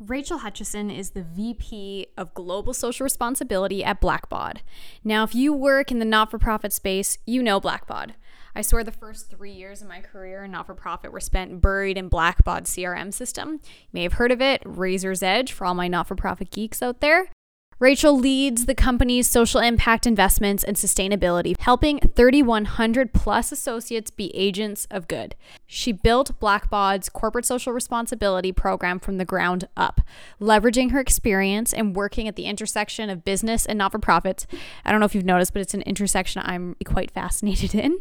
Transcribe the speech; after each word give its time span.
Rachel 0.00 0.40
Hutchisson 0.40 0.96
is 0.96 1.10
the 1.10 1.22
VP 1.22 2.08
of 2.16 2.34
Global 2.34 2.74
Social 2.74 3.04
Responsibility 3.04 3.84
at 3.84 4.00
Blackbaud. 4.00 4.58
Now, 5.04 5.22
if 5.22 5.34
you 5.34 5.52
work 5.52 5.92
in 5.92 6.00
the 6.00 6.04
not 6.04 6.30
for 6.30 6.38
profit 6.38 6.72
space, 6.72 7.18
you 7.26 7.42
know 7.42 7.60
Blackbaud. 7.60 8.10
I 8.56 8.62
swear 8.62 8.82
the 8.82 8.92
first 8.92 9.30
three 9.30 9.52
years 9.52 9.82
of 9.82 9.88
my 9.88 10.00
career 10.00 10.44
in 10.44 10.50
not 10.50 10.66
for 10.66 10.74
profit 10.74 11.12
were 11.12 11.20
spent 11.20 11.60
buried 11.60 11.96
in 11.96 12.10
Blackbaud's 12.10 12.74
CRM 12.74 13.12
system. 13.12 13.60
You 13.62 13.90
may 13.92 14.02
have 14.02 14.14
heard 14.14 14.32
of 14.32 14.40
it, 14.40 14.62
Razor's 14.64 15.22
Edge, 15.22 15.52
for 15.52 15.64
all 15.64 15.74
my 15.74 15.86
not 15.86 16.08
for 16.08 16.16
profit 16.16 16.50
geeks 16.50 16.82
out 16.82 17.00
there. 17.00 17.28
Rachel 17.78 18.16
leads 18.16 18.66
the 18.66 18.74
company's 18.74 19.28
social 19.28 19.60
impact 19.60 20.06
investments 20.06 20.62
and 20.62 20.76
sustainability, 20.76 21.58
helping 21.58 21.98
3,100 21.98 23.12
plus 23.12 23.50
associates 23.50 24.10
be 24.10 24.34
agents 24.34 24.86
of 24.90 25.08
good. 25.08 25.34
She 25.66 25.90
built 25.90 26.38
Blackbaud's 26.38 27.08
corporate 27.08 27.44
social 27.44 27.72
responsibility 27.72 28.52
program 28.52 29.00
from 29.00 29.18
the 29.18 29.24
ground 29.24 29.68
up, 29.76 30.00
leveraging 30.40 30.92
her 30.92 31.00
experience 31.00 31.72
and 31.72 31.96
working 31.96 32.28
at 32.28 32.36
the 32.36 32.44
intersection 32.44 33.10
of 33.10 33.24
business 33.24 33.66
and 33.66 33.78
not 33.78 33.92
for 33.92 33.98
profits. 33.98 34.46
I 34.84 34.90
don't 34.90 35.00
know 35.00 35.06
if 35.06 35.14
you've 35.14 35.24
noticed, 35.24 35.52
but 35.52 35.62
it's 35.62 35.74
an 35.74 35.82
intersection 35.82 36.42
I'm 36.44 36.76
quite 36.84 37.10
fascinated 37.10 37.74
in. 37.74 37.98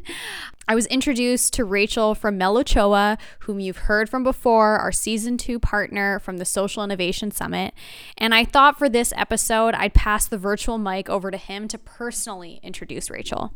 I 0.68 0.76
was 0.76 0.86
introduced 0.86 1.54
to 1.54 1.66
Rachel 1.66 2.16
from 2.16 2.38
Melochoa, 2.38 3.18
whom 3.40 3.60
you've 3.60 3.78
heard 3.80 4.10
from 4.10 4.24
before, 4.24 4.78
our 4.78 4.92
season 4.92 5.38
two 5.38 5.60
partner 5.60 6.20
from 6.20 6.38
the 6.38 6.46
Social 6.46 6.84
Innovation 6.84 7.32
Summit. 7.32 7.74
And 8.18 8.34
I 8.34 8.46
thought 8.46 8.78
for 8.78 8.88
this 8.88 9.12
episode, 9.18 9.63
I'd 9.72 9.94
pass 9.94 10.28
the 10.28 10.38
virtual 10.38 10.78
mic 10.78 11.10
over 11.10 11.32
to 11.32 11.38
him 11.38 11.68
to 11.70 11.78
personally 11.78 12.60
introduce 12.62 13.10
Rachel. 13.10 13.54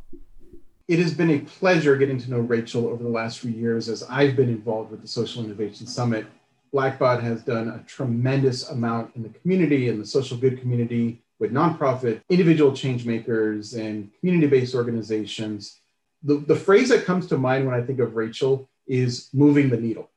It 0.88 1.00
has 1.00 1.14
been 1.14 1.30
a 1.30 1.40
pleasure 1.40 1.98
getting 1.98 2.18
to 2.20 2.32
know 2.32 2.40
Rachel 2.40 2.88
over 2.88 3.04
the 3.04 3.10
last 3.10 3.40
few 3.40 3.52
years 3.52 3.90
as 3.90 4.04
I've 4.04 4.36
been 4.36 4.50
involved 4.50 4.92
with 4.92 5.02
the 5.02 5.08
Social 5.08 5.44
Innovation 5.44 5.86
Summit. 5.86 6.26
Blackbaud 6.74 7.22
has 7.22 7.44
done 7.44 7.68
a 7.68 7.84
tremendous 7.88 8.70
amount 8.70 9.16
in 9.16 9.24
the 9.24 9.30
community 9.30 9.90
and 9.90 10.02
the 10.02 10.06
social 10.06 10.38
good 10.38 10.60
community 10.62 11.22
with 11.40 11.52
nonprofit, 11.52 12.22
individual 12.30 12.74
change 12.74 13.06
makers, 13.06 13.74
and 13.74 14.10
community 14.20 14.48
based 14.48 14.76
organizations 14.76 15.80
the, 16.24 16.38
the 16.38 16.56
phrase 16.56 16.90
that 16.90 17.06
comes 17.06 17.28
to 17.28 17.38
mind 17.38 17.66
when 17.66 17.76
I 17.76 17.82
think 17.82 18.00
of 18.00 18.16
Rachel 18.16 18.70
is 18.88 19.30
moving 19.34 19.70
the 19.70 19.78
needle. 19.78 20.10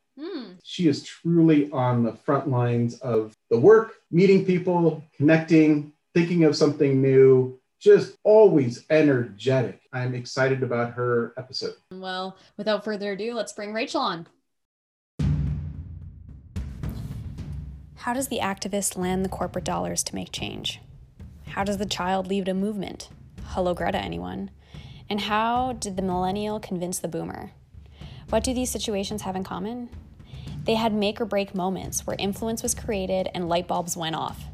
She 0.65 0.89
is 0.89 1.03
truly 1.03 1.71
on 1.71 2.03
the 2.03 2.13
front 2.13 2.49
lines 2.49 2.99
of 3.01 3.37
the 3.51 3.59
work, 3.59 3.95
meeting 4.11 4.45
people, 4.45 5.03
connecting, 5.17 5.93
thinking 6.15 6.45
of 6.45 6.57
something 6.57 7.01
new, 7.01 7.59
just 7.81 8.17
always 8.25 8.85
energetic. 8.91 9.81
I'm 9.93 10.15
excited 10.15 10.63
about 10.63 10.93
her 10.93 11.33
episode. 11.37 11.75
Well, 11.93 12.37
without 12.57 12.85
further 12.85 13.13
ado, 13.13 13.35
let's 13.35 13.53
bring 13.53 13.73
Rachel 13.73 14.01
on. 14.01 14.27
How 17.97 18.15
does 18.15 18.29
the 18.29 18.39
activist 18.39 18.97
land 18.97 19.25
the 19.25 19.29
corporate 19.29 19.65
dollars 19.65 20.03
to 20.05 20.15
make 20.15 20.33
change? 20.33 20.81
How 21.49 21.65
does 21.65 21.79
the 21.79 21.87
child 21.87 22.29
lead 22.29 22.49
a 22.49 22.55
movement? 22.55 23.09
Hello, 23.49 23.75
Greta, 23.75 23.99
anyone? 23.99 24.51
And 25.09 25.21
how 25.21 25.73
did 25.73 25.97
the 25.97 26.03
millennial 26.03 26.61
convince 26.61 26.99
the 26.99 27.09
boomer? 27.09 27.51
What 28.31 28.45
do 28.45 28.55
these 28.55 28.71
situations 28.71 29.23
have 29.23 29.37
in 29.37 29.45
common? 29.45 29.91
They 30.65 30.75
had 30.75 30.93
make 30.93 31.21
or 31.21 31.25
break 31.25 31.55
moments 31.55 32.07
where 32.07 32.17
influence 32.19 32.63
was 32.63 32.75
created 32.75 33.31
and 33.35 33.49
light 33.49 33.67
bulbs 33.67 33.97
went 33.97 34.15
off. 34.15 34.45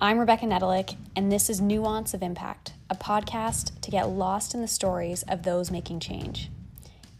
I'm 0.00 0.18
Rebecca 0.18 0.46
Nedelik, 0.46 0.96
and 1.14 1.30
this 1.30 1.50
is 1.50 1.60
Nuance 1.60 2.14
of 2.14 2.22
Impact, 2.22 2.72
a 2.88 2.94
podcast 2.94 3.78
to 3.82 3.90
get 3.90 4.08
lost 4.08 4.54
in 4.54 4.62
the 4.62 4.66
stories 4.66 5.22
of 5.24 5.42
those 5.42 5.70
making 5.70 6.00
change. 6.00 6.50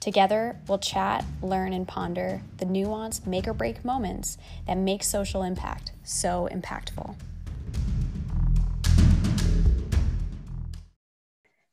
Together, 0.00 0.58
we'll 0.66 0.78
chat, 0.78 1.22
learn, 1.42 1.74
and 1.74 1.86
ponder 1.86 2.40
the 2.56 2.64
nuanced 2.64 3.26
make 3.26 3.46
or 3.46 3.52
break 3.52 3.84
moments 3.84 4.38
that 4.66 4.78
make 4.78 5.04
social 5.04 5.42
impact 5.42 5.92
so 6.02 6.48
impactful. 6.50 7.16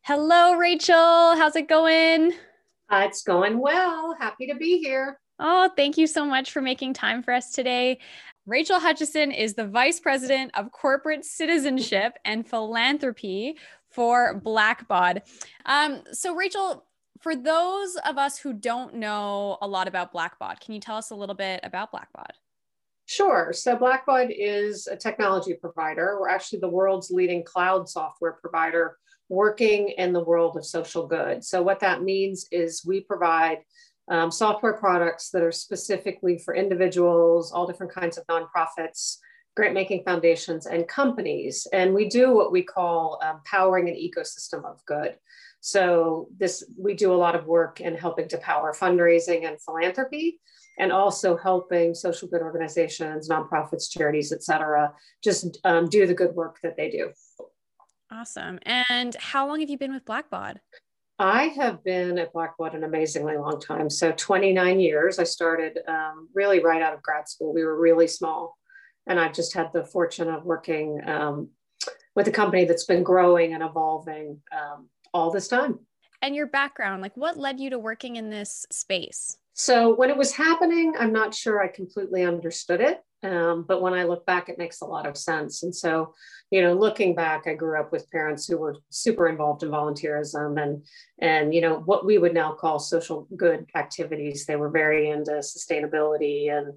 Hello, 0.01 0.55
Rachel. 0.55 0.95
How's 1.37 1.55
it 1.55 1.69
going? 1.69 2.33
Uh, 2.89 3.03
it's 3.05 3.23
going 3.23 3.57
well. 3.57 4.17
Happy 4.19 4.47
to 4.47 4.55
be 4.55 4.79
here. 4.79 5.20
Oh, 5.43 5.71
thank 5.75 5.97
you 5.97 6.05
so 6.05 6.23
much 6.23 6.51
for 6.51 6.61
making 6.61 6.93
time 6.93 7.23
for 7.23 7.33
us 7.33 7.51
today. 7.51 7.97
Rachel 8.45 8.79
Hutchisson 8.79 9.35
is 9.35 9.55
the 9.55 9.65
Vice 9.65 9.99
President 9.99 10.51
of 10.53 10.71
Corporate 10.71 11.25
Citizenship 11.25 12.13
and 12.23 12.47
Philanthropy 12.47 13.57
for 13.89 14.39
Blackbaud. 14.39 15.21
Um, 15.65 16.03
so, 16.11 16.35
Rachel, 16.35 16.85
for 17.21 17.35
those 17.35 17.95
of 18.05 18.19
us 18.19 18.37
who 18.37 18.53
don't 18.53 18.93
know 18.95 19.57
a 19.63 19.67
lot 19.67 19.87
about 19.87 20.13
Blackbaud, 20.13 20.59
can 20.59 20.75
you 20.75 20.79
tell 20.79 20.95
us 20.95 21.09
a 21.09 21.15
little 21.15 21.35
bit 21.35 21.59
about 21.63 21.91
Blackbaud? 21.91 22.29
Sure. 23.07 23.51
So 23.51 23.75
Blackbaud 23.75 24.29
is 24.29 24.85
a 24.85 24.95
technology 24.95 25.55
provider. 25.55 26.19
We're 26.19 26.29
actually 26.29 26.59
the 26.59 26.69
world's 26.69 27.09
leading 27.09 27.43
cloud 27.43 27.89
software 27.89 28.33
provider 28.33 28.95
working 29.27 29.89
in 29.97 30.13
the 30.13 30.23
world 30.23 30.55
of 30.55 30.65
social 30.65 31.07
good. 31.07 31.43
So, 31.43 31.63
what 31.63 31.79
that 31.79 32.03
means 32.03 32.45
is 32.51 32.85
we 32.85 33.01
provide 33.01 33.59
um, 34.11 34.29
software 34.29 34.73
products 34.73 35.29
that 35.29 35.41
are 35.41 35.53
specifically 35.53 36.37
for 36.37 36.53
individuals, 36.53 37.51
all 37.51 37.65
different 37.65 37.93
kinds 37.93 38.17
of 38.17 38.27
nonprofits, 38.27 39.17
grant 39.55 39.73
making 39.73 40.03
foundations, 40.03 40.65
and 40.65 40.87
companies. 40.87 41.65
And 41.71 41.93
we 41.93 42.09
do 42.09 42.35
what 42.35 42.51
we 42.51 42.61
call 42.61 43.19
um, 43.23 43.39
powering 43.45 43.87
an 43.87 43.95
ecosystem 43.95 44.65
of 44.65 44.85
good. 44.85 45.17
So, 45.61 46.27
this 46.37 46.63
we 46.77 46.93
do 46.93 47.13
a 47.13 47.15
lot 47.15 47.35
of 47.35 47.45
work 47.45 47.79
in 47.79 47.95
helping 47.95 48.27
to 48.29 48.37
power 48.37 48.75
fundraising 48.77 49.47
and 49.47 49.61
philanthropy. 49.61 50.39
And 50.79 50.91
also 50.91 51.37
helping 51.37 51.93
social 51.93 52.27
good 52.27 52.41
organizations, 52.41 53.29
nonprofits, 53.29 53.91
charities, 53.91 54.31
et 54.31 54.41
cetera, 54.41 54.93
just 55.21 55.59
um, 55.63 55.87
do 55.89 56.07
the 56.07 56.13
good 56.13 56.33
work 56.33 56.57
that 56.63 56.75
they 56.75 56.89
do. 56.89 57.11
Awesome. 58.09 58.57
And 58.63 59.15
how 59.15 59.47
long 59.47 59.59
have 59.59 59.69
you 59.69 59.77
been 59.77 59.93
with 59.93 60.05
Blackbaud? 60.05 60.57
I 61.21 61.49
have 61.49 61.83
been 61.83 62.17
at 62.17 62.33
Blackbaud 62.33 62.73
an 62.73 62.83
amazingly 62.83 63.37
long 63.37 63.61
time. 63.61 63.91
So 63.91 64.11
29 64.11 64.79
years. 64.79 65.19
I 65.19 65.23
started 65.23 65.77
um, 65.87 66.27
really 66.33 66.63
right 66.63 66.81
out 66.81 66.95
of 66.95 67.03
grad 67.03 67.29
school. 67.29 67.53
We 67.53 67.63
were 67.63 67.79
really 67.79 68.07
small. 68.07 68.57
And 69.05 69.19
I've 69.19 69.33
just 69.33 69.53
had 69.53 69.71
the 69.71 69.85
fortune 69.85 70.29
of 70.29 70.45
working 70.45 70.99
um, 71.07 71.49
with 72.15 72.27
a 72.27 72.31
company 72.31 72.65
that's 72.65 72.85
been 72.85 73.03
growing 73.03 73.53
and 73.53 73.61
evolving 73.61 74.41
um, 74.51 74.89
all 75.13 75.29
this 75.29 75.47
time. 75.47 75.77
And 76.23 76.35
your 76.35 76.47
background, 76.47 77.03
like 77.03 77.15
what 77.15 77.37
led 77.37 77.59
you 77.59 77.69
to 77.69 77.77
working 77.77 78.15
in 78.15 78.31
this 78.31 78.65
space? 78.71 79.37
So 79.53 79.93
when 79.93 80.09
it 80.09 80.17
was 80.17 80.31
happening, 80.31 80.95
I'm 80.97 81.13
not 81.13 81.35
sure 81.35 81.61
I 81.61 81.67
completely 81.67 82.23
understood 82.23 82.81
it. 82.81 82.99
Um, 83.23 83.65
but 83.67 83.81
when 83.81 83.93
I 83.93 84.03
look 84.03 84.25
back, 84.25 84.49
it 84.49 84.57
makes 84.57 84.81
a 84.81 84.85
lot 84.85 85.05
of 85.05 85.15
sense. 85.15 85.61
And 85.61 85.75
so, 85.75 86.13
you 86.49 86.61
know, 86.61 86.73
looking 86.73 87.13
back, 87.13 87.45
I 87.45 87.53
grew 87.53 87.79
up 87.79 87.91
with 87.91 88.09
parents 88.09 88.47
who 88.47 88.57
were 88.57 88.77
super 88.89 89.27
involved 89.27 89.61
in 89.63 89.69
volunteerism 89.69 90.61
and 90.61 90.85
and 91.19 91.53
you 91.53 91.61
know 91.61 91.83
what 91.85 92.03
we 92.03 92.17
would 92.17 92.33
now 92.33 92.53
call 92.53 92.79
social 92.79 93.27
good 93.37 93.67
activities. 93.75 94.45
They 94.45 94.55
were 94.55 94.71
very 94.71 95.09
into 95.09 95.31
sustainability 95.33 96.51
and 96.51 96.67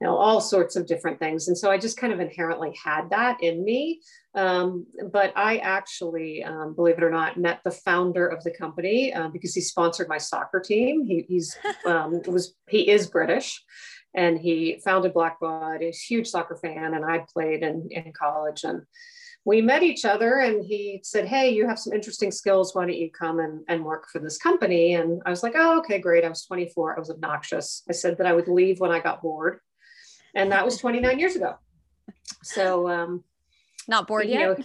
you 0.00 0.06
know 0.06 0.16
all 0.16 0.40
sorts 0.40 0.76
of 0.76 0.86
different 0.86 1.18
things. 1.18 1.48
And 1.48 1.58
so 1.58 1.70
I 1.70 1.78
just 1.78 1.98
kind 1.98 2.12
of 2.12 2.20
inherently 2.20 2.76
had 2.82 3.10
that 3.10 3.42
in 3.42 3.64
me. 3.64 4.00
Um, 4.34 4.86
but 5.10 5.32
I 5.36 5.56
actually, 5.58 6.44
um, 6.44 6.74
believe 6.74 6.98
it 6.98 7.02
or 7.02 7.10
not, 7.10 7.38
met 7.38 7.60
the 7.64 7.72
founder 7.72 8.28
of 8.28 8.44
the 8.44 8.52
company 8.52 9.12
uh, 9.12 9.28
because 9.28 9.52
he 9.52 9.60
sponsored 9.60 10.08
my 10.08 10.18
soccer 10.18 10.60
team. 10.60 11.04
He, 11.04 11.24
he's 11.26 11.58
um, 11.86 12.20
was 12.26 12.54
he 12.68 12.88
is 12.88 13.08
British 13.08 13.64
and 14.14 14.38
he 14.38 14.80
founded 14.84 15.14
Blackbaud. 15.14 15.80
He's 15.80 15.96
a 15.96 16.14
huge 16.14 16.28
soccer 16.28 16.56
fan, 16.56 16.94
and 16.94 17.04
I 17.04 17.24
played 17.32 17.62
in, 17.62 17.88
in 17.90 18.12
college. 18.12 18.64
And 18.64 18.82
we 19.44 19.62
met 19.62 19.82
each 19.82 20.04
other, 20.04 20.38
and 20.38 20.64
he 20.64 21.00
said, 21.04 21.26
Hey, 21.26 21.50
you 21.50 21.66
have 21.66 21.78
some 21.78 21.92
interesting 21.92 22.30
skills. 22.30 22.74
Why 22.74 22.86
don't 22.86 22.96
you 22.96 23.10
come 23.10 23.38
and, 23.38 23.64
and 23.68 23.84
work 23.84 24.08
for 24.10 24.18
this 24.18 24.38
company? 24.38 24.94
And 24.94 25.22
I 25.24 25.30
was 25.30 25.42
like, 25.42 25.54
Oh, 25.56 25.78
okay, 25.78 25.98
great. 25.98 26.24
I 26.24 26.28
was 26.28 26.44
24. 26.44 26.96
I 26.96 26.98
was 26.98 27.10
obnoxious. 27.10 27.82
I 27.88 27.92
said 27.92 28.18
that 28.18 28.26
I 28.26 28.32
would 28.32 28.48
leave 28.48 28.80
when 28.80 28.90
I 28.90 29.00
got 29.00 29.22
bored. 29.22 29.60
And 30.34 30.52
that 30.52 30.64
was 30.64 30.76
29 30.78 31.18
years 31.18 31.36
ago. 31.36 31.54
So, 32.42 32.88
um, 32.88 33.24
not 33.88 34.06
bored 34.06 34.26
yet? 34.26 34.58
Know, 34.58 34.64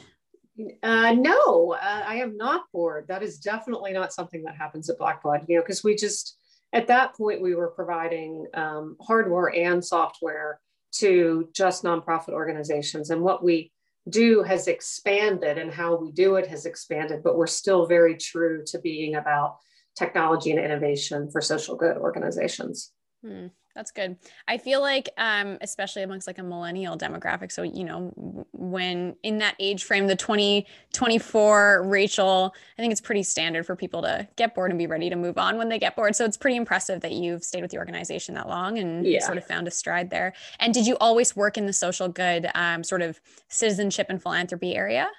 uh, 0.83 1.13
no, 1.13 1.73
uh, 1.73 2.03
I 2.05 2.15
am 2.15 2.37
not 2.37 2.65
bored. 2.71 3.07
That 3.07 3.23
is 3.23 3.39
definitely 3.39 3.93
not 3.93 4.13
something 4.13 4.43
that 4.43 4.55
happens 4.55 4.89
at 4.89 4.99
Blackbaud, 4.99 5.45
you 5.47 5.55
know, 5.55 5.61
because 5.61 5.83
we 5.83 5.95
just, 5.95 6.37
at 6.73 6.87
that 6.87 7.15
point, 7.15 7.41
we 7.41 7.55
were 7.55 7.69
providing 7.69 8.47
um, 8.55 8.97
hardware 8.99 9.53
and 9.55 9.83
software 9.85 10.59
to 10.93 11.47
just 11.53 11.83
nonprofit 11.83 12.29
organizations. 12.29 13.11
And 13.11 13.21
what 13.21 13.43
we 13.43 13.71
do 14.09 14.43
has 14.43 14.67
expanded 14.67 15.57
and 15.57 15.71
how 15.71 15.95
we 15.95 16.11
do 16.11 16.35
it 16.35 16.47
has 16.47 16.65
expanded, 16.65 17.23
but 17.23 17.37
we're 17.37 17.47
still 17.47 17.85
very 17.85 18.17
true 18.17 18.63
to 18.67 18.79
being 18.79 19.15
about 19.15 19.57
technology 19.97 20.51
and 20.51 20.59
innovation 20.59 21.29
for 21.31 21.41
social 21.41 21.75
good 21.75 21.97
organizations. 21.97 22.91
Hmm. 23.23 23.47
That's 23.75 23.89
good. 23.89 24.17
I 24.47 24.59
feel 24.59 24.81
like, 24.81 25.09
um, 25.17 25.57
especially 25.61 26.03
amongst 26.03 26.27
like 26.27 26.37
a 26.37 26.43
millennial 26.43 26.95
demographic. 26.95 27.51
So, 27.51 27.63
you 27.63 27.83
know, 27.83 28.11
when 28.51 29.15
in 29.23 29.39
that 29.39 29.55
age 29.59 29.83
frame, 29.83 30.05
the 30.05 30.15
20, 30.15 30.67
24 30.93 31.83
Rachel, 31.83 32.53
I 32.77 32.81
think 32.81 32.91
it's 32.91 33.01
pretty 33.01 33.23
standard 33.23 33.65
for 33.65 33.75
people 33.75 34.03
to 34.03 34.27
get 34.35 34.53
bored 34.53 34.69
and 34.69 34.77
be 34.77 34.85
ready 34.85 35.09
to 35.09 35.15
move 35.15 35.39
on 35.39 35.57
when 35.57 35.69
they 35.69 35.79
get 35.79 35.95
bored. 35.95 36.15
So 36.15 36.23
it's 36.23 36.37
pretty 36.37 36.55
impressive 36.55 37.01
that 37.01 37.13
you've 37.13 37.43
stayed 37.43 37.63
with 37.63 37.71
the 37.71 37.79
organization 37.79 38.35
that 38.35 38.47
long 38.47 38.77
and 38.77 39.05
yeah. 39.05 39.25
sort 39.25 39.39
of 39.39 39.45
found 39.45 39.67
a 39.67 39.71
stride 39.71 40.11
there. 40.11 40.33
And 40.59 40.71
did 40.71 40.85
you 40.85 40.95
always 40.97 41.35
work 41.35 41.57
in 41.57 41.65
the 41.65 41.73
social 41.73 42.07
good, 42.07 42.49
um, 42.53 42.83
sort 42.83 43.01
of 43.01 43.19
citizenship 43.47 44.07
and 44.09 44.21
philanthropy 44.21 44.75
area? 44.75 45.09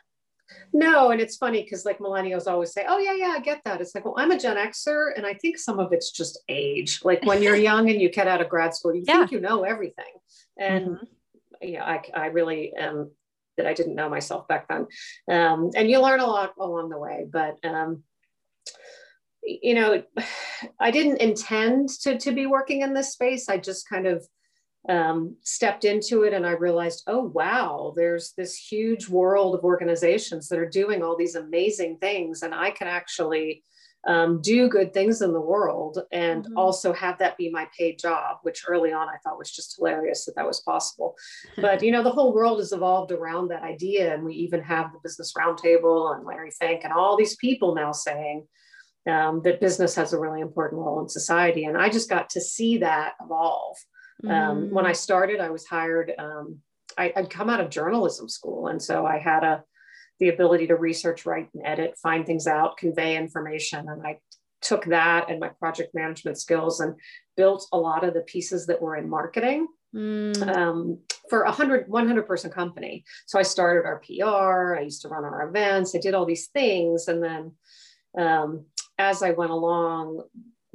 No, 0.72 1.10
and 1.10 1.20
it's 1.20 1.36
funny 1.36 1.62
because 1.62 1.84
like 1.84 1.98
millennials 1.98 2.46
always 2.46 2.72
say, 2.72 2.84
"Oh 2.88 2.98
yeah, 2.98 3.14
yeah, 3.14 3.34
I 3.36 3.40
get 3.40 3.60
that." 3.64 3.80
It's 3.80 3.94
like, 3.94 4.04
well, 4.04 4.14
I'm 4.16 4.32
a 4.32 4.38
Gen 4.38 4.56
Xer, 4.56 5.10
and 5.16 5.24
I 5.24 5.34
think 5.34 5.58
some 5.58 5.78
of 5.78 5.92
it's 5.92 6.10
just 6.10 6.42
age. 6.48 7.00
Like 7.04 7.24
when 7.24 7.42
you're 7.42 7.56
young 7.70 7.90
and 7.90 8.00
you 8.00 8.10
get 8.10 8.28
out 8.28 8.40
of 8.40 8.48
grad 8.48 8.74
school, 8.74 8.94
you 8.94 9.04
yeah. 9.06 9.18
think 9.18 9.32
you 9.32 9.40
know 9.40 9.62
everything, 9.62 10.12
and 10.58 10.86
mm-hmm. 10.86 11.04
yeah, 11.68 11.84
I, 11.84 12.02
I 12.14 12.26
really 12.26 12.72
am 12.76 13.10
that 13.56 13.66
I 13.66 13.74
didn't 13.74 13.94
know 13.94 14.08
myself 14.08 14.48
back 14.48 14.68
then, 14.68 14.86
um, 15.30 15.70
and 15.76 15.88
you 15.88 16.00
learn 16.00 16.20
a 16.20 16.26
lot 16.26 16.54
along 16.58 16.88
the 16.88 16.98
way. 16.98 17.26
But 17.30 17.56
um, 17.64 18.02
you 19.42 19.74
know, 19.74 20.02
I 20.80 20.90
didn't 20.90 21.18
intend 21.18 21.90
to 22.02 22.18
to 22.18 22.32
be 22.32 22.46
working 22.46 22.82
in 22.82 22.94
this 22.94 23.12
space. 23.12 23.48
I 23.48 23.58
just 23.58 23.88
kind 23.88 24.06
of 24.06 24.26
um, 24.88 25.36
stepped 25.42 25.84
into 25.84 26.24
it 26.24 26.32
and 26.32 26.46
I 26.46 26.52
realized, 26.52 27.04
oh, 27.06 27.24
wow, 27.24 27.92
there's 27.96 28.32
this 28.36 28.54
huge 28.56 29.08
world 29.08 29.54
of 29.54 29.64
organizations 29.64 30.48
that 30.48 30.58
are 30.58 30.68
doing 30.68 31.02
all 31.02 31.16
these 31.16 31.36
amazing 31.36 31.98
things. 31.98 32.42
And 32.42 32.54
I 32.54 32.70
can 32.70 32.86
actually 32.86 33.64
um, 34.06 34.42
do 34.42 34.68
good 34.68 34.92
things 34.92 35.22
in 35.22 35.32
the 35.32 35.40
world 35.40 35.98
and 36.12 36.44
mm-hmm. 36.44 36.58
also 36.58 36.92
have 36.92 37.18
that 37.18 37.38
be 37.38 37.48
my 37.50 37.66
paid 37.76 37.98
job, 37.98 38.38
which 38.42 38.64
early 38.68 38.92
on 38.92 39.08
I 39.08 39.16
thought 39.24 39.38
was 39.38 39.50
just 39.50 39.76
hilarious 39.76 40.26
that 40.26 40.36
that 40.36 40.46
was 40.46 40.60
possible. 40.60 41.14
But, 41.56 41.82
you 41.82 41.90
know, 41.90 42.02
the 42.02 42.10
whole 42.10 42.34
world 42.34 42.58
has 42.58 42.72
evolved 42.72 43.12
around 43.12 43.48
that 43.48 43.62
idea. 43.62 44.12
And 44.12 44.22
we 44.22 44.34
even 44.34 44.62
have 44.62 44.92
the 44.92 45.00
Business 45.02 45.32
Roundtable 45.38 46.14
and 46.14 46.26
Larry 46.26 46.50
Fink 46.50 46.82
and 46.84 46.92
all 46.92 47.16
these 47.16 47.36
people 47.36 47.74
now 47.74 47.92
saying, 47.92 48.46
um, 49.06 49.42
that 49.44 49.60
business 49.60 49.94
has 49.96 50.12
a 50.12 50.18
really 50.18 50.40
important 50.40 50.80
role 50.80 51.00
in 51.00 51.08
society. 51.08 51.64
And 51.64 51.76
I 51.76 51.90
just 51.90 52.08
got 52.08 52.30
to 52.30 52.40
see 52.40 52.78
that 52.78 53.12
evolve. 53.22 53.76
Um, 54.22 54.30
mm. 54.30 54.70
when 54.70 54.86
I 54.86 54.92
started, 54.92 55.40
I 55.40 55.50
was 55.50 55.66
hired. 55.66 56.12
Um, 56.18 56.60
I, 56.96 57.12
would 57.16 57.30
come 57.30 57.50
out 57.50 57.60
of 57.60 57.70
journalism 57.70 58.28
school, 58.28 58.68
and 58.68 58.80
so 58.80 59.04
I 59.04 59.18
had 59.18 59.44
a 59.44 59.64
the 60.20 60.28
ability 60.28 60.68
to 60.68 60.76
research, 60.76 61.26
write, 61.26 61.48
and 61.54 61.66
edit, 61.66 61.98
find 62.00 62.24
things 62.24 62.46
out, 62.46 62.76
convey 62.76 63.16
information, 63.16 63.88
and 63.88 64.06
I 64.06 64.20
took 64.64 64.86
that 64.86 65.30
and 65.30 65.38
my 65.38 65.48
project 65.48 65.94
management 65.94 66.38
skills 66.38 66.80
and 66.80 66.94
built 67.36 67.66
a 67.72 67.78
lot 67.78 68.02
of 68.02 68.14
the 68.14 68.22
pieces 68.22 68.66
that 68.66 68.80
were 68.80 68.96
in 68.96 69.08
marketing 69.08 69.68
mm. 69.94 70.56
um, 70.56 70.98
for 71.28 71.42
a 71.42 71.46
100 71.48 71.88
100 71.88 72.26
person 72.26 72.50
company 72.50 73.04
so 73.26 73.38
i 73.38 73.42
started 73.42 73.86
our 73.86 74.00
pr 74.00 74.76
i 74.76 74.80
used 74.80 75.02
to 75.02 75.08
run 75.08 75.24
our 75.24 75.48
events 75.48 75.94
i 75.94 75.98
did 75.98 76.14
all 76.14 76.24
these 76.24 76.48
things 76.48 77.08
and 77.08 77.22
then 77.22 77.52
um, 78.18 78.64
as 78.98 79.22
i 79.22 79.30
went 79.30 79.50
along 79.50 80.22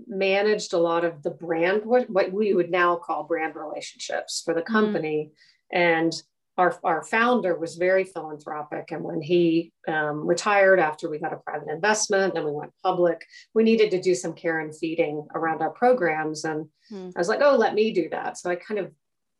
managed 0.08 0.74
a 0.74 0.78
lot 0.78 1.06
of 1.06 1.24
the 1.24 1.32
brand, 1.32 1.86
what, 1.86 2.10
what 2.10 2.32
we 2.32 2.54
would 2.54 2.72
now 2.72 2.96
call 2.96 3.24
brand 3.24 3.56
relationships 3.56 4.42
for 4.44 4.54
the 4.54 4.62
mm-hmm. 4.62 4.74
company. 4.74 5.32
Mm-hmm. 5.74 5.82
And 5.82 6.14
our, 6.58 6.78
our 6.84 7.04
founder 7.04 7.58
was 7.58 7.76
very 7.76 8.04
philanthropic. 8.04 8.92
And 8.92 9.02
when 9.02 9.22
he 9.22 9.72
um, 9.88 10.28
retired 10.28 10.80
after 10.80 11.10
we 11.10 11.18
got 11.18 11.32
a 11.32 11.38
private 11.38 11.70
investment 11.70 12.36
and 12.36 12.44
we 12.44 12.52
went 12.52 12.74
public, 12.84 13.26
we 13.54 13.64
needed 13.64 13.92
to 13.92 14.02
do 14.02 14.14
some 14.14 14.34
care 14.34 14.60
and 14.60 14.76
feeding 14.76 15.26
around 15.34 15.62
our 15.62 15.70
programs. 15.70 16.44
And 16.44 16.66
mm-hmm. 16.92 17.12
I 17.16 17.20
was 17.20 17.30
like, 17.30 17.40
oh, 17.42 17.56
let 17.56 17.76
me 17.76 17.94
do 17.94 18.10
that. 18.10 18.38
So 18.38 18.50
I 18.50 18.56
kind 18.56 18.80
of 18.80 18.92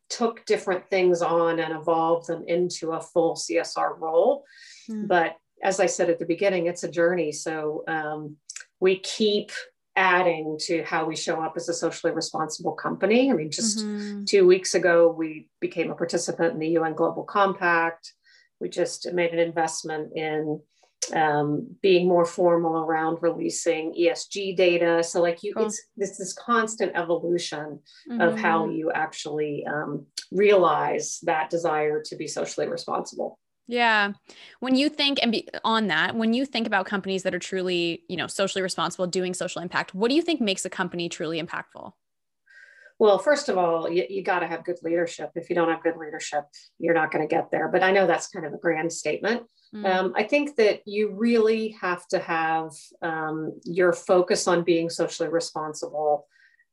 took 0.08 0.44
different 0.46 0.88
things 0.88 1.20
on 1.20 1.60
and 1.60 1.74
evolved 1.74 2.26
them 2.26 2.44
into 2.46 2.92
a 2.92 3.00
full 3.00 3.34
CSR 3.34 3.98
role. 3.98 4.44
Mm-hmm. 4.90 5.06
But 5.06 5.36
as 5.62 5.78
I 5.78 5.86
said 5.86 6.08
at 6.08 6.18
the 6.18 6.24
beginning, 6.24 6.66
it's 6.66 6.84
a 6.84 6.90
journey. 6.90 7.32
So 7.32 7.84
um, 7.86 8.36
we 8.80 8.98
keep 8.98 9.52
adding 10.00 10.56
to 10.58 10.82
how 10.84 11.04
we 11.04 11.14
show 11.14 11.42
up 11.42 11.52
as 11.56 11.68
a 11.68 11.74
socially 11.74 12.12
responsible 12.12 12.72
company. 12.72 13.30
I 13.30 13.34
mean, 13.34 13.50
just 13.50 13.80
mm-hmm. 13.80 14.24
two 14.24 14.46
weeks 14.46 14.74
ago, 14.74 15.10
we 15.10 15.48
became 15.60 15.90
a 15.90 15.94
participant 15.94 16.54
in 16.54 16.58
the 16.58 16.68
UN 16.78 16.94
Global 16.94 17.22
Compact. 17.22 18.14
We 18.60 18.70
just 18.70 19.12
made 19.12 19.32
an 19.32 19.38
investment 19.38 20.16
in 20.16 20.60
um, 21.14 21.76
being 21.82 22.08
more 22.08 22.24
formal 22.24 22.78
around 22.78 23.18
releasing 23.20 23.92
ESG 23.92 24.56
data. 24.56 25.02
So, 25.02 25.20
like 25.20 25.42
you, 25.42 25.52
cool. 25.54 25.66
it's 25.66 25.82
this 25.98 26.16
this 26.16 26.32
constant 26.32 26.92
evolution 26.94 27.80
mm-hmm. 28.08 28.20
of 28.22 28.38
how 28.38 28.64
mm-hmm. 28.64 28.76
you 28.76 28.92
actually 28.92 29.66
um, 29.66 30.06
realize 30.32 31.18
that 31.24 31.50
desire 31.50 32.02
to 32.06 32.16
be 32.16 32.26
socially 32.26 32.68
responsible. 32.68 33.38
Yeah. 33.70 34.14
When 34.58 34.74
you 34.74 34.88
think 34.88 35.20
and 35.22 35.30
be 35.30 35.48
on 35.64 35.86
that, 35.86 36.16
when 36.16 36.34
you 36.34 36.44
think 36.44 36.66
about 36.66 36.86
companies 36.86 37.22
that 37.22 37.34
are 37.34 37.38
truly, 37.38 38.02
you 38.08 38.16
know, 38.16 38.26
socially 38.26 38.62
responsible, 38.62 39.06
doing 39.06 39.32
social 39.32 39.62
impact, 39.62 39.94
what 39.94 40.08
do 40.08 40.16
you 40.16 40.22
think 40.22 40.40
makes 40.40 40.64
a 40.64 40.70
company 40.70 41.08
truly 41.08 41.40
impactful? 41.40 41.92
Well, 42.98 43.18
first 43.18 43.48
of 43.48 43.56
all, 43.56 43.88
you, 43.88 44.04
you 44.10 44.22
got 44.24 44.40
to 44.40 44.48
have 44.48 44.64
good 44.64 44.78
leadership. 44.82 45.30
If 45.36 45.48
you 45.48 45.54
don't 45.54 45.70
have 45.70 45.84
good 45.84 45.96
leadership, 45.96 46.44
you're 46.80 46.94
not 46.94 47.12
going 47.12 47.26
to 47.26 47.32
get 47.32 47.52
there. 47.52 47.68
But 47.68 47.84
I 47.84 47.92
know 47.92 48.08
that's 48.08 48.28
kind 48.28 48.44
of 48.44 48.52
a 48.52 48.58
grand 48.58 48.92
statement. 48.92 49.44
Mm. 49.72 49.86
Um, 49.86 50.12
I 50.16 50.24
think 50.24 50.56
that 50.56 50.80
you 50.84 51.14
really 51.14 51.76
have 51.80 52.06
to 52.08 52.18
have 52.18 52.72
um, 53.02 53.52
your 53.64 53.92
focus 53.92 54.48
on 54.48 54.64
being 54.64 54.90
socially 54.90 55.28
responsible 55.28 56.26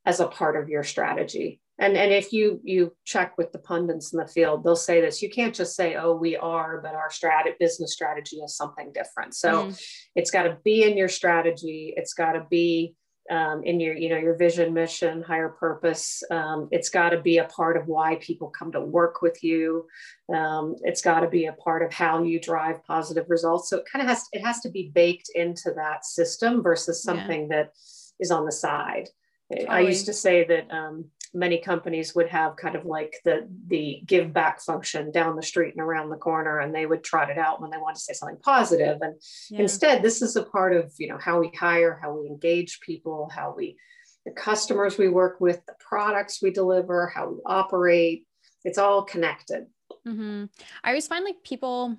as 0.04 0.18
a 0.18 0.26
part 0.26 0.56
of 0.56 0.68
your 0.68 0.82
strategy 0.82 1.60
and 1.78 1.96
and 1.96 2.12
if 2.12 2.32
you 2.32 2.60
you 2.64 2.94
check 3.04 3.36
with 3.38 3.52
the 3.52 3.58
pundits 3.58 4.12
in 4.12 4.18
the 4.18 4.26
field 4.26 4.64
they'll 4.64 4.76
say 4.76 5.00
this 5.00 5.22
you 5.22 5.30
can't 5.30 5.54
just 5.54 5.76
say 5.76 5.96
oh 5.96 6.14
we 6.14 6.36
are 6.36 6.80
but 6.80 6.94
our 6.94 7.10
strategy 7.10 7.56
business 7.58 7.92
strategy 7.92 8.36
is 8.36 8.56
something 8.56 8.92
different. 8.92 9.34
So 9.34 9.66
mm. 9.66 9.82
it's 10.14 10.30
got 10.30 10.44
to 10.44 10.58
be 10.64 10.82
in 10.82 10.96
your 10.96 11.08
strategy. 11.08 11.92
It's 11.96 12.14
got 12.14 12.32
to 12.32 12.46
be 12.50 12.94
um, 13.30 13.62
in 13.64 13.78
your 13.78 13.94
you 13.94 14.08
know 14.08 14.16
your 14.16 14.36
vision 14.36 14.72
mission 14.72 15.22
higher 15.22 15.50
purpose. 15.50 16.22
Um, 16.30 16.68
it's 16.70 16.88
got 16.88 17.10
to 17.10 17.20
be 17.20 17.38
a 17.38 17.44
part 17.44 17.76
of 17.76 17.86
why 17.86 18.16
people 18.16 18.48
come 18.48 18.72
to 18.72 18.80
work 18.80 19.20
with 19.20 19.44
you. 19.44 19.86
Um, 20.34 20.76
it's 20.82 21.02
got 21.02 21.20
to 21.20 21.28
be 21.28 21.46
a 21.46 21.52
part 21.52 21.82
of 21.82 21.92
how 21.92 22.22
you 22.22 22.40
drive 22.40 22.82
positive 22.84 23.26
results. 23.28 23.68
So 23.68 23.78
it 23.78 23.84
kind 23.90 24.02
of 24.02 24.08
has 24.08 24.24
it 24.32 24.44
has 24.44 24.60
to 24.60 24.70
be 24.70 24.90
baked 24.94 25.30
into 25.34 25.72
that 25.76 26.06
system 26.06 26.62
versus 26.62 27.02
something 27.02 27.42
yeah. 27.42 27.56
that 27.56 27.72
is 28.18 28.30
on 28.30 28.46
the 28.46 28.52
side 28.52 29.08
totally. 29.52 29.68
i 29.68 29.80
used 29.80 30.06
to 30.06 30.12
say 30.12 30.44
that 30.44 30.70
um, 30.70 31.06
many 31.34 31.58
companies 31.58 32.14
would 32.14 32.28
have 32.28 32.56
kind 32.56 32.74
of 32.74 32.84
like 32.84 33.14
the 33.24 33.48
the 33.66 34.02
give 34.06 34.32
back 34.32 34.60
function 34.62 35.10
down 35.10 35.36
the 35.36 35.42
street 35.42 35.74
and 35.74 35.82
around 35.82 36.08
the 36.08 36.16
corner 36.16 36.58
and 36.60 36.74
they 36.74 36.86
would 36.86 37.04
trot 37.04 37.30
it 37.30 37.38
out 37.38 37.60
when 37.60 37.70
they 37.70 37.76
want 37.76 37.94
to 37.96 38.00
say 38.00 38.12
something 38.12 38.38
positive. 38.42 38.98
and 39.02 39.14
yeah. 39.50 39.60
instead 39.60 40.02
this 40.02 40.22
is 40.22 40.36
a 40.36 40.42
part 40.42 40.74
of 40.74 40.92
you 40.98 41.08
know 41.08 41.18
how 41.18 41.38
we 41.38 41.50
hire 41.58 41.98
how 42.02 42.16
we 42.16 42.26
engage 42.26 42.80
people 42.80 43.30
how 43.34 43.54
we 43.56 43.76
the 44.24 44.32
customers 44.32 44.98
we 44.98 45.08
work 45.08 45.40
with 45.40 45.64
the 45.66 45.74
products 45.78 46.42
we 46.42 46.50
deliver 46.50 47.12
how 47.14 47.28
we 47.28 47.36
operate 47.46 48.26
it's 48.64 48.78
all 48.78 49.02
connected 49.02 49.66
mm-hmm. 50.06 50.44
i 50.82 50.88
always 50.88 51.06
find 51.06 51.24
like 51.24 51.42
people 51.44 51.96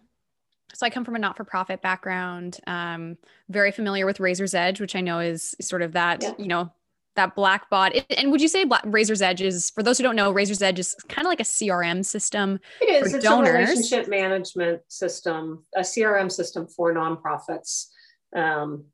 so 0.74 0.86
I 0.86 0.92
come 0.92 1.04
from 1.04 1.16
a 1.16 1.20
not-for-profit 1.20 1.82
background, 1.82 2.60
um, 2.68 3.18
very 3.50 3.72
familiar 3.72 4.06
with 4.06 4.20
Razor's 4.20 4.54
Edge, 4.54 4.80
which 4.80 4.96
I 4.96 5.02
know 5.02 5.18
is 5.18 5.56
sort 5.60 5.82
of 5.82 5.94
that, 5.94 6.22
yeah. 6.22 6.34
you 6.38 6.48
know, 6.48 6.72
that 7.16 7.36
Blackbaud. 7.36 8.06
And 8.18 8.32
would 8.32 8.42
you 8.42 8.48
say 8.48 8.64
Black, 8.64 8.84
Razor's 8.86 9.22
Edge 9.22 9.42
is, 9.42 9.70
for 9.72 9.84
those 9.84 9.98
who 9.98 10.04
don't 10.04 10.16
know, 10.16 10.32
Razor's 10.32 10.62
Edge 10.62 10.80
is 10.80 10.96
kind 11.08 11.26
of 11.26 11.30
like 11.30 11.40
a 11.40 11.44
CRM 11.44 12.06
system 12.06 12.60
it 12.82 13.06
is. 13.06 13.14
it's 13.14 13.24
donors. 13.24 13.50
a 13.50 13.58
relationship 13.58 14.08
management 14.10 14.82
system, 14.88 15.66
a 15.76 15.82
CRM 15.82 16.32
system 16.32 16.68
for 16.68 16.94
nonprofits. 16.94 17.88
Um, 18.36 18.86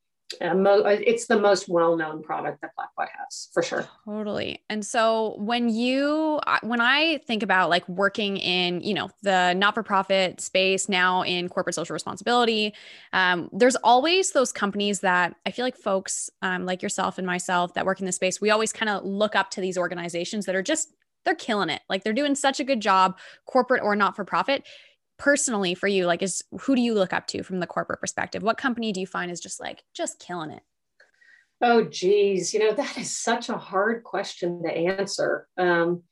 it's 0.42 1.28
the 1.28 1.40
most 1.40 1.70
well-known 1.70 2.24
product 2.24 2.62
that 2.62 2.72
Blackbaud 2.78 3.08
has 3.18 3.50
for 3.54 3.62
sure. 3.62 3.88
Totally. 4.06 4.64
And 4.70 4.86
so 4.86 5.36
when 5.38 5.70
you 5.70 6.40
when 6.62 6.82
I 6.82 7.20
think 7.28 7.44
about 7.44 7.70
like 7.70 7.88
working 7.88 8.38
in 8.38 8.82
you 8.82 8.94
know 8.94 9.10
the 9.22 9.54
not-for-profit 9.54 10.42
space 10.42 10.90
now 10.90 11.24
in 11.24 11.50
corporate 11.50 11.76
social 11.76 11.94
responsibility, 11.94 12.74
um, 13.14 13.50
there's 13.54 13.76
always 13.78 14.32
those 14.32 14.52
companies 14.52 15.02
that 15.02 15.36
I 15.46 15.52
feel 15.52 15.66
like 15.66 15.78
folks 15.78 16.30
um, 16.42 16.66
like 16.66 16.82
yourself 16.82 17.18
and 17.18 17.28
myself 17.28 17.74
that 17.76 17.86
work 17.86 18.00
in 18.00 18.06
this 18.06 18.16
space, 18.16 18.42
we 18.42 18.50
always 18.50 18.74
kind 18.74 18.90
of 18.90 19.06
look 19.06 19.36
up 19.36 19.52
to 19.52 19.62
these 19.62 19.78
organizations 19.78 20.46
that 20.46 20.56
are 20.56 20.64
just 20.64 20.90
they're 21.24 21.36
killing 21.36 21.70
it. 21.70 21.82
Like 21.90 22.04
they're 22.04 22.14
doing 22.14 22.36
such 22.36 22.60
a 22.60 22.64
good 22.64 22.82
job, 22.82 23.18
corporate 23.46 23.84
or 23.84 23.96
not 23.96 24.16
for 24.16 24.24
profit 24.24 24.64
personally 25.18 25.74
for 25.74 25.88
you 25.88 26.06
like 26.06 26.22
is 26.22 26.44
who 26.62 26.76
do 26.76 26.82
you 26.82 26.94
look 26.94 27.14
up 27.14 27.28
to 27.28 27.44
from 27.44 27.60
the 27.60 27.68
corporate 27.68 28.00
perspective 28.00 28.44
what 28.44 28.58
company 28.58 28.92
do 28.92 29.00
you 29.00 29.08
find 29.08 29.32
is 29.32 29.40
just 29.40 29.60
like 29.60 29.84
just 29.94 30.20
killing 30.20 30.52
it 30.52 30.64
oh 31.62 31.84
geez 31.84 32.54
you 32.54 32.60
know 32.60 32.74
that 32.74 32.98
is 32.98 33.16
such 33.16 33.50
a 33.50 33.58
hard 33.58 34.04
question 34.04 34.62
to 34.62 34.70
answer 34.70 35.48
um 35.58 36.04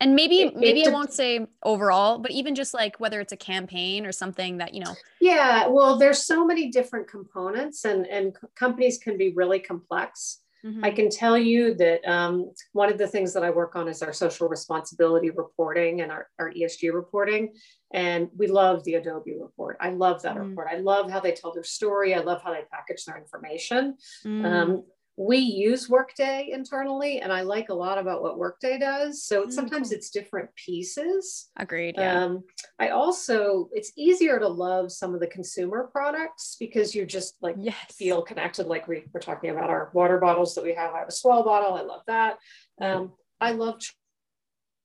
and 0.00 0.14
maybe 0.14 0.42
it, 0.42 0.56
maybe 0.56 0.82
it, 0.82 0.88
I 0.88 0.90
won't 0.90 1.12
say 1.12 1.46
overall, 1.64 2.18
but 2.18 2.30
even 2.30 2.54
just 2.54 2.72
like 2.72 3.00
whether 3.00 3.20
it's 3.20 3.32
a 3.32 3.36
campaign 3.36 4.06
or 4.06 4.12
something 4.12 4.58
that 4.58 4.72
you 4.72 4.80
know. 4.80 4.94
Yeah, 5.20 5.66
well, 5.66 5.98
there's 5.98 6.24
so 6.24 6.46
many 6.46 6.70
different 6.70 7.08
components, 7.08 7.84
and 7.84 8.06
and 8.06 8.36
companies 8.54 8.98
can 8.98 9.18
be 9.18 9.32
really 9.32 9.58
complex. 9.58 10.40
Mm-hmm. 10.64 10.84
I 10.84 10.90
can 10.90 11.08
tell 11.08 11.38
you 11.38 11.74
that 11.74 12.06
um, 12.08 12.52
one 12.72 12.90
of 12.90 12.98
the 12.98 13.06
things 13.06 13.32
that 13.34 13.44
I 13.44 13.50
work 13.50 13.76
on 13.76 13.88
is 13.88 14.02
our 14.02 14.12
social 14.12 14.48
responsibility 14.48 15.30
reporting 15.30 16.00
and 16.00 16.10
our, 16.10 16.28
our 16.38 16.52
ESG 16.52 16.92
reporting. 16.92 17.54
And 17.92 18.28
we 18.36 18.48
love 18.48 18.84
the 18.84 18.94
Adobe 18.94 19.36
report. 19.40 19.76
I 19.80 19.90
love 19.90 20.22
that 20.22 20.36
mm. 20.36 20.48
report. 20.48 20.68
I 20.70 20.78
love 20.78 21.10
how 21.10 21.20
they 21.20 21.32
tell 21.32 21.54
their 21.54 21.64
story. 21.64 22.14
I 22.14 22.20
love 22.20 22.42
how 22.42 22.52
they 22.52 22.62
package 22.70 23.04
their 23.04 23.16
information. 23.16 23.96
Mm. 24.26 24.44
Um, 24.44 24.84
we 25.18 25.38
use 25.38 25.88
Workday 25.88 26.50
internally, 26.52 27.20
and 27.20 27.32
I 27.32 27.40
like 27.40 27.70
a 27.70 27.74
lot 27.74 27.98
about 27.98 28.22
what 28.22 28.38
Workday 28.38 28.78
does. 28.78 29.24
So 29.24 29.46
mm, 29.46 29.52
sometimes 29.52 29.90
it's 29.90 30.10
different 30.10 30.48
pieces. 30.54 31.50
Agreed. 31.56 31.96
Yeah. 31.98 32.22
Um, 32.22 32.44
I 32.78 32.90
also, 32.90 33.68
it's 33.72 33.90
easier 33.96 34.38
to 34.38 34.46
love 34.46 34.92
some 34.92 35.14
of 35.14 35.20
the 35.20 35.26
consumer 35.26 35.88
products 35.90 36.56
because 36.60 36.94
you 36.94 37.04
just 37.04 37.34
like 37.42 37.56
yes. 37.58 37.74
feel 37.90 38.22
connected. 38.22 38.68
Like 38.68 38.86
we 38.86 39.06
were 39.12 39.18
talking 39.18 39.50
about 39.50 39.70
our 39.70 39.90
water 39.92 40.18
bottles 40.18 40.54
that 40.54 40.62
we 40.62 40.74
have. 40.74 40.94
I 40.94 41.00
have 41.00 41.08
a 41.08 41.12
S'well 41.12 41.44
bottle. 41.44 41.74
I 41.74 41.82
love 41.82 42.02
that. 42.06 42.38
Um, 42.80 43.12
I 43.40 43.50
love 43.50 43.80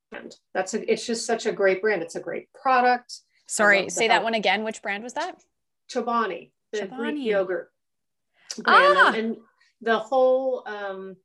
brand. 0.10 0.36
That's 0.56 0.74
a, 0.74 0.92
it's 0.92 1.06
just 1.06 1.28
such 1.28 1.46
a 1.46 1.52
great 1.52 1.80
brand. 1.80 2.02
It's 2.02 2.16
a 2.16 2.20
great 2.20 2.52
product. 2.54 3.20
Sorry, 3.48 3.88
say 3.90 4.08
that 4.08 4.24
one 4.24 4.34
again. 4.34 4.64
Which 4.64 4.82
brand 4.82 5.04
was 5.04 5.14
that? 5.14 5.36
Chobani, 5.92 6.50
the 6.72 6.80
Chobani. 6.80 6.98
Greek 6.98 7.24
yogurt 7.24 7.70
brand. 8.58 8.96
Ah. 8.98 9.08
And, 9.10 9.16
and 9.16 9.38
the 9.84 10.00
whole 10.00 10.64
um, 10.66 11.16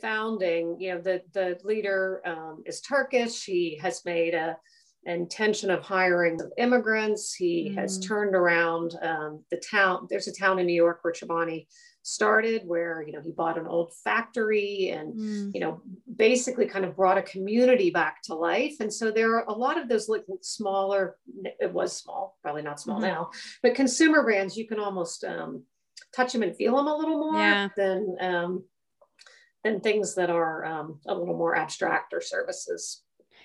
founding, 0.00 0.76
you 0.80 0.94
know, 0.94 1.00
the, 1.00 1.22
the 1.32 1.58
leader 1.64 2.22
um, 2.24 2.62
is 2.66 2.80
Turkish. 2.80 3.44
He 3.44 3.78
has 3.82 4.04
made 4.04 4.34
a 4.34 4.56
intention 5.04 5.70
of 5.70 5.82
hiring 5.82 6.38
immigrants. 6.58 7.34
He 7.34 7.70
mm. 7.70 7.78
has 7.78 7.98
turned 7.98 8.34
around 8.34 8.94
um, 9.02 9.44
the 9.50 9.62
town. 9.70 10.06
There's 10.10 10.28
a 10.28 10.34
town 10.34 10.58
in 10.58 10.66
New 10.66 10.74
York 10.74 11.00
where 11.02 11.12
Chobani 11.12 11.66
started 12.02 12.62
where 12.64 13.04
you 13.06 13.12
know 13.12 13.20
he 13.20 13.32
bought 13.32 13.58
an 13.58 13.66
old 13.66 13.92
factory 14.02 14.88
and 14.94 15.14
mm. 15.14 15.54
you 15.54 15.60
know 15.60 15.82
basically 16.16 16.64
kind 16.64 16.86
of 16.86 16.96
brought 16.96 17.18
a 17.18 17.22
community 17.22 17.90
back 17.90 18.22
to 18.22 18.34
life 18.34 18.76
and 18.80 18.90
so 18.90 19.10
there 19.10 19.36
are 19.36 19.44
a 19.48 19.52
lot 19.52 19.76
of 19.76 19.90
those 19.90 20.08
like 20.08 20.24
smaller 20.40 21.16
it 21.60 21.70
was 21.70 21.94
small 21.94 22.38
probably 22.40 22.62
not 22.62 22.80
small 22.80 22.96
mm-hmm. 22.96 23.08
now 23.08 23.30
but 23.62 23.74
consumer 23.74 24.22
brands 24.22 24.56
you 24.56 24.66
can 24.66 24.78
almost 24.78 25.22
um, 25.24 25.62
touch 26.14 26.32
them 26.32 26.42
and 26.42 26.56
feel 26.56 26.76
them 26.76 26.86
a 26.86 26.96
little 26.96 27.18
more 27.18 27.40
yeah. 27.40 27.68
than 27.76 28.16
um, 28.20 28.64
than 29.64 29.80
things 29.80 30.14
that 30.14 30.30
are 30.30 30.64
um, 30.64 31.00
a 31.06 31.14
little 31.14 31.36
more 31.36 31.56
abstract 31.56 32.12
or 32.12 32.20
services. 32.20 33.02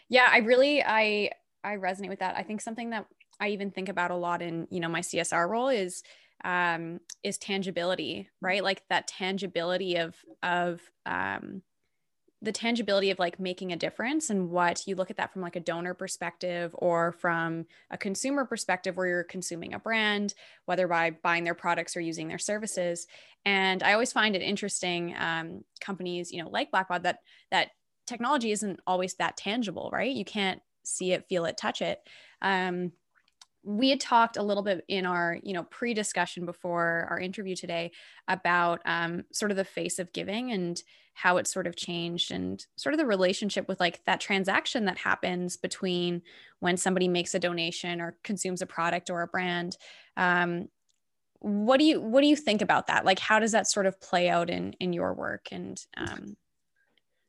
Yeah, 0.10 0.28
I 0.30 0.40
really 0.40 0.84
I 0.84 1.32
I 1.64 1.76
resonate 1.76 2.10
with 2.10 2.20
that. 2.20 2.38
I 2.38 2.44
think 2.44 2.62
something 2.62 2.92
that 2.92 3.06
I 3.40 3.50
even 3.50 3.72
think 3.72 3.90
about 3.90 4.12
a 4.12 4.16
lot 4.16 4.42
in 4.42 4.68
you 4.70 4.80
know 4.80 4.90
my 4.90 5.02
CSR 5.02 5.48
role 5.48 5.70
is 5.70 6.04
um, 6.44 7.00
is 7.24 7.38
tangibility, 7.38 8.30
right? 8.42 8.64
Like 8.64 8.84
that 8.90 9.08
tangibility 9.08 9.98
of 9.98 10.16
of 10.42 10.82
um, 11.06 11.62
the 12.44 12.52
tangibility 12.52 13.10
of 13.10 13.20
like 13.20 13.40
making 13.40 13.72
a 13.72 13.78
difference 13.78 14.30
and 14.30 14.52
what 14.52 14.86
you 14.86 14.96
look 14.96 15.10
at 15.10 15.16
that 15.16 15.32
from 15.32 15.42
like 15.42 15.56
a 15.56 15.62
donor 15.62 15.94
perspective 15.94 16.76
or 16.78 17.14
from 17.14 17.66
a 17.90 17.98
consumer 17.98 18.44
perspective 18.44 18.98
where 18.98 19.08
you're 19.08 19.24
consuming 19.24 19.74
a 19.74 19.80
brand 19.80 20.34
whether 20.66 20.88
by 20.88 21.10
buying 21.10 21.46
their 21.46 21.56
products 21.56 21.96
or 21.96 22.02
using 22.02 22.28
their 22.28 22.38
services. 22.38 23.08
And 23.46 23.82
i 23.82 23.94
always 23.94 24.14
find 24.14 24.36
it 24.36 24.42
interesting 24.42 25.16
um, 25.18 25.64
companies 25.82 26.32
you 26.32 26.44
know 26.44 26.50
like 26.50 26.72
blackbaud 26.72 27.04
that 27.04 27.20
that 27.52 27.70
technology 28.06 28.52
isn't 28.52 28.80
always 28.86 29.16
that 29.16 29.38
tangible 29.38 29.90
right? 29.94 30.14
You 30.14 30.26
can't 30.26 30.62
see 30.84 31.14
it 31.14 31.26
feel 31.30 31.46
it 31.46 31.58
touch 31.58 31.82
it. 31.82 32.00
Um, 32.42 32.92
we 33.64 33.90
had 33.90 34.00
talked 34.00 34.38
a 34.38 34.44
little 34.44 34.64
bit 34.64 34.84
in 34.88 35.06
our 35.06 35.40
you 35.42 35.54
know 35.54 35.64
pre-discussion 35.64 36.46
before 36.46 37.08
our 37.10 37.20
interview 37.20 37.56
today 37.56 37.92
about 38.28 38.82
um, 38.86 39.24
sort 39.32 39.52
of 39.52 39.58
the 39.58 39.66
face 39.66 40.00
of 40.00 40.12
giving 40.14 40.52
and 40.52 40.82
how 41.14 41.38
it's 41.38 41.54
sort 41.54 41.68
of 41.68 41.76
changed 41.76 42.32
and 42.32 42.66
sort 42.76 42.94
of 42.94 43.00
the 43.00 43.06
relationship 43.06 43.68
with 43.68 43.80
like 43.80 44.04
that 44.06 44.20
transaction 44.20 44.86
that 44.86 44.98
happens 44.98 45.58
between 45.58 46.22
when 46.60 46.76
somebody 46.76 47.08
makes 47.08 47.36
a 47.36 47.40
donation 47.40 48.02
or 48.02 48.18
consumes 48.24 48.62
a 48.62 48.66
product 48.66 49.10
or 49.10 49.22
a 49.22 49.28
brand. 49.28 49.78
Um, 50.18 50.70
what 51.40 51.78
do 51.78 51.86
you 51.86 52.02
what 52.02 52.22
do 52.22 52.28
you 52.28 52.36
think 52.36 52.62
about 52.62 52.88
that? 52.88 53.06
Like 53.06 53.20
how 53.20 53.40
does 53.40 53.52
that 53.52 53.68
sort 53.68 53.86
of 53.86 54.00
play 54.02 54.30
out 54.30 54.50
in 54.50 54.74
in 54.80 54.94
your 54.94 55.14
work 55.14 55.48
and 55.52 55.80
um, 55.96 56.36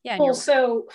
yeah 0.02 0.18
well 0.18 0.34
so 0.34 0.88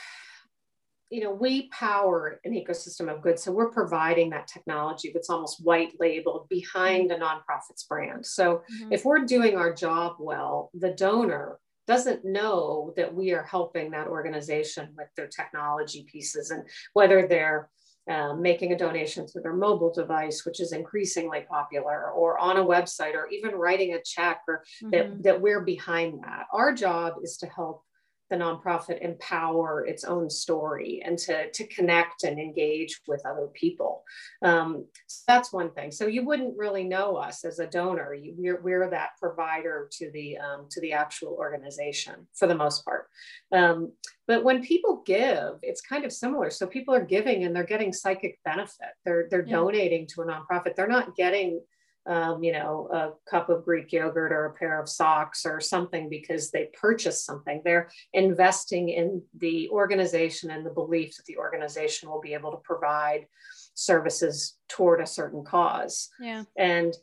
you 1.10 1.24
know 1.24 1.32
we 1.32 1.70
power 1.70 2.40
an 2.44 2.54
ecosystem 2.54 3.14
of 3.14 3.22
goods 3.22 3.44
so 3.44 3.52
we're 3.52 3.72
providing 3.72 4.30
that 4.30 4.48
technology 4.48 5.12
that's 5.14 5.30
almost 5.30 5.64
white 5.64 5.94
labeled 6.00 6.48
behind 6.50 7.10
mm-hmm. 7.10 7.22
a 7.22 7.26
nonprofit's 7.26 7.84
brand 7.84 8.26
so 8.26 8.62
mm-hmm. 8.72 8.94
if 8.94 9.06
we're 9.06 9.26
doing 9.26 9.56
our 9.56 9.74
job 9.74 10.16
well 10.20 10.70
the 10.74 10.92
donor 10.92 11.60
doesn't 11.88 12.24
know 12.24 12.94
that 12.96 13.12
we 13.12 13.32
are 13.32 13.44
helping 13.44 13.90
that 13.90 14.08
organization 14.08 14.90
with 14.96 15.08
their 15.18 15.28
technology 15.28 16.06
pieces 16.12 16.52
and 16.52 16.64
whether 16.94 17.28
they're 17.28 17.68
um, 18.10 18.42
making 18.42 18.74
a 18.74 18.78
donation 18.78 19.28
through 19.28 19.44
their 19.44 19.56
mobile 19.56 19.94
device, 19.94 20.46
which 20.46 20.60
is 20.60 20.72
increasingly 20.72 21.42
popular, 21.48 22.12
or 22.12 22.40
on 22.40 22.58
a 22.58 22.66
website, 22.66 23.14
or 23.14 23.28
even 23.28 23.52
writing 23.52 23.94
a 23.94 24.02
check, 24.02 24.42
or 24.48 24.64
mm-hmm. 24.84 24.90
that, 24.92 25.24
that 25.24 25.42
we're 25.42 25.62
behind 25.62 26.24
that. 26.24 26.46
Our 26.52 26.74
job 26.74 27.16
is 27.24 27.38
to 27.38 27.48
help 27.48 27.84
the 28.30 28.36
nonprofit 28.36 29.02
empower 29.02 29.86
its 29.86 30.04
own 30.04 30.30
story 30.30 31.02
and 31.04 31.18
to, 31.18 31.50
to 31.52 31.68
connect 31.68 32.24
and 32.24 32.40
engage 32.40 33.02
with 33.08 33.26
other 33.26 33.48
people. 33.54 34.04
Um, 34.42 34.86
so 35.08 35.24
that's 35.28 35.52
one 35.52 35.72
thing. 35.72 35.92
So 35.92 36.08
you 36.08 36.26
wouldn't 36.26 36.58
really 36.58 36.84
know 36.84 37.16
us 37.16 37.44
as 37.44 37.60
a 37.60 37.68
donor. 37.68 38.14
You, 38.14 38.34
we're, 38.38 38.62
we're 38.62 38.90
that 38.90 39.12
provider 39.20 39.90
to 39.94 40.12
the 40.12 40.38
um, 40.38 40.68
to 40.72 40.82
the 40.82 40.94
actual 40.94 41.34
organization 41.34 42.28
for 42.36 42.48
the 42.48 42.56
most 42.56 42.86
part. 42.86 43.08
Um, 43.52 43.92
but 44.28 44.44
when 44.44 44.64
people 44.64 45.02
give, 45.06 45.54
it's 45.64 45.82
kind 45.82 46.06
of 46.06 46.14
similar. 46.14 46.50
So 46.52 46.68
people 46.68 46.94
are 46.94 47.04
giving 47.04 47.44
and 47.44 47.56
they're 47.56 47.64
getting 47.64 47.92
psychic 47.92 48.40
benefit. 48.46 48.94
They're 49.06 49.28
they're 49.30 49.46
yeah. 49.46 49.56
donating 49.56 50.08
to 50.08 50.22
a 50.22 50.26
nonprofit. 50.26 50.76
They're 50.76 50.88
not 50.88 51.16
getting 51.16 51.62
um, 52.08 52.44
you 52.44 52.52
know, 52.52 52.90
a 52.92 53.30
cup 53.30 53.50
of 53.50 53.66
Greek 53.66 53.92
yogurt 53.92 54.32
or 54.32 54.46
a 54.46 54.54
pair 54.54 54.82
of 54.82 54.90
socks 54.90 55.46
or 55.46 55.60
something 55.60 56.10
because 56.10 56.50
they 56.50 56.70
purchased 56.80 57.26
something. 57.26 57.62
They're 57.64 57.90
investing 58.14 58.90
in 58.90 59.22
the 59.38 59.70
organization 59.70 60.50
and 60.52 60.66
the 60.66 60.72
belief 60.72 61.16
that 61.18 61.26
the 61.26 61.38
organization 61.38 62.10
will 62.10 62.22
be 62.22 62.34
able 62.34 62.52
to 62.52 62.58
provide 62.58 63.28
services 63.74 64.58
toward 64.68 65.02
a 65.02 65.08
certain 65.08 65.44
cause. 65.44 66.10
Yeah. 66.20 66.44
And 66.58 66.94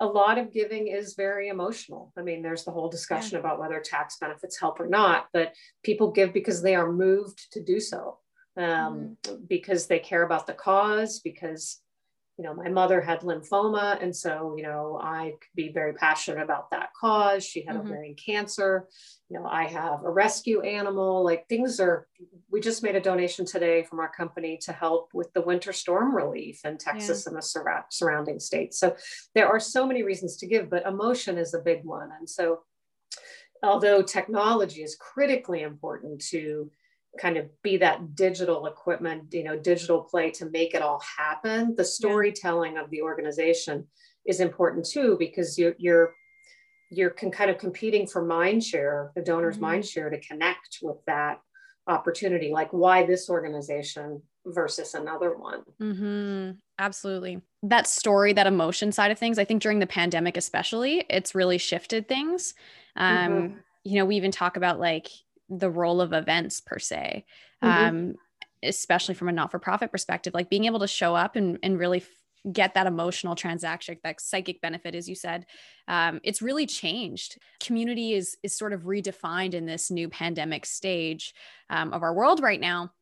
a 0.00 0.06
lot 0.06 0.38
of 0.38 0.52
giving 0.52 0.88
is 0.88 1.14
very 1.14 1.48
emotional. 1.48 2.12
I 2.16 2.22
mean, 2.22 2.42
there's 2.42 2.64
the 2.64 2.70
whole 2.70 2.88
discussion 2.88 3.32
yeah. 3.32 3.40
about 3.40 3.58
whether 3.58 3.80
tax 3.80 4.16
benefits 4.20 4.58
help 4.58 4.78
or 4.80 4.88
not, 4.88 5.26
but 5.32 5.54
people 5.82 6.12
give 6.12 6.32
because 6.32 6.62
they 6.62 6.74
are 6.74 6.92
moved 6.92 7.52
to 7.52 7.62
do 7.62 7.80
so, 7.80 8.18
um, 8.56 9.16
mm-hmm. 9.24 9.44
because 9.48 9.86
they 9.86 9.98
care 9.98 10.22
about 10.22 10.46
the 10.46 10.52
cause, 10.52 11.20
because 11.20 11.80
you 12.38 12.44
know, 12.44 12.54
my 12.54 12.68
mother 12.68 13.00
had 13.00 13.22
lymphoma. 13.22 14.00
And 14.00 14.14
so, 14.14 14.54
you 14.56 14.62
know, 14.62 14.98
I 15.02 15.34
could 15.40 15.56
be 15.56 15.72
very 15.72 15.92
passionate 15.92 16.40
about 16.40 16.70
that 16.70 16.90
cause. 16.98 17.44
She 17.44 17.64
had 17.64 17.74
mm-hmm. 17.74 17.88
ovarian 17.88 18.14
cancer. 18.14 18.86
You 19.28 19.40
know, 19.40 19.46
I 19.46 19.64
have 19.64 20.04
a 20.04 20.10
rescue 20.10 20.60
animal. 20.60 21.24
Like 21.24 21.48
things 21.48 21.80
are, 21.80 22.06
we 22.48 22.60
just 22.60 22.84
made 22.84 22.94
a 22.94 23.00
donation 23.00 23.44
today 23.44 23.82
from 23.82 23.98
our 23.98 24.10
company 24.10 24.56
to 24.62 24.72
help 24.72 25.10
with 25.12 25.32
the 25.32 25.42
winter 25.42 25.72
storm 25.72 26.14
relief 26.14 26.60
in 26.64 26.78
Texas 26.78 27.24
yeah. 27.24 27.30
and 27.30 27.36
the 27.36 27.42
sur- 27.42 27.84
surrounding 27.90 28.38
states. 28.38 28.78
So 28.78 28.94
there 29.34 29.48
are 29.48 29.58
so 29.58 29.84
many 29.84 30.04
reasons 30.04 30.36
to 30.36 30.46
give, 30.46 30.70
but 30.70 30.86
emotion 30.86 31.38
is 31.38 31.54
a 31.54 31.58
big 31.58 31.84
one. 31.84 32.10
And 32.16 32.30
so, 32.30 32.60
although 33.64 34.00
technology 34.00 34.82
is 34.82 34.94
critically 34.94 35.62
important 35.62 36.20
to 36.26 36.70
kind 37.20 37.36
of 37.36 37.46
be 37.62 37.76
that 37.78 38.14
digital 38.14 38.66
equipment, 38.66 39.32
you 39.32 39.44
know, 39.44 39.58
digital 39.58 40.02
play 40.02 40.30
to 40.32 40.50
make 40.50 40.74
it 40.74 40.82
all 40.82 41.02
happen. 41.16 41.74
The 41.76 41.84
storytelling 41.84 42.74
yeah. 42.74 42.82
of 42.82 42.90
the 42.90 43.02
organization 43.02 43.86
is 44.26 44.40
important 44.40 44.86
too 44.86 45.16
because 45.18 45.58
you're 45.58 45.74
you're 45.78 46.14
you're 46.90 47.10
con- 47.10 47.30
kind 47.30 47.50
of 47.50 47.58
competing 47.58 48.06
for 48.06 48.24
mind 48.24 48.64
share, 48.64 49.12
the 49.14 49.22
donor's 49.22 49.56
mm-hmm. 49.56 49.64
mind 49.64 49.86
share 49.86 50.10
to 50.10 50.20
connect 50.20 50.78
with 50.82 50.96
that 51.06 51.40
opportunity, 51.86 52.50
like 52.50 52.72
why 52.72 53.04
this 53.04 53.28
organization 53.28 54.22
versus 54.46 54.94
another 54.94 55.36
one. 55.36 55.62
Mm-hmm. 55.80 56.52
Absolutely. 56.78 57.40
That 57.62 57.86
story, 57.86 58.32
that 58.34 58.46
emotion 58.46 58.92
side 58.92 59.10
of 59.10 59.18
things, 59.18 59.38
I 59.38 59.44
think 59.44 59.62
during 59.62 59.78
the 59.80 59.86
pandemic, 59.86 60.36
especially, 60.36 61.04
it's 61.10 61.34
really 61.34 61.58
shifted 61.58 62.08
things. 62.08 62.54
Um, 62.96 63.16
mm-hmm. 63.16 63.56
You 63.84 63.96
know, 63.96 64.04
we 64.06 64.16
even 64.16 64.30
talk 64.30 64.56
about 64.56 64.78
like 64.80 65.08
the 65.48 65.70
role 65.70 66.00
of 66.00 66.12
events 66.12 66.60
per 66.60 66.78
se 66.78 67.24
mm-hmm. 67.62 67.86
um, 67.86 68.14
especially 68.62 69.14
from 69.14 69.28
a 69.28 69.32
not-for-profit 69.32 69.90
perspective 69.90 70.34
like 70.34 70.50
being 70.50 70.64
able 70.64 70.80
to 70.80 70.88
show 70.88 71.14
up 71.14 71.36
and, 71.36 71.58
and 71.62 71.78
really 71.78 71.98
f- 71.98 72.08
get 72.52 72.74
that 72.74 72.86
emotional 72.86 73.34
transaction 73.34 73.96
that 74.02 74.20
psychic 74.20 74.60
benefit 74.60 74.94
as 74.94 75.08
you 75.08 75.14
said 75.14 75.46
um, 75.88 76.20
it's 76.22 76.42
really 76.42 76.66
changed. 76.66 77.38
Community 77.60 78.12
is 78.12 78.36
is 78.42 78.54
sort 78.54 78.72
of 78.72 78.82
redefined 78.82 79.54
in 79.54 79.66
this 79.66 79.90
new 79.90 80.08
pandemic 80.08 80.66
stage 80.66 81.34
um, 81.70 81.92
of 81.92 82.02
our 82.02 82.14
world 82.14 82.40
right 82.40 82.60
now. 82.60 82.92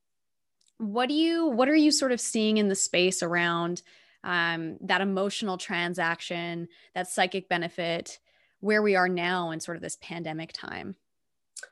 What 0.79 1.09
do 1.09 1.15
you 1.15 1.49
what 1.49 1.69
are 1.69 1.75
you 1.75 1.91
sort 1.91 2.13
of 2.13 2.21
seeing 2.21 2.59
in 2.59 2.69
the 2.69 2.75
space 2.75 3.23
around 3.23 3.83
um, 4.23 4.79
that 4.83 5.01
emotional 5.01 5.59
transaction 5.59 6.69
that 6.95 7.09
psychic 7.09 7.49
benefit 7.49 8.19
where 8.61 8.83
we 8.83 8.95
are 8.97 9.09
now 9.09 9.51
in 9.51 9.61
sort 9.61 9.77
of 9.77 9.83
this 9.83 9.99
pandemic 10.01 10.53
time 10.53 10.97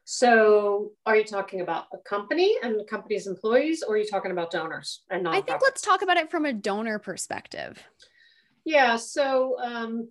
So, 0.05 0.93
are 1.05 1.17
you 1.17 1.25
talking 1.25 1.61
about 1.61 1.87
a 1.93 1.99
company 1.99 2.57
and 2.63 2.79
the 2.79 2.85
company's 2.85 3.27
employees, 3.27 3.83
or 3.83 3.95
are 3.95 3.99
you 3.99 4.07
talking 4.07 4.31
about 4.31 4.51
donors 4.51 5.03
and 5.11 5.27
nonprofits? 5.27 5.35
I 5.35 5.41
think 5.43 5.63
let's 5.63 5.83
talk 5.83 6.03
about 6.03 6.17
it 6.17 6.31
from 6.31 6.47
a 6.47 6.53
donor 6.53 6.99
perspective. 6.99 7.83
Yeah. 8.65 8.97
So, 8.97 9.57
um, 9.63 10.09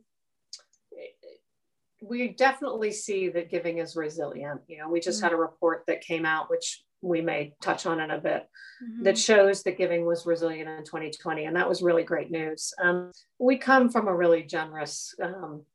we 2.02 2.30
definitely 2.30 2.92
see 2.92 3.30
that 3.30 3.50
giving 3.50 3.78
is 3.78 3.96
resilient. 3.96 4.62
You 4.68 4.80
know, 4.80 4.90
we 4.90 5.00
just 5.00 5.20
mm-hmm. 5.20 5.26
had 5.26 5.34
a 5.34 5.38
report 5.38 5.84
that 5.88 6.02
came 6.02 6.26
out, 6.26 6.50
which 6.50 6.84
we 7.02 7.22
may 7.22 7.54
touch 7.62 7.86
on 7.86 8.00
in 8.00 8.12
a 8.12 8.20
bit, 8.20 8.48
mm-hmm. 8.84 9.04
that 9.04 9.18
shows 9.18 9.64
that 9.64 9.78
giving 9.78 10.06
was 10.06 10.26
resilient 10.26 10.70
in 10.70 10.84
2020. 10.84 11.46
And 11.46 11.56
that 11.56 11.68
was 11.68 11.82
really 11.82 12.04
great 12.04 12.32
news. 12.32 12.74
Um, 12.82 13.12
we 13.40 13.58
come 13.58 13.90
from 13.90 14.08
a 14.08 14.16
really 14.16 14.44
generous 14.44 15.14
um, 15.22 15.66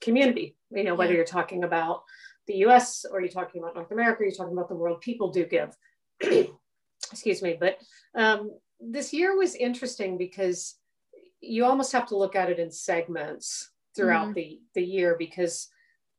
community, 0.00 0.56
you 0.70 0.84
know, 0.84 0.94
whether 0.94 1.12
yeah. 1.12 1.18
you're 1.18 1.26
talking 1.26 1.64
about 1.64 2.02
the 2.46 2.56
US 2.66 3.04
or 3.04 3.18
are 3.18 3.20
you're 3.20 3.28
talking 3.28 3.60
about 3.60 3.74
North 3.74 3.90
America, 3.90 4.22
Are 4.22 4.24
you're 4.24 4.34
talking 4.34 4.52
about 4.52 4.68
the 4.68 4.74
world, 4.74 5.00
people 5.00 5.30
do 5.30 5.44
give. 5.44 5.76
Excuse 7.12 7.42
me. 7.42 7.56
But 7.58 7.78
um, 8.14 8.50
this 8.80 9.12
year 9.12 9.36
was 9.36 9.54
interesting 9.54 10.18
because 10.18 10.76
you 11.40 11.64
almost 11.64 11.92
have 11.92 12.08
to 12.08 12.16
look 12.16 12.34
at 12.34 12.50
it 12.50 12.58
in 12.58 12.70
segments 12.70 13.70
throughout 13.94 14.28
mm-hmm. 14.28 14.34
the, 14.34 14.60
the 14.74 14.82
year 14.82 15.16
because 15.18 15.68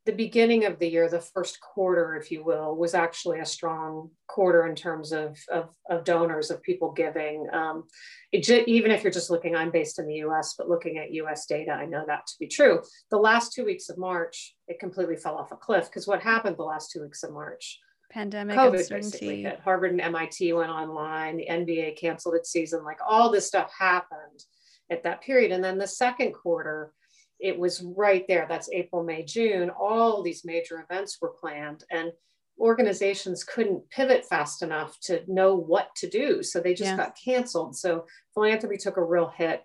the 0.08 0.14
beginning 0.14 0.64
of 0.64 0.80
the 0.80 0.88
year, 0.88 1.10
the 1.10 1.20
first 1.20 1.60
quarter, 1.60 2.16
if 2.16 2.32
you 2.32 2.42
will, 2.42 2.78
was 2.78 2.94
actually 2.94 3.40
a 3.40 3.46
strong 3.46 4.10
quarter 4.26 4.66
in 4.66 4.74
terms 4.74 5.12
of, 5.12 5.38
of, 5.52 5.70
of 5.90 6.06
donors, 6.06 6.50
of 6.50 6.64
people 6.64 6.94
giving. 6.94 7.46
Um, 7.52 7.84
even 8.32 8.90
if 8.90 9.04
you're 9.04 9.12
just 9.12 9.30
looking, 9.30 9.54
I'm 9.54 9.70
based 9.70 10.00
in 10.00 10.08
the 10.08 10.16
US, 10.28 10.56
but 10.58 10.70
looking 10.70 10.98
at 10.98 11.12
US 11.12 11.46
data, 11.46 11.72
I 11.72 11.86
know 11.86 12.06
that 12.08 12.26
to 12.26 12.34
be 12.40 12.48
true. 12.48 12.82
The 13.12 13.18
last 13.18 13.52
two 13.52 13.66
weeks 13.66 13.90
of 13.90 13.98
March, 13.98 14.56
it 14.70 14.80
completely 14.80 15.18
fell 15.18 15.36
off 15.36 15.52
a 15.52 15.58
cliff 15.58 15.88
because 15.88 16.08
what 16.08 16.22
happened 16.22 16.56
the 16.56 16.64
last 16.64 16.90
two 16.90 17.02
weeks 17.02 17.24
of 17.24 17.34
March? 17.34 17.78
Pandemic 18.10 18.58
COVID 18.58 18.80
uncertainty. 18.80 19.10
basically 19.10 19.44
hit. 19.44 19.60
Harvard 19.60 19.92
and 19.92 20.00
MIT 20.00 20.54
went 20.54 20.72
online, 20.72 21.36
the 21.36 21.48
NBA 21.50 22.00
canceled 22.00 22.36
its 22.36 22.50
season, 22.50 22.86
like 22.86 23.00
all 23.06 23.30
this 23.30 23.46
stuff 23.46 23.70
happened 23.78 24.46
at 24.90 25.04
that 25.04 25.22
period. 25.22 25.52
And 25.52 25.62
then 25.62 25.78
the 25.78 25.86
second 25.86 26.32
quarter, 26.32 26.94
it 27.40 27.58
was 27.58 27.84
right 27.96 28.26
there. 28.28 28.46
That's 28.50 28.70
April, 28.72 29.04
May, 29.04 29.24
June. 29.24 29.70
All 29.70 30.24
these 30.24 30.46
major 30.46 30.86
events 30.90 31.18
were 31.22 31.36
planned, 31.40 31.84
and 31.92 32.12
organizations 32.60 33.44
couldn't 33.44 33.90
pivot 33.90 34.26
fast 34.26 34.64
enough 34.64 35.00
to 35.02 35.22
know 35.28 35.56
what 35.56 35.94
to 35.96 36.10
do. 36.10 36.42
So 36.42 36.60
they 36.60 36.74
just 36.74 36.92
yeah. 36.92 36.98
got 36.98 37.18
canceled. 37.24 37.76
So 37.76 38.06
philanthropy 38.34 38.78
took 38.78 38.98
a 38.98 39.04
real 39.04 39.32
hit 39.36 39.64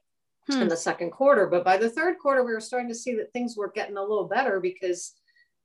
hmm. 0.50 0.62
in 0.62 0.68
the 0.68 0.76
second 0.76 1.10
quarter. 1.10 1.46
But 1.46 1.64
by 1.64 1.76
the 1.76 1.88
third 1.88 2.18
quarter, 2.18 2.44
we 2.44 2.52
were 2.52 2.60
starting 2.60 2.88
to 2.88 2.94
see 2.94 3.14
that 3.14 3.32
things 3.32 3.56
were 3.56 3.72
getting 3.74 3.96
a 3.96 4.02
little 4.02 4.28
better 4.28 4.60
because 4.60 5.14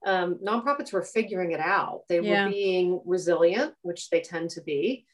um, 0.06 0.40
nonprofits 0.44 0.94
were 0.94 1.02
figuring 1.02 1.52
it 1.52 1.60
out. 1.60 2.02
They 2.08 2.22
yeah. 2.22 2.46
were 2.46 2.52
being 2.52 3.02
resilient, 3.06 3.74
which 3.82 4.10
they 4.10 4.22
tend 4.22 4.52
to 4.52 4.62
be. 4.62 5.06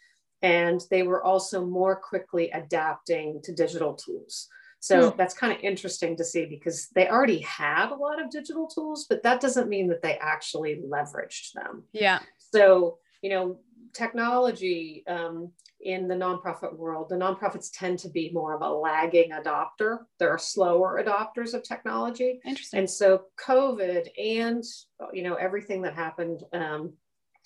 And 0.42 0.82
they 0.92 1.04
were 1.04 1.24
also 1.24 1.66
more 1.66 1.96
quickly 1.96 2.52
adapting 2.52 3.42
to 3.44 3.54
digital 3.54 3.94
tools. 3.94 4.50
So 4.84 5.12
mm. 5.12 5.18
that's 5.18 5.34
kind 5.34 5.54
of 5.54 5.64
interesting 5.64 6.18
to 6.18 6.26
see 6.26 6.46
because 6.46 6.90
they 6.90 7.08
already 7.08 7.40
had 7.40 7.90
a 7.92 7.96
lot 7.96 8.22
of 8.22 8.30
digital 8.30 8.68
tools, 8.68 9.06
but 9.08 9.24
that 9.24 9.40
doesn't 9.40 9.70
mean 9.70 9.88
that 9.88 10.02
they 10.02 10.18
actually 10.18 10.82
leveraged 10.86 11.54
them. 11.54 11.84
Yeah. 11.94 12.20
So, 12.54 12.98
you 13.22 13.30
know, 13.30 13.60
technology 13.94 15.06
um, 15.08 15.54
in 15.80 16.10
the 16.10 16.16
nonprofit 16.16 16.76
world, 16.76 17.08
the 17.08 17.16
nonprofits 17.16 17.70
tend 17.74 18.00
to 18.00 18.10
be 18.10 18.32
more 18.34 18.56
of 18.56 18.62
a 18.62 18.70
lagging 18.70 19.32
adopter. 19.32 20.00
They're 20.20 20.38
slower 20.38 21.02
adopters 21.02 21.54
of 21.54 21.64
technology. 21.64 22.42
Interesting. 22.46 22.80
And 22.80 22.90
so 22.90 23.22
COVID 23.40 24.10
and, 24.22 24.66
you 25.14 25.24
know, 25.24 25.36
everything 25.36 25.84
that 25.84 25.96
happened, 25.96 26.44
um, 26.52 26.92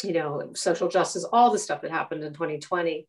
you 0.04 0.14
know, 0.14 0.54
social 0.56 0.88
justice, 0.88 1.24
all 1.32 1.52
the 1.52 1.60
stuff 1.60 1.84
that 1.84 1.92
happened 1.92 2.24
in 2.24 2.34
2020 2.34 3.06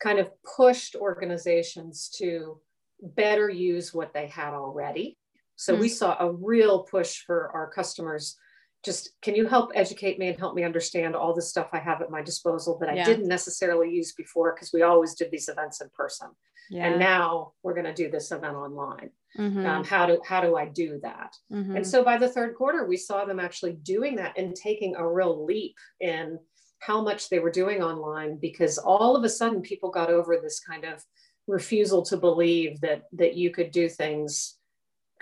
kind 0.00 0.18
of 0.18 0.30
pushed 0.56 0.96
organizations 0.96 2.08
to 2.16 2.58
better 3.00 3.48
use 3.48 3.92
what 3.92 4.12
they 4.14 4.26
had 4.26 4.54
already. 4.54 5.18
So 5.56 5.72
mm-hmm. 5.72 5.82
we 5.82 5.88
saw 5.88 6.16
a 6.18 6.32
real 6.32 6.82
push 6.84 7.22
for 7.26 7.50
our 7.52 7.70
customers. 7.70 8.36
Just 8.84 9.10
can 9.22 9.34
you 9.34 9.46
help 9.46 9.72
educate 9.74 10.18
me 10.18 10.28
and 10.28 10.38
help 10.38 10.54
me 10.54 10.62
understand 10.62 11.16
all 11.16 11.34
the 11.34 11.42
stuff 11.42 11.68
I 11.72 11.78
have 11.78 12.02
at 12.02 12.10
my 12.10 12.22
disposal 12.22 12.78
that 12.78 12.88
I 12.88 13.02
didn't 13.02 13.26
necessarily 13.26 13.90
use 13.90 14.12
before 14.12 14.54
because 14.54 14.70
we 14.72 14.82
always 14.82 15.14
did 15.14 15.30
these 15.30 15.48
events 15.48 15.80
in 15.80 15.88
person. 15.94 16.28
Yeah. 16.70 16.86
And 16.86 16.98
now 16.98 17.52
we're 17.62 17.74
going 17.74 17.86
to 17.86 17.94
do 17.94 18.10
this 18.10 18.30
event 18.32 18.54
online. 18.54 19.10
Mm-hmm. 19.38 19.66
Um, 19.66 19.84
how 19.84 20.06
do 20.06 20.20
how 20.24 20.40
do 20.40 20.56
I 20.56 20.66
do 20.66 21.00
that? 21.02 21.34
Mm-hmm. 21.52 21.76
And 21.76 21.86
so 21.86 22.04
by 22.04 22.16
the 22.16 22.28
third 22.28 22.54
quarter, 22.54 22.86
we 22.86 22.96
saw 22.96 23.24
them 23.24 23.40
actually 23.40 23.74
doing 23.82 24.16
that 24.16 24.38
and 24.38 24.54
taking 24.54 24.96
a 24.96 25.06
real 25.06 25.44
leap 25.44 25.76
in 26.00 26.38
how 26.78 27.02
much 27.02 27.28
they 27.28 27.38
were 27.38 27.50
doing 27.50 27.82
online 27.82 28.36
because 28.36 28.78
all 28.78 29.16
of 29.16 29.24
a 29.24 29.28
sudden 29.28 29.60
people 29.62 29.90
got 29.90 30.10
over 30.10 30.38
this 30.40 30.60
kind 30.60 30.84
of 30.84 31.02
refusal 31.46 32.02
to 32.02 32.16
believe 32.16 32.80
that 32.80 33.02
that 33.12 33.34
you 33.34 33.50
could 33.50 33.70
do 33.70 33.88
things 33.88 34.56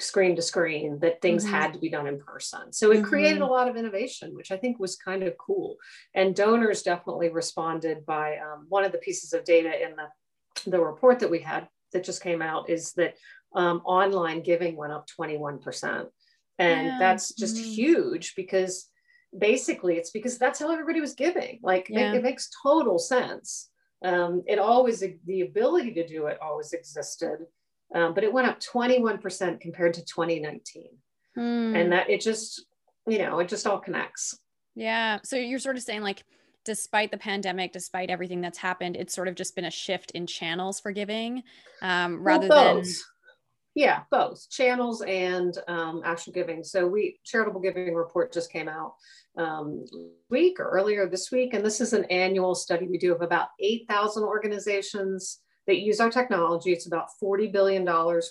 screen 0.01 0.35
to 0.35 0.43
screen 0.43 0.99
that 1.01 1.23
things 1.23 1.45
mm-hmm. 1.45 1.55
had 1.55 1.73
to 1.73 1.79
be 1.79 1.89
done 1.89 2.07
in 2.07 2.19
person 2.19 2.73
so 2.73 2.91
it 2.91 2.97
mm-hmm. 2.97 3.05
created 3.05 3.43
a 3.43 3.47
lot 3.47 3.69
of 3.69 3.77
innovation 3.77 4.35
which 4.35 4.51
i 4.51 4.57
think 4.57 4.79
was 4.81 4.97
kind 4.97 5.23
of 5.23 5.39
cool 5.39 5.77
and 6.15 6.35
donors 6.35 6.83
definitely 6.83 7.29
responded 7.29 8.05
by 8.05 8.37
um, 8.39 8.67
one 8.69 8.85
of 8.85 8.91
the 8.91 8.99
pieces 8.99 9.33
of 9.33 9.45
data 9.45 9.71
in 9.85 9.95
the 9.95 10.71
the 10.71 10.81
report 10.81 11.21
that 11.21 11.31
we 11.31 11.39
had 11.39 11.69
that 11.93 12.05
just 12.05 12.23
came 12.23 12.43
out 12.43 12.69
is 12.69 12.93
that 12.95 13.15
um, 13.55 13.83
online 13.85 14.43
giving 14.43 14.77
went 14.77 14.93
up 14.93 15.07
21% 15.19 16.07
and 16.59 16.87
yeah. 16.87 16.97
that's 16.99 17.33
just 17.35 17.57
mm-hmm. 17.57 17.71
huge 17.71 18.35
because 18.35 18.89
basically 19.37 19.97
it's 19.97 20.11
because 20.11 20.39
that's 20.39 20.59
how 20.59 20.73
everybody 20.73 21.01
was 21.01 21.15
giving 21.15 21.61
like 21.63 21.89
yeah. 21.89 22.13
it, 22.13 22.17
it 22.17 22.23
makes 22.23 22.51
total 22.63 22.99
sense 22.99 23.71
um, 24.05 24.43
it 24.47 24.59
always, 24.59 25.03
the 25.25 25.41
ability 25.41 25.95
to 25.95 26.07
do 26.07 26.27
it 26.27 26.39
always 26.41 26.73
existed, 26.73 27.39
um, 27.95 28.15
but 28.15 28.23
it 28.23 28.33
went 28.33 28.47
up 28.47 28.61
21% 28.61 29.61
compared 29.61 29.95
to 29.95 30.05
2019. 30.05 30.89
Hmm. 31.35 31.75
And 31.75 31.93
that 31.93 32.09
it 32.09 32.21
just, 32.21 32.65
you 33.09 33.19
know, 33.19 33.41
it 33.41 33.49
just 33.49 33.67
all 33.67 33.81
connects. 33.81 34.39
Yeah. 34.75 35.19
So 35.25 35.37
you're 35.37 35.59
sort 35.59 35.77
of 35.77 35.83
saying 35.83 36.03
like, 36.03 36.25
despite 36.65 37.11
the 37.11 37.19
pandemic, 37.19 37.73
despite 37.73 38.11
everything 38.11 38.41
that's 38.41 38.59
happened, 38.59 38.97
it's 38.97 39.15
sort 39.15 39.29
of 39.29 39.35
just 39.35 39.55
been 39.55 39.65
a 39.65 39.71
shift 39.71 40.11
in 40.13 40.27
channels 40.27 40.81
for 40.81 40.93
giving 40.93 41.43
um, 41.83 42.23
rather 42.23 42.49
well, 42.49 42.77
than. 42.77 42.85
Yeah, 43.75 44.03
both 44.11 44.49
channels 44.51 45.03
and 45.03 45.57
um, 45.67 46.03
actual 46.05 46.33
giving. 46.33 46.63
So 46.63 46.87
we 46.87 47.19
charitable 47.25 47.61
giving 47.61 47.95
report 47.95 48.33
just 48.33 48.53
came 48.53 48.69
out 48.69 48.95
um, 49.37 49.85
week 50.31 50.61
or 50.61 50.71
earlier 50.71 51.09
this 51.09 51.33
week. 51.33 51.55
And 51.55 51.65
this 51.65 51.81
is 51.81 51.93
an 51.93 52.05
annual 52.05 52.55
study 52.55 52.87
we 52.87 52.99
do 52.99 53.13
of 53.13 53.23
about 53.23 53.49
8,000 53.61 54.23
organizations 54.23 55.41
that 55.67 55.81
use 55.81 55.99
our 55.99 56.11
technology. 56.11 56.73
It's 56.73 56.87
about 56.87 57.09
$40 57.23 57.53
billion 57.53 57.85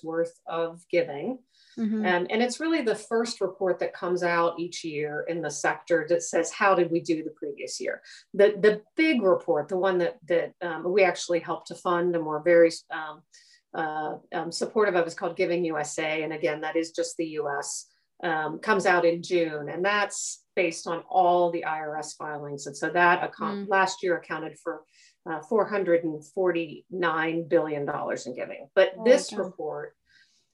worth 0.03 0.39
of 0.47 0.81
giving. 0.89 1.39
Mm-hmm. 1.77 2.05
Um, 2.05 2.27
and 2.29 2.41
it's 2.41 2.59
really 2.59 2.81
the 2.81 2.95
first 2.95 3.41
report 3.41 3.79
that 3.79 3.93
comes 3.93 4.21
out 4.21 4.59
each 4.59 4.83
year 4.83 5.25
in 5.27 5.41
the 5.41 5.49
sector 5.49 6.05
that 6.09 6.21
says, 6.21 6.51
how 6.51 6.75
did 6.75 6.91
we 6.91 7.01
do 7.01 7.23
the 7.23 7.31
previous 7.31 7.81
year? 7.81 8.01
The, 8.33 8.53
the 8.59 8.81
big 8.95 9.23
report, 9.23 9.69
the 9.69 9.77
one 9.77 9.97
that, 9.97 10.19
that 10.27 10.53
um, 10.61 10.91
we 10.91 11.03
actually 11.03 11.39
helped 11.39 11.67
to 11.67 11.75
fund 11.75 12.15
and 12.15 12.25
we're 12.25 12.43
very 12.43 12.71
um, 12.91 13.23
uh, 13.73 14.15
um, 14.33 14.51
supportive 14.51 14.95
of 14.95 15.07
is 15.07 15.13
called 15.13 15.35
Giving 15.35 15.65
USA. 15.65 16.23
And 16.23 16.33
again, 16.33 16.61
that 16.61 16.75
is 16.75 16.91
just 16.91 17.17
the 17.17 17.27
US, 17.39 17.87
um, 18.23 18.59
comes 18.59 18.85
out 18.85 19.05
in 19.05 19.23
June. 19.23 19.69
And 19.69 19.83
that's 19.83 20.43
based 20.55 20.87
on 20.87 21.03
all 21.09 21.51
the 21.51 21.65
IRS 21.67 22.15
filings. 22.15 22.67
And 22.67 22.77
so 22.77 22.89
that 22.89 23.23
account, 23.23 23.67
mm. 23.67 23.69
last 23.69 24.03
year 24.03 24.17
accounted 24.17 24.57
for 24.59 24.81
uh, 25.29 25.39
$449 25.49 27.49
billion 27.49 27.89
in 28.25 28.35
giving. 28.35 28.67
But 28.75 28.93
oh, 28.97 29.03
this 29.03 29.31
okay. 29.31 29.41
report 29.41 29.95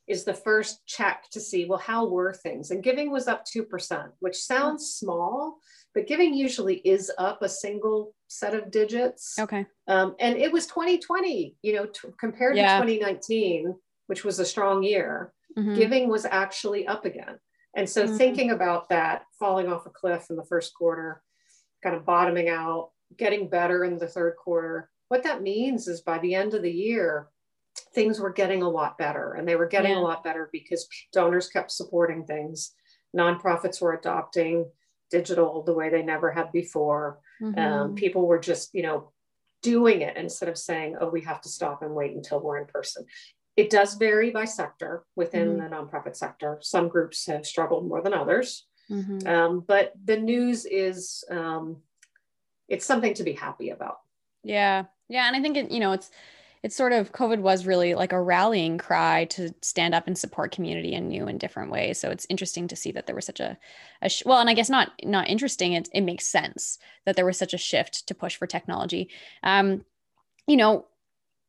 is 0.08 0.23
the 0.23 0.34
first 0.34 0.86
check 0.86 1.25
to 1.32 1.39
see, 1.39 1.65
well, 1.65 1.79
how 1.79 2.08
were 2.08 2.34
things? 2.34 2.71
And 2.71 2.84
giving 2.84 3.12
was 3.12 3.27
up 3.27 3.43
2%, 3.45 4.10
which 4.19 4.38
sounds 4.38 4.84
mm. 4.84 4.88
small, 4.88 5.60
but 5.99 6.07
giving 6.07 6.33
usually 6.33 6.77
is 6.85 7.12
up 7.17 7.41
a 7.41 7.49
single 7.49 8.13
set 8.29 8.53
of 8.53 8.71
digits. 8.71 9.38
Okay. 9.38 9.65
Um, 9.89 10.15
and 10.21 10.38
it 10.38 10.49
was 10.49 10.65
2020, 10.65 11.57
you 11.62 11.73
know, 11.73 11.88
t- 11.88 12.07
compared 12.17 12.55
yeah. 12.55 12.79
to 12.79 12.85
2019, 12.85 13.75
which 14.07 14.23
was 14.23 14.39
a 14.39 14.45
strong 14.45 14.81
year, 14.81 15.33
mm-hmm. 15.57 15.75
giving 15.75 16.07
was 16.07 16.23
actually 16.23 16.88
up 16.88 17.03
again. 17.03 17.38
And 17.75 17.89
so 17.89 18.05
mm-hmm. 18.05 18.15
thinking 18.15 18.51
about 18.51 18.88
that 18.89 19.23
falling 19.38 19.67
off 19.67 19.88
a 19.88 19.89
cliff 19.89 20.27
in 20.29 20.38
the 20.38 20.45
first 20.45 20.73
quarter, 20.73 21.21
kind 21.83 21.97
of 21.97 22.05
bottoming 22.05 22.47
out, 22.47 22.91
getting 23.17 23.49
better 23.49 23.83
in 23.83 23.97
the 23.97 24.07
third 24.07 24.35
quarter, 24.41 24.89
what 25.09 25.23
that 25.23 25.41
means 25.41 25.89
is 25.89 25.99
by 25.99 26.19
the 26.19 26.33
end 26.33 26.53
of 26.53 26.62
the 26.62 26.71
year, 26.71 27.27
things 27.93 28.21
were 28.21 28.31
getting 28.31 28.62
a 28.62 28.69
lot 28.69 28.97
better. 28.97 29.33
And 29.33 29.45
they 29.45 29.57
were 29.57 29.67
getting 29.67 29.91
yeah. 29.91 29.99
a 29.99 30.07
lot 30.07 30.23
better 30.23 30.47
because 30.53 30.88
donors 31.12 31.49
kept 31.49 31.71
supporting 31.71 32.23
things. 32.25 32.71
Nonprofits 33.13 33.81
were 33.81 33.95
adopting 33.95 34.65
digital 35.09 35.63
the 35.63 35.73
way 35.73 35.89
they 35.89 36.03
never 36.03 36.31
had 36.31 36.51
before. 36.51 37.19
Mm-hmm. 37.41 37.59
Um, 37.59 37.95
people 37.95 38.27
were 38.27 38.39
just, 38.39 38.73
you 38.73 38.83
know, 38.83 39.11
doing 39.61 40.01
it 40.01 40.17
instead 40.17 40.49
of 40.49 40.57
saying, 40.57 40.95
oh, 40.99 41.09
we 41.09 41.21
have 41.21 41.41
to 41.41 41.49
stop 41.49 41.81
and 41.81 41.93
wait 41.93 42.15
until 42.15 42.39
we're 42.39 42.57
in 42.57 42.65
person. 42.65 43.05
It 43.57 43.69
does 43.69 43.95
vary 43.95 44.31
by 44.31 44.45
sector 44.45 45.03
within 45.15 45.57
mm-hmm. 45.57 45.69
the 45.69 45.75
nonprofit 45.75 46.15
sector. 46.15 46.59
Some 46.61 46.87
groups 46.87 47.25
have 47.25 47.45
struggled 47.45 47.87
more 47.87 48.01
than 48.01 48.13
others. 48.13 48.65
Mm-hmm. 48.89 49.27
Um, 49.27 49.63
but 49.67 49.93
the 50.03 50.17
news 50.17 50.65
is 50.65 51.23
um, 51.29 51.77
it's 52.67 52.85
something 52.85 53.13
to 53.15 53.23
be 53.23 53.33
happy 53.33 53.69
about. 53.69 53.97
Yeah, 54.43 54.85
yeah, 55.09 55.27
and 55.27 55.35
I 55.35 55.41
think 55.41 55.57
it, 55.57 55.71
you 55.71 55.79
know 55.79 55.91
it's 55.91 56.09
it's 56.61 56.75
sort 56.75 56.91
of 56.91 57.13
COVID 57.13 57.39
was 57.39 57.65
really 57.65 57.95
like 57.95 58.11
a 58.11 58.21
rallying 58.21 58.77
cry 58.77 59.25
to 59.25 59.53
stand 59.61 59.95
up 59.95 60.07
and 60.07 60.17
support 60.17 60.51
community 60.51 60.93
in 60.93 61.07
new 61.07 61.25
and 61.27 61.39
different 61.39 61.71
ways. 61.71 61.99
So 61.99 62.09
it's 62.09 62.27
interesting 62.29 62.67
to 62.67 62.75
see 62.75 62.91
that 62.91 63.05
there 63.05 63.15
was 63.15 63.25
such 63.25 63.39
a, 63.39 63.57
a 64.01 64.09
sh- 64.09 64.23
well, 64.25 64.39
and 64.39 64.49
I 64.49 64.53
guess 64.53 64.69
not 64.69 64.91
not 65.03 65.29
interesting. 65.29 65.73
It 65.73 65.89
it 65.93 66.01
makes 66.01 66.27
sense 66.27 66.77
that 67.05 67.15
there 67.15 67.25
was 67.25 67.37
such 67.37 67.53
a 67.53 67.57
shift 67.57 68.07
to 68.07 68.15
push 68.15 68.35
for 68.35 68.45
technology. 68.45 69.09
Um, 69.41 69.85
you 70.47 70.57
know, 70.57 70.85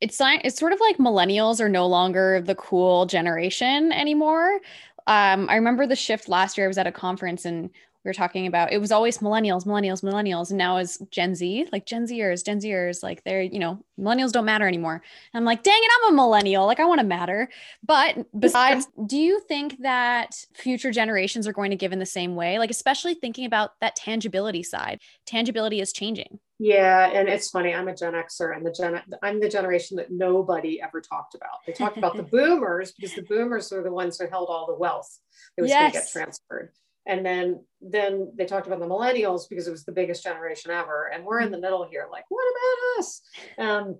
it's 0.00 0.20
it's 0.20 0.58
sort 0.58 0.72
of 0.72 0.80
like 0.80 0.98
millennials 0.98 1.60
are 1.60 1.68
no 1.68 1.86
longer 1.86 2.40
the 2.40 2.54
cool 2.54 3.06
generation 3.06 3.92
anymore. 3.92 4.60
Um, 5.06 5.48
I 5.48 5.56
remember 5.56 5.86
the 5.86 5.96
shift 5.96 6.28
last 6.28 6.56
year. 6.56 6.66
I 6.66 6.68
was 6.68 6.78
at 6.78 6.86
a 6.86 6.92
conference 6.92 7.44
and 7.44 7.70
we 8.04 8.08
were 8.08 8.14
talking 8.14 8.46
about 8.46 8.72
it 8.72 8.78
was 8.78 8.92
always 8.92 9.18
millennials, 9.18 9.66
millennials, 9.66 10.02
millennials, 10.02 10.50
and 10.50 10.58
now 10.58 10.78
is 10.78 11.02
Gen 11.10 11.34
Z, 11.34 11.68
like 11.70 11.84
Gen 11.84 12.06
Zers, 12.06 12.44
Gen 12.44 12.58
Zers, 12.58 13.02
like 13.02 13.22
they're, 13.24 13.42
you 13.42 13.58
know, 13.58 13.84
millennials 13.98 14.32
don't 14.32 14.46
matter 14.46 14.66
anymore. 14.66 15.02
And 15.34 15.38
I'm 15.38 15.44
like, 15.44 15.62
dang 15.62 15.78
it, 15.78 15.90
I'm 15.98 16.14
a 16.14 16.16
millennial. 16.16 16.64
Like 16.64 16.80
I 16.80 16.86
want 16.86 17.00
to 17.00 17.06
matter. 17.06 17.50
But 17.84 18.26
besides, 18.38 18.88
do 19.06 19.18
you 19.18 19.40
think 19.40 19.82
that 19.82 20.46
future 20.54 20.90
generations 20.90 21.46
are 21.46 21.52
going 21.52 21.70
to 21.70 21.76
give 21.76 21.92
in 21.92 21.98
the 21.98 22.06
same 22.06 22.36
way? 22.36 22.58
Like, 22.58 22.70
especially 22.70 23.14
thinking 23.14 23.44
about 23.44 23.72
that 23.80 23.96
tangibility 23.96 24.62
side. 24.62 25.00
Tangibility 25.26 25.80
is 25.80 25.92
changing. 25.92 26.38
Yeah, 26.58 27.10
and 27.10 27.28
it's 27.28 27.48
funny. 27.50 27.74
I'm 27.74 27.88
a 27.88 27.96
Gen 27.96 28.12
Xer, 28.12 28.54
and 28.54 28.66
the 28.66 28.70
Gen 28.70 29.00
I'm 29.22 29.40
the 29.40 29.48
generation 29.48 29.96
that 29.96 30.10
nobody 30.10 30.80
ever 30.80 31.00
talked 31.00 31.34
about. 31.34 31.64
They 31.66 31.72
talked 31.72 31.96
about 31.96 32.16
the 32.16 32.22
Boomers 32.30 32.92
because 32.92 33.14
the 33.14 33.22
Boomers 33.22 33.70
were 33.72 33.82
the 33.82 33.92
ones 33.92 34.18
who 34.18 34.26
held 34.26 34.48
all 34.50 34.66
the 34.66 34.74
wealth 34.74 35.18
that 35.56 35.62
was 35.62 35.70
yes. 35.70 35.80
going 35.80 35.92
to 35.92 35.98
get 35.98 36.12
transferred 36.12 36.72
and 37.06 37.24
then 37.24 37.64
then 37.80 38.32
they 38.36 38.44
talked 38.44 38.66
about 38.66 38.80
the 38.80 38.86
millennials 38.86 39.48
because 39.48 39.66
it 39.66 39.70
was 39.72 39.84
the 39.84 39.92
biggest 39.92 40.22
generation 40.22 40.70
ever. 40.70 41.10
And 41.12 41.24
we're 41.24 41.40
in 41.40 41.50
the 41.50 41.60
middle 41.60 41.86
here 41.90 42.08
like 42.10 42.24
what 42.28 42.44
about 42.44 42.98
us? 42.98 43.22
Um, 43.58 43.98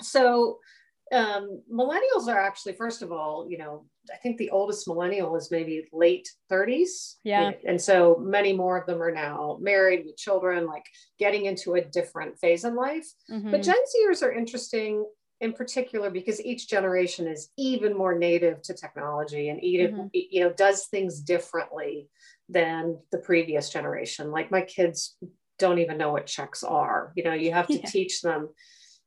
so 0.00 0.58
um, 1.12 1.62
millennials 1.70 2.26
are 2.26 2.38
actually 2.38 2.72
first 2.72 3.02
of 3.02 3.12
all 3.12 3.46
you 3.48 3.58
know 3.58 3.84
i 4.12 4.16
think 4.16 4.38
the 4.38 4.48
oldest 4.50 4.88
millennial 4.88 5.36
is 5.36 5.50
maybe 5.50 5.86
late 5.92 6.28
30s 6.50 7.16
yeah. 7.22 7.52
And 7.66 7.80
so 7.80 8.16
many 8.18 8.52
more 8.52 8.78
of 8.78 8.86
them 8.86 9.02
are 9.02 9.12
now 9.12 9.58
married 9.60 10.04
with 10.06 10.16
children 10.16 10.66
like 10.66 10.84
getting 11.18 11.44
into 11.44 11.74
a 11.74 11.84
different 11.84 12.38
phase 12.38 12.64
in 12.64 12.74
life. 12.74 13.06
Mm-hmm. 13.30 13.50
but 13.50 13.62
gen 13.62 13.76
zers 13.76 14.22
are 14.22 14.32
interesting 14.32 15.04
in 15.42 15.52
particular 15.52 16.08
because 16.08 16.40
each 16.40 16.68
generation 16.68 17.26
is 17.26 17.50
even 17.58 17.98
more 17.98 18.16
native 18.16 18.62
to 18.62 18.72
technology 18.72 19.48
and 19.48 19.62
even 19.62 19.92
mm-hmm. 19.92 20.06
you 20.12 20.40
know 20.40 20.52
does 20.52 20.86
things 20.86 21.20
differently 21.20 22.08
than 22.48 22.96
the 23.10 23.18
previous 23.18 23.68
generation 23.68 24.30
like 24.30 24.52
my 24.52 24.62
kids 24.62 25.16
don't 25.58 25.80
even 25.80 25.98
know 25.98 26.12
what 26.12 26.26
checks 26.26 26.62
are 26.62 27.12
you 27.16 27.24
know 27.24 27.34
you 27.34 27.52
have 27.52 27.66
to 27.66 27.74
yeah. 27.80 27.86
teach 27.86 28.22
them 28.22 28.48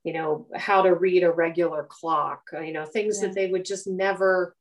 you 0.04 0.12
know 0.12 0.45
how 0.54 0.82
to 0.82 0.93
read 0.93 1.24
a 1.24 1.32
regular 1.32 1.88
clock 1.89 2.41
uh, 2.54 2.60
you 2.60 2.74
know 2.74 2.86
things 2.86 3.19
yeah. 3.19 3.28
that 3.28 3.34
they 3.34 3.48
would 3.48 3.63
just 3.63 3.88
never 3.88 4.56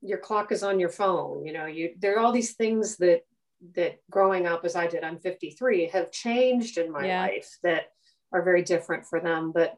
your 0.00 0.18
clock 0.18 0.50
is 0.50 0.62
on 0.62 0.80
your 0.80 0.88
phone 0.88 1.44
you 1.44 1.52
know 1.52 1.66
you 1.66 1.90
there 1.98 2.16
are 2.16 2.20
all 2.20 2.32
these 2.32 2.54
things 2.54 2.96
that 2.96 3.20
that 3.76 3.98
growing 4.10 4.46
up 4.46 4.64
as 4.64 4.76
i 4.76 4.86
did 4.86 5.04
i'm 5.04 5.18
53 5.18 5.88
have 5.88 6.10
changed 6.10 6.78
in 6.78 6.90
my 6.90 7.06
yeah. 7.06 7.20
life 7.20 7.50
that 7.62 7.88
are 8.32 8.42
very 8.42 8.62
different 8.62 9.04
for 9.04 9.20
them 9.20 9.52
but 9.54 9.76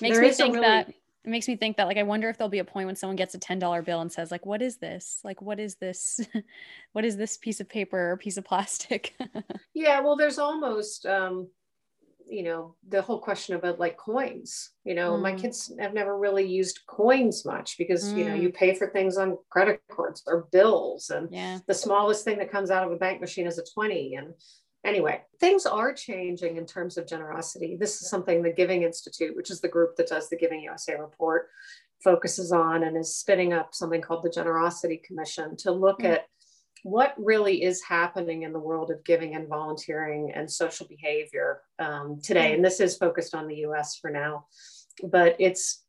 makes 0.00 0.18
me 0.18 0.30
think 0.30 0.54
really... 0.54 0.66
that 0.66 0.88
it 0.88 1.30
makes 1.30 1.48
me 1.48 1.56
think 1.56 1.78
that 1.78 1.86
like 1.86 1.96
I 1.96 2.02
wonder 2.02 2.28
if 2.28 2.36
there'll 2.36 2.50
be 2.50 2.58
a 2.58 2.64
point 2.64 2.86
when 2.86 2.96
someone 2.96 3.16
gets 3.16 3.34
a 3.34 3.38
$10 3.38 3.84
bill 3.84 4.00
and 4.00 4.12
says 4.12 4.30
like 4.30 4.44
what 4.44 4.60
is 4.60 4.76
this? 4.76 5.20
Like 5.24 5.40
what 5.40 5.58
is 5.58 5.76
this? 5.76 6.20
what 6.92 7.04
is 7.04 7.16
this 7.16 7.36
piece 7.38 7.60
of 7.60 7.68
paper 7.68 8.12
or 8.12 8.16
piece 8.16 8.36
of 8.36 8.44
plastic? 8.44 9.14
yeah, 9.74 10.00
well 10.00 10.16
there's 10.16 10.38
almost 10.38 11.06
um 11.06 11.48
you 12.26 12.42
know 12.42 12.74
the 12.88 13.02
whole 13.02 13.18
question 13.18 13.54
about 13.54 13.78
like 13.78 13.96
coins 13.96 14.70
you 14.84 14.94
know 14.94 15.12
mm. 15.12 15.20
my 15.20 15.32
kids 15.34 15.72
have 15.78 15.92
never 15.92 16.18
really 16.18 16.44
used 16.44 16.80
coins 16.86 17.44
much 17.44 17.76
because 17.76 18.12
mm. 18.12 18.18
you 18.18 18.24
know 18.24 18.34
you 18.34 18.48
mm. 18.48 18.54
pay 18.54 18.74
for 18.74 18.88
things 18.88 19.18
on 19.18 19.36
credit 19.50 19.80
cards 19.90 20.22
or 20.26 20.48
bills 20.50 21.10
and 21.10 21.28
yeah. 21.30 21.58
the 21.66 21.74
smallest 21.74 22.24
thing 22.24 22.38
that 22.38 22.50
comes 22.50 22.70
out 22.70 22.84
of 22.84 22.92
a 22.92 22.96
bank 22.96 23.20
machine 23.20 23.46
is 23.46 23.58
a 23.58 23.64
20 23.74 24.14
and 24.14 24.32
anyway, 24.84 25.22
things 25.40 25.66
are 25.66 25.92
changing 25.92 26.56
in 26.56 26.66
terms 26.66 26.96
of 26.96 27.06
generosity. 27.06 27.76
This 27.78 28.00
is 28.02 28.08
something 28.08 28.42
the 28.42 28.52
Giving 28.52 28.82
Institute, 28.82 29.36
which 29.36 29.50
is 29.50 29.60
the 29.60 29.68
group 29.68 29.96
that 29.96 30.08
does 30.08 30.28
the 30.28 30.36
Giving 30.36 30.60
USA 30.60 30.96
report, 30.96 31.48
focuses 32.02 32.52
on 32.52 32.84
and 32.84 32.96
is 32.96 33.16
spinning 33.16 33.52
up 33.52 33.74
something 33.74 34.02
called 34.02 34.22
the 34.22 34.30
Generosity 34.30 35.00
Commission 35.04 35.56
to 35.58 35.72
look 35.72 36.00
mm-hmm. 36.00 36.12
at 36.12 36.26
what 36.82 37.14
really 37.16 37.62
is 37.62 37.82
happening 37.82 38.42
in 38.42 38.52
the 38.52 38.58
world 38.58 38.90
of 38.90 39.02
giving 39.04 39.34
and 39.34 39.48
volunteering 39.48 40.32
and 40.34 40.50
social 40.50 40.86
behavior 40.86 41.62
um, 41.78 42.20
today. 42.22 42.48
Mm-hmm. 42.48 42.54
And 42.56 42.64
this 42.64 42.78
is 42.78 42.98
focused 42.98 43.34
on 43.34 43.48
the 43.48 43.56
US 43.66 43.96
for 43.96 44.10
now, 44.10 44.46
but 45.02 45.34
it's 45.38 45.83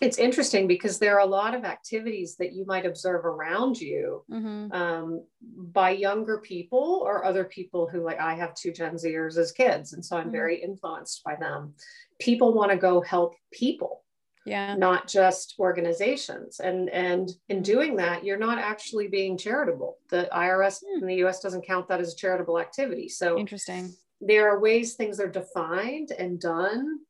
it's 0.00 0.18
interesting 0.18 0.66
because 0.66 0.98
there 0.98 1.16
are 1.16 1.20
a 1.20 1.26
lot 1.26 1.54
of 1.54 1.64
activities 1.64 2.36
that 2.36 2.52
you 2.52 2.64
might 2.66 2.86
observe 2.86 3.24
around 3.24 3.78
you 3.78 4.24
mm-hmm. 4.30 4.72
um, 4.72 5.24
by 5.72 5.90
younger 5.90 6.38
people 6.38 7.02
or 7.04 7.24
other 7.24 7.44
people 7.44 7.88
who 7.88 8.02
like 8.02 8.20
i 8.20 8.34
have 8.34 8.54
two 8.54 8.72
gen 8.72 8.94
zers 8.94 9.36
as 9.36 9.52
kids 9.52 9.92
and 9.92 10.04
so 10.04 10.16
i'm 10.16 10.24
mm-hmm. 10.24 10.32
very 10.32 10.62
influenced 10.62 11.22
by 11.24 11.36
them. 11.36 11.74
People 12.18 12.52
want 12.52 12.70
to 12.70 12.76
go 12.76 13.00
help 13.00 13.34
people 13.50 14.00
yeah. 14.46 14.74
not 14.74 15.08
just 15.08 15.54
organizations. 15.58 16.60
And 16.60 16.88
and 16.90 17.30
in 17.48 17.62
doing 17.62 17.96
that 17.96 18.24
you're 18.24 18.38
not 18.38 18.58
actually 18.58 19.08
being 19.08 19.36
charitable. 19.36 19.98
The 20.08 20.28
irs 20.32 20.82
mm. 20.82 21.02
in 21.02 21.06
the 21.06 21.16
us 21.16 21.40
doesn't 21.40 21.66
count 21.66 21.88
that 21.88 22.00
as 22.00 22.12
a 22.12 22.16
charitable 22.16 22.58
activity. 22.58 23.08
So 23.08 23.38
interesting. 23.38 23.94
there 24.20 24.48
are 24.50 24.60
ways 24.60 24.94
things 24.94 25.20
are 25.20 25.28
defined 25.28 26.12
and 26.18 26.40
done 26.40 27.00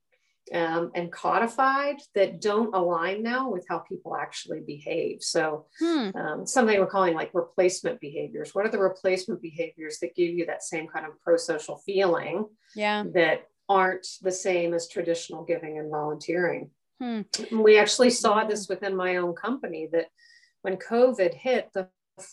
um, 0.53 0.91
and 0.95 1.13
codified 1.13 1.97
that 2.15 2.41
don't 2.41 2.75
align 2.75 3.23
now 3.23 3.51
with 3.51 3.65
how 3.69 3.79
people 3.79 4.17
actually 4.17 4.61
behave. 4.61 5.23
So, 5.23 5.67
hmm. 5.79 6.11
um, 6.15 6.47
something 6.47 6.79
we're 6.79 6.87
calling 6.87 7.15
like 7.15 7.31
replacement 7.35 8.01
behaviors. 8.01 8.55
What 8.55 8.67
are 8.67 8.71
the 8.71 8.79
replacement 8.79 9.41
behaviors 9.41 9.99
that 10.01 10.17
give 10.17 10.31
you 10.31 10.47
that 10.47 10.63
same 10.63 10.89
kind 10.89 11.07
of 11.07 11.13
pro 11.23 11.37
social 11.37 11.79
feeling? 11.79 12.47
Yeah. 12.75 13.05
That 13.15 13.47
aren't 13.69 14.07
the 14.23 14.33
same 14.33 14.75
as 14.75 14.89
traditional 14.89 15.45
giving 15.45 15.79
and 15.79 15.91
volunteering. 15.91 16.71
Hmm. 17.01 17.23
We 17.53 17.79
actually 17.79 18.11
saw 18.11 18.45
this 18.45 18.69
within 18.69 18.97
my 18.97 19.17
own 19.17 19.35
company 19.35 19.89
that 19.93 20.07
when 20.63 20.77
COVID 20.77 21.33
hit, 21.33 21.71
the 21.73 21.89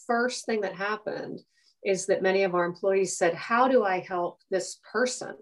first 0.07 0.45
thing 0.45 0.61
that 0.61 0.75
happened 0.75 1.39
is 1.85 2.07
that 2.07 2.21
many 2.21 2.43
of 2.43 2.55
our 2.55 2.65
employees 2.65 3.17
said, 3.17 3.33
How 3.33 3.67
do 3.67 3.83
I 3.83 3.99
help 3.99 4.41
this 4.49 4.79
person? 4.91 5.35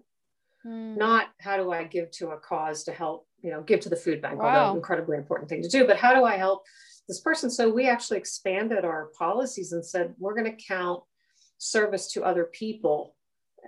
Mm. 0.66 0.98
not 0.98 1.28
how 1.40 1.58
do 1.58 1.72
I 1.72 1.84
give 1.84 2.12
to 2.12 2.30
a 2.30 2.38
cause 2.38 2.84
to 2.86 2.92
help, 2.92 3.28
you 3.42 3.52
know, 3.52 3.62
give 3.62 3.80
to 3.82 3.90
the 3.90 3.96
food 3.96 4.22
bank, 4.22 4.40
wow. 4.40 4.66
although 4.66 4.78
incredibly 4.78 5.18
important 5.18 5.50
thing 5.50 5.62
to 5.62 5.70
do, 5.70 5.86
but 5.86 5.98
how 5.98 6.14
do 6.14 6.24
I 6.26 6.38
help 6.38 6.64
this 7.08 7.22
person? 7.22 7.50
So 7.50 7.70
we 7.70 7.88
actually 7.88 8.18
expanded 8.18 8.84
our 8.84 9.12
policies 9.18 9.72
and 9.72 9.86
said, 9.86 10.14
we're 10.18 10.36
going 10.36 10.56
to 10.56 10.64
count 10.66 11.04
service 11.58 12.12
to 12.14 12.24
other 12.24 12.46
people 12.46 13.16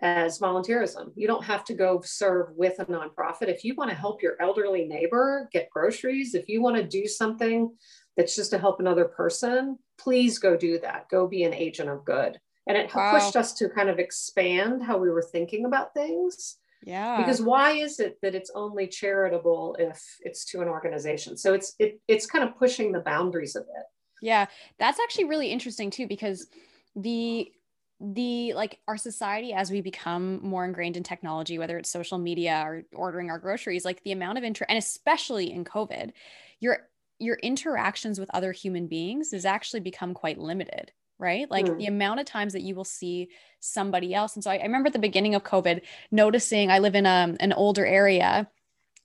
as 0.01 0.39
volunteerism. 0.39 1.11
You 1.15 1.27
don't 1.27 1.43
have 1.43 1.63
to 1.65 1.73
go 1.73 2.01
serve 2.03 2.49
with 2.55 2.79
a 2.79 2.85
nonprofit. 2.85 3.47
If 3.47 3.63
you 3.63 3.75
want 3.75 3.89
to 3.89 3.95
help 3.95 4.21
your 4.21 4.35
elderly 4.39 4.85
neighbor 4.85 5.49
get 5.51 5.69
groceries, 5.69 6.35
if 6.35 6.47
you 6.47 6.61
want 6.61 6.75
to 6.75 6.83
do 6.83 7.07
something 7.07 7.75
that's 8.15 8.35
just 8.35 8.51
to 8.51 8.59
help 8.59 8.79
another 8.79 9.05
person, 9.05 9.77
please 9.97 10.37
go 10.39 10.55
do 10.55 10.79
that. 10.79 11.09
Go 11.09 11.27
be 11.27 11.43
an 11.43 11.53
agent 11.53 11.89
of 11.89 12.05
good. 12.05 12.39
And 12.67 12.77
it 12.77 12.93
wow. 12.93 13.13
pushed 13.13 13.35
us 13.35 13.53
to 13.55 13.69
kind 13.69 13.89
of 13.89 13.97
expand 13.97 14.83
how 14.83 14.97
we 14.97 15.09
were 15.09 15.23
thinking 15.23 15.65
about 15.65 15.93
things. 15.93 16.57
Yeah. 16.83 17.17
Because 17.17 17.41
why 17.41 17.71
is 17.71 17.99
it 17.99 18.17
that 18.21 18.35
it's 18.35 18.51
only 18.53 18.87
charitable 18.87 19.75
if 19.79 20.03
it's 20.21 20.45
to 20.45 20.61
an 20.61 20.67
organization? 20.67 21.37
So 21.37 21.53
it's 21.53 21.75
it 21.79 21.99
it's 22.07 22.25
kind 22.25 22.43
of 22.43 22.55
pushing 22.55 22.91
the 22.91 22.99
boundaries 22.99 23.55
of 23.55 23.63
it. 23.63 23.85
Yeah. 24.21 24.47
That's 24.79 24.99
actually 24.99 25.25
really 25.25 25.51
interesting 25.51 25.89
too 25.89 26.07
because 26.07 26.47
the 26.95 27.51
the 27.99 28.53
like 28.53 28.79
our 28.87 28.97
society 28.97 29.53
as 29.53 29.71
we 29.71 29.81
become 29.81 30.39
more 30.43 30.63
ingrained 30.63 30.97
in 30.97 31.01
technology 31.03 31.57
whether 31.57 31.79
it's 31.79 31.89
social 31.89 32.19
media 32.19 32.61
or 32.63 32.83
ordering 32.93 33.31
our 33.31 33.39
groceries 33.39 33.83
like 33.83 34.03
the 34.03 34.11
amount 34.11 34.37
of 34.37 34.43
interest 34.43 34.69
and 34.69 34.77
especially 34.77 35.51
in 35.51 35.65
covid 35.65 36.11
your 36.59 36.89
your 37.17 37.37
interactions 37.37 38.19
with 38.19 38.29
other 38.35 38.51
human 38.51 38.85
beings 38.85 39.31
has 39.31 39.45
actually 39.45 39.79
become 39.79 40.13
quite 40.13 40.37
limited 40.37 40.91
right? 41.19 41.49
Like 41.49 41.65
mm. 41.65 41.77
the 41.77 41.87
amount 41.87 42.19
of 42.19 42.25
times 42.25 42.53
that 42.53 42.61
you 42.61 42.75
will 42.75 42.83
see 42.83 43.29
somebody 43.59 44.13
else. 44.13 44.35
And 44.35 44.43
so 44.43 44.51
I, 44.51 44.57
I 44.57 44.63
remember 44.63 44.87
at 44.87 44.93
the 44.93 44.99
beginning 44.99 45.35
of 45.35 45.43
COVID 45.43 45.81
noticing 46.11 46.71
I 46.71 46.79
live 46.79 46.95
in 46.95 47.05
a, 47.05 47.09
um, 47.09 47.37
an 47.39 47.53
older 47.53 47.85
area, 47.85 48.49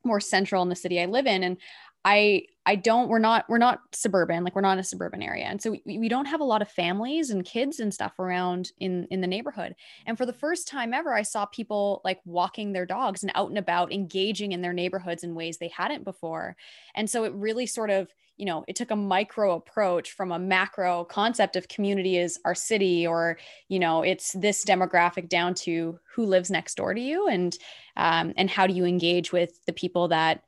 more 0.05 0.21
central 0.21 0.63
in 0.63 0.69
the 0.69 0.77
city 0.77 1.01
I 1.01 1.07
live 1.07 1.27
in. 1.27 1.43
And 1.43 1.57
I 2.05 2.45
I 2.65 2.77
don't 2.77 3.09
we're 3.09 3.19
not 3.19 3.45
we're 3.49 3.59
not 3.59 3.81
suburban 3.93 4.45
like 4.45 4.55
we're 4.55 4.61
not 4.61 4.79
a 4.79 4.85
suburban 4.85 5.23
area. 5.23 5.47
And 5.47 5.61
so 5.61 5.73
we, 5.85 5.99
we 5.99 6.09
don't 6.09 6.27
have 6.27 6.41
a 6.41 6.45
lot 6.45 6.63
of 6.63 6.69
families 6.69 7.31
and 7.31 7.45
kids 7.45 7.81
and 7.81 7.93
stuff 7.93 8.19
around 8.19 8.71
in 8.79 9.07
in 9.11 9.21
the 9.21 9.27
neighborhood. 9.27 9.75
And 10.07 10.17
for 10.17 10.27
the 10.27 10.33
first 10.33 10.69
time 10.69 10.95
ever 10.95 11.13
I 11.13 11.23
saw 11.23 11.45
people 11.47 12.01
like 12.05 12.21
walking 12.25 12.73
their 12.73 12.87
dogs 12.87 13.23
and 13.23 13.33
out 13.35 13.49
and 13.49 13.59
about 13.59 13.93
engaging 13.93 14.53
in 14.53 14.63
their 14.63 14.73
neighborhoods 14.73 15.25
in 15.25 15.35
ways 15.35 15.59
they 15.59 15.69
hadn't 15.69 16.05
before. 16.05 16.57
And 16.95 17.11
so 17.11 17.25
it 17.25 17.33
really 17.35 17.67
sort 17.67 17.91
of 17.91 18.15
you 18.37 18.47
know 18.47 18.65
it 18.69 18.77
took 18.77 18.93
a 18.93 18.97
micro 18.97 19.57
approach 19.57 20.13
from 20.13 20.31
a 20.31 20.39
macro 20.39 21.05
concept 21.05 21.57
of 21.57 21.69
community 21.69 22.17
is 22.17 22.39
our 22.45 22.55
city 22.55 23.07
or 23.07 23.39
you 23.69 23.81
know 23.81 24.03
it's 24.03 24.33
this 24.33 24.65
demographic 24.65 25.29
down 25.29 25.55
to 25.55 25.99
who 26.15 26.27
lives 26.27 26.51
next 26.51 26.77
door 26.77 26.95
to 26.95 27.01
you. 27.01 27.27
And 27.27 27.57
um, 27.97 28.35
and 28.37 28.49
how 28.49 28.69
do 28.69 28.75
you 28.75 28.85
engage 28.85 29.33
with 29.33 29.65
the 29.67 29.73
people 29.73 30.09
that 30.09 30.45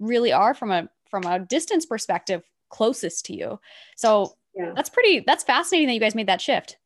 really 0.00 0.32
are 0.32 0.54
from 0.54 0.72
a 0.72 0.88
from 1.14 1.30
a 1.30 1.38
distance 1.38 1.86
perspective 1.86 2.42
closest 2.70 3.24
to 3.24 3.36
you 3.36 3.60
so 3.96 4.34
yeah. 4.56 4.72
that's 4.74 4.90
pretty 4.90 5.22
that's 5.24 5.44
fascinating 5.44 5.86
that 5.86 5.94
you 5.94 6.00
guys 6.00 6.16
made 6.16 6.26
that 6.26 6.40
shift 6.40 6.76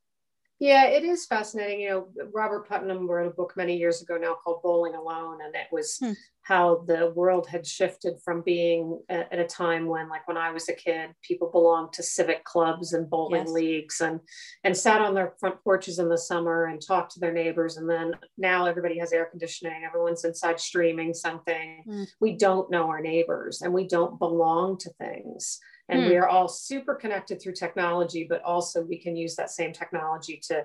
yeah, 0.59 0.87
it 0.87 1.05
is 1.05 1.25
fascinating. 1.25 1.79
You 1.79 1.89
know, 1.89 2.07
Robert 2.33 2.67
Putnam 2.67 3.09
wrote 3.09 3.27
a 3.27 3.33
book 3.33 3.53
many 3.55 3.77
years 3.77 4.01
ago 4.01 4.17
now 4.17 4.35
called 4.43 4.61
Bowling 4.61 4.93
Alone, 4.93 5.39
and 5.41 5.55
it 5.55 5.67
was 5.71 5.97
hmm. 5.97 6.11
how 6.41 6.83
the 6.85 7.13
world 7.15 7.47
had 7.47 7.65
shifted 7.65 8.15
from 8.25 8.41
being 8.41 8.99
at, 9.07 9.31
at, 9.31 9.39
a 9.39 9.45
time 9.45 9.87
when, 9.87 10.09
like 10.09 10.27
when 10.27 10.35
I 10.35 10.51
was 10.51 10.67
a 10.67 10.73
kid, 10.73 11.11
people 11.21 11.49
belonged 11.49 11.93
to 11.93 12.03
civic 12.03 12.43
clubs 12.43 12.91
and 12.91 13.09
bowling 13.09 13.45
yes. 13.45 13.51
leagues 13.51 14.01
and 14.01 14.19
and 14.65 14.75
sat 14.75 15.01
on 15.01 15.13
their 15.13 15.33
front 15.39 15.63
porches 15.63 15.97
in 15.97 16.09
the 16.09 16.17
summer 16.17 16.65
and 16.65 16.81
talked 16.85 17.13
to 17.13 17.21
their 17.21 17.33
neighbors. 17.33 17.77
And 17.77 17.89
then 17.89 18.15
now 18.37 18.65
everybody 18.65 18.99
has 18.99 19.13
air 19.13 19.27
conditioning, 19.27 19.85
everyone's 19.85 20.25
inside 20.25 20.59
streaming 20.59 21.13
something. 21.13 21.83
Hmm. 21.85 22.03
We 22.19 22.35
don't 22.35 22.69
know 22.69 22.89
our 22.89 23.01
neighbors 23.01 23.61
and 23.61 23.73
we 23.73 23.87
don't 23.87 24.19
belong 24.19 24.77
to 24.79 24.89
things 24.99 25.61
and 25.89 26.03
hmm. 26.03 26.09
we 26.09 26.15
are 26.17 26.27
all 26.27 26.47
super 26.47 26.95
connected 26.95 27.41
through 27.41 27.53
technology 27.53 28.25
but 28.29 28.41
also 28.43 28.81
we 28.83 28.97
can 28.97 29.15
use 29.15 29.35
that 29.35 29.49
same 29.49 29.73
technology 29.73 30.39
to 30.41 30.63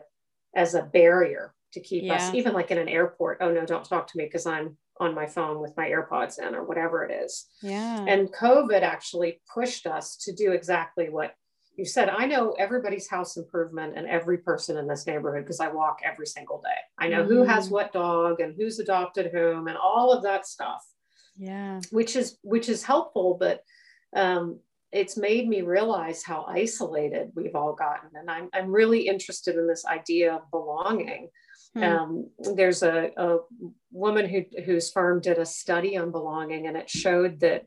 as 0.55 0.75
a 0.75 0.83
barrier 0.83 1.55
to 1.73 1.81
keep 1.81 2.05
yeah. 2.05 2.15
us 2.15 2.35
even 2.35 2.53
like 2.53 2.71
in 2.71 2.79
an 2.79 2.89
airport 2.89 3.39
oh 3.41 3.53
no 3.53 3.67
don't 3.67 3.85
talk 3.85 4.07
to 4.07 4.19
me 4.19 4.25
because 4.25 4.47
i'm 4.47 4.77
on 5.01 5.15
my 5.15 5.27
phone 5.27 5.61
with 5.61 5.77
my 5.77 5.89
airpods 5.89 6.39
in 6.39 6.55
or 6.55 6.65
whatever 6.65 7.05
it 7.05 7.13
is 7.13 7.47
yeah 7.63 8.05
and 8.07 8.33
covid 8.33 8.83
actually 8.83 9.41
pushed 9.53 9.87
us 9.87 10.17
to 10.17 10.33
do 10.33 10.53
exactly 10.53 11.11
what 11.11 11.35
you 11.77 11.85
said 11.85 12.09
i 12.09 12.25
know 12.27 12.53
everybody's 12.53 13.09
house 13.09 13.37
improvement 13.37 13.95
and 13.97 14.07
every 14.07 14.39
person 14.39 14.77
in 14.77 14.87
this 14.87 15.05
neighborhood 15.07 15.43
because 15.43 15.59
i 15.59 15.67
walk 15.67 15.99
every 16.05 16.27
single 16.27 16.61
day 16.63 16.79
i 16.99 17.09
know 17.09 17.25
mm. 17.25 17.27
who 17.27 17.43
has 17.43 17.65
mm-hmm. 17.65 17.75
what 17.75 17.93
dog 17.93 18.39
and 18.39 18.55
who's 18.55 18.79
adopted 18.79 19.33
whom 19.33 19.67
and 19.67 19.77
all 19.77 20.13
of 20.13 20.23
that 20.23 20.47
stuff 20.47 20.87
yeah 21.37 21.81
which 21.91 22.15
is 22.15 22.39
which 22.43 22.69
is 22.69 22.85
helpful 22.85 23.37
but 23.41 23.65
um, 24.15 24.61
it's 24.95 25.17
made 25.17 25.49
me 25.49 25.61
realize 25.63 26.23
how 26.23 26.45
isolated 26.49 27.33
we've 27.35 27.57
all 27.57 27.75
gotten. 27.75 28.11
And 28.15 28.31
I'm, 28.31 28.49
I'm 28.55 28.71
really 28.71 29.09
interested 29.09 29.57
in 29.57 29.67
this 29.67 29.85
idea 29.85 30.35
of 30.35 30.49
belonging. 30.53 31.31
Hmm. 31.75 31.83
Um, 31.83 32.31
there's 32.55 32.85
a, 32.85 33.11
a 33.17 33.39
woman 33.91 34.29
who, 34.29 34.45
whose 34.63 34.93
firm 34.93 35.21
did 35.21 35.39
a 35.39 35.45
study 35.45 35.97
on 35.97 36.13
belonging, 36.13 36.69
and 36.69 36.77
it 36.77 36.89
showed 36.89 37.41
that 37.41 37.67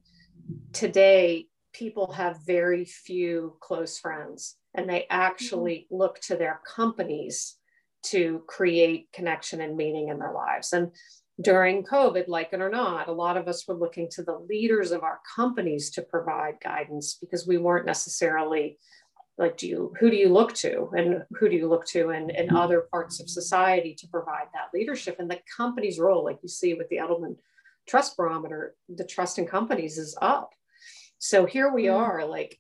today 0.72 1.48
people 1.74 2.14
have 2.14 2.46
very 2.46 2.86
few 2.86 3.58
close 3.60 4.00
friends, 4.00 4.56
and 4.74 4.90
they 4.90 5.06
actually 5.10 5.88
hmm. 5.90 5.98
look 5.98 6.22
to 6.22 6.38
their 6.38 6.62
companies 6.66 7.58
to 8.04 8.42
create 8.48 9.10
connection 9.12 9.60
and 9.60 9.76
meaning 9.76 10.08
in 10.08 10.18
their 10.18 10.34
lives. 10.34 10.72
And 10.72 10.94
during 11.42 11.84
COVID, 11.84 12.28
like 12.28 12.50
it 12.52 12.62
or 12.62 12.70
not, 12.70 13.08
a 13.08 13.14
lot 13.14 13.38
of 13.38 13.48
us 13.48 13.68
were 13.68 13.76
looking 13.76 14.10
to 14.12 14.24
the 14.24 14.40
leaders 14.50 14.92
of 14.92 15.04
our 15.04 15.20
companies 15.36 15.92
to 15.92 16.02
provide 16.02 16.56
guidance 16.64 17.18
because 17.20 17.46
we 17.46 17.58
weren't 17.58 17.86
necessarily 17.86 18.80
like, 19.38 19.56
do 19.56 19.68
you, 19.68 19.94
who 20.00 20.10
do 20.10 20.16
you 20.16 20.30
look 20.30 20.54
to 20.56 20.90
and 20.98 21.24
who 21.40 21.48
do 21.48 21.56
you 21.56 21.68
look 21.68 21.86
to 21.86 22.10
in, 22.10 22.32
in 22.32 22.56
other 22.56 22.88
parts 22.92 23.20
of 23.20 23.30
society 23.30 23.94
to 24.00 24.08
provide 24.08 24.48
that 24.54 24.70
leadership? 24.74 25.18
And 25.20 25.30
the 25.30 25.40
company's 25.56 26.00
role, 26.00 26.24
like 26.24 26.40
you 26.42 26.50
see 26.50 26.74
with 26.74 26.90
the 26.90 26.98
Edelman 26.98 27.36
Trust 27.88 28.18
Barometer, 28.18 28.74
the 28.90 29.06
trust 29.06 29.38
in 29.38 29.46
companies 29.46 30.00
is 30.00 30.18
up. 30.22 30.54
So 31.20 31.46
here 31.46 31.72
we 31.72 31.84
mm-hmm. 31.84 31.98
are, 31.98 32.26
like 32.26 32.60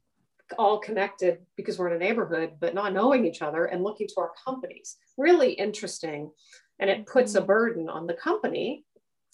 all 0.57 0.79
connected 0.79 1.39
because 1.55 1.77
we're 1.77 1.89
in 1.89 2.01
a 2.01 2.05
neighborhood, 2.05 2.53
but 2.59 2.73
not 2.73 2.93
knowing 2.93 3.25
each 3.25 3.41
other 3.41 3.65
and 3.65 3.83
looking 3.83 4.07
to 4.07 4.15
our 4.19 4.31
companies. 4.45 4.97
Really 5.17 5.53
interesting 5.53 6.31
and 6.79 6.89
it 6.89 7.05
puts 7.05 7.35
a 7.35 7.39
mm-hmm. 7.39 7.47
burden 7.47 7.89
on 7.89 8.07
the 8.07 8.13
company 8.13 8.83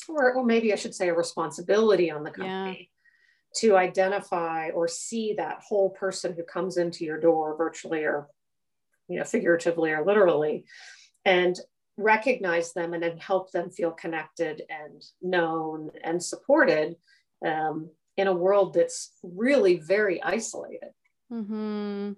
or, 0.10 0.34
or 0.34 0.45
maybe 0.45 0.73
i 0.73 0.75
should 0.75 0.95
say 0.95 1.10
a 1.10 1.13
responsibility 1.13 2.12
on 2.12 2.23
the 2.23 2.32
company 2.32 2.89
yeah. 2.89 3.69
to 3.69 3.77
identify 3.77 4.69
or 4.69 4.88
see 4.88 5.34
that 5.38 5.62
whole 5.67 5.89
person 5.91 6.34
who 6.34 6.43
comes 6.43 6.77
into 6.77 7.06
your 7.06 7.19
door 7.19 7.56
virtually 7.58 8.03
or 8.03 8.27
you 9.08 9.17
know 9.17 9.25
figuratively 9.25 9.91
or 9.91 10.06
literally 10.06 10.65
and 11.25 11.60
recognize 11.97 12.73
them 12.73 12.93
and 12.93 13.03
then 13.03 13.17
help 13.17 13.51
them 13.51 13.69
feel 13.69 13.91
connected 13.91 14.63
and 14.69 15.03
known 15.21 15.91
and 16.03 16.23
supported 16.23 16.95
um, 17.45 17.89
in 18.17 18.27
a 18.27 18.34
world 18.34 18.73
that's 18.73 19.12
really 19.21 19.77
very 19.77 20.21
isolated 20.23 20.89
mm-hmm. 21.32 22.13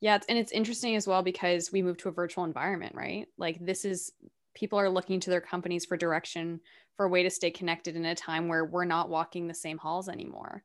Yeah, 0.00 0.18
and 0.28 0.38
it's 0.38 0.52
interesting 0.52 0.96
as 0.96 1.06
well 1.06 1.22
because 1.22 1.72
we 1.72 1.82
moved 1.82 2.00
to 2.00 2.08
a 2.08 2.12
virtual 2.12 2.44
environment, 2.44 2.94
right? 2.94 3.26
Like 3.38 3.58
this 3.64 3.84
is 3.84 4.12
people 4.54 4.78
are 4.78 4.90
looking 4.90 5.20
to 5.20 5.30
their 5.30 5.40
companies 5.40 5.84
for 5.84 5.96
direction 5.96 6.60
for 6.96 7.06
a 7.06 7.08
way 7.08 7.22
to 7.22 7.30
stay 7.30 7.50
connected 7.50 7.96
in 7.96 8.04
a 8.04 8.14
time 8.14 8.48
where 8.48 8.64
we're 8.64 8.84
not 8.84 9.08
walking 9.08 9.46
the 9.46 9.54
same 9.54 9.78
halls 9.78 10.08
anymore. 10.08 10.62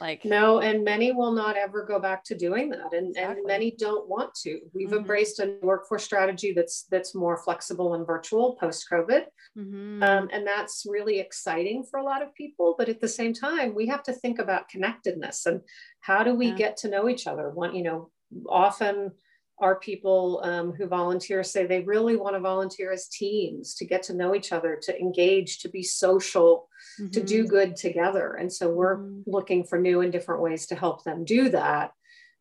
Like 0.00 0.24
no, 0.24 0.60
and 0.60 0.82
many 0.82 1.12
will 1.12 1.32
not 1.32 1.56
ever 1.56 1.84
go 1.84 2.00
back 2.00 2.24
to 2.24 2.36
doing 2.36 2.70
that, 2.70 2.92
and 2.92 3.10
exactly. 3.10 3.38
and 3.38 3.46
many 3.46 3.70
don't 3.78 4.08
want 4.08 4.34
to. 4.42 4.60
We've 4.72 4.88
mm-hmm. 4.88 4.96
embraced 4.96 5.38
a 5.38 5.56
workforce 5.62 6.02
strategy 6.02 6.52
that's 6.52 6.86
that's 6.90 7.14
more 7.14 7.36
flexible 7.36 7.94
and 7.94 8.06
virtual 8.06 8.56
post 8.56 8.86
COVID, 8.90 9.24
mm-hmm. 9.56 10.02
um, 10.02 10.28
and 10.32 10.46
that's 10.46 10.84
really 10.88 11.20
exciting 11.20 11.84
for 11.88 12.00
a 12.00 12.04
lot 12.04 12.22
of 12.22 12.34
people. 12.34 12.74
But 12.76 12.88
at 12.88 13.00
the 13.00 13.08
same 13.08 13.32
time, 13.34 13.74
we 13.74 13.86
have 13.86 14.02
to 14.04 14.12
think 14.12 14.40
about 14.40 14.68
connectedness 14.68 15.46
and 15.46 15.60
how 16.00 16.24
do 16.24 16.34
we 16.34 16.48
yeah. 16.48 16.56
get 16.56 16.76
to 16.78 16.88
know 16.88 17.08
each 17.08 17.26
other. 17.26 17.50
One, 17.50 17.74
you 17.74 17.84
know, 17.84 18.10
often 18.48 19.12
our 19.58 19.76
people 19.76 20.40
um, 20.42 20.72
who 20.72 20.86
volunteer 20.86 21.42
say 21.44 21.64
they 21.64 21.80
really 21.80 22.16
want 22.16 22.34
to 22.34 22.40
volunteer 22.40 22.92
as 22.92 23.06
teams 23.06 23.74
to 23.74 23.84
get 23.84 24.02
to 24.02 24.14
know 24.14 24.34
each 24.34 24.52
other, 24.52 24.78
to 24.82 24.98
engage, 24.98 25.60
to 25.60 25.68
be 25.68 25.82
social, 25.82 26.68
mm-hmm. 27.00 27.10
to 27.10 27.22
do 27.22 27.44
mm-hmm. 27.44 27.50
good 27.50 27.76
together. 27.76 28.34
And 28.34 28.52
so 28.52 28.68
we're 28.70 28.98
mm-hmm. 28.98 29.30
looking 29.30 29.64
for 29.64 29.78
new 29.78 30.00
and 30.00 30.10
different 30.10 30.42
ways 30.42 30.66
to 30.66 30.74
help 30.74 31.04
them 31.04 31.24
do 31.24 31.50
that 31.50 31.92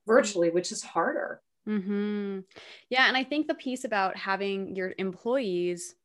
virtually, 0.07 0.49
which 0.49 0.71
is 0.71 0.83
harder. 0.83 1.41
Mm-hmm. 1.67 2.39
Yeah. 2.89 3.07
And 3.07 3.15
I 3.15 3.23
think 3.23 3.47
the 3.47 3.53
piece 3.53 3.85
about 3.85 4.17
having 4.17 4.75
your 4.75 4.93
employees 4.97 5.95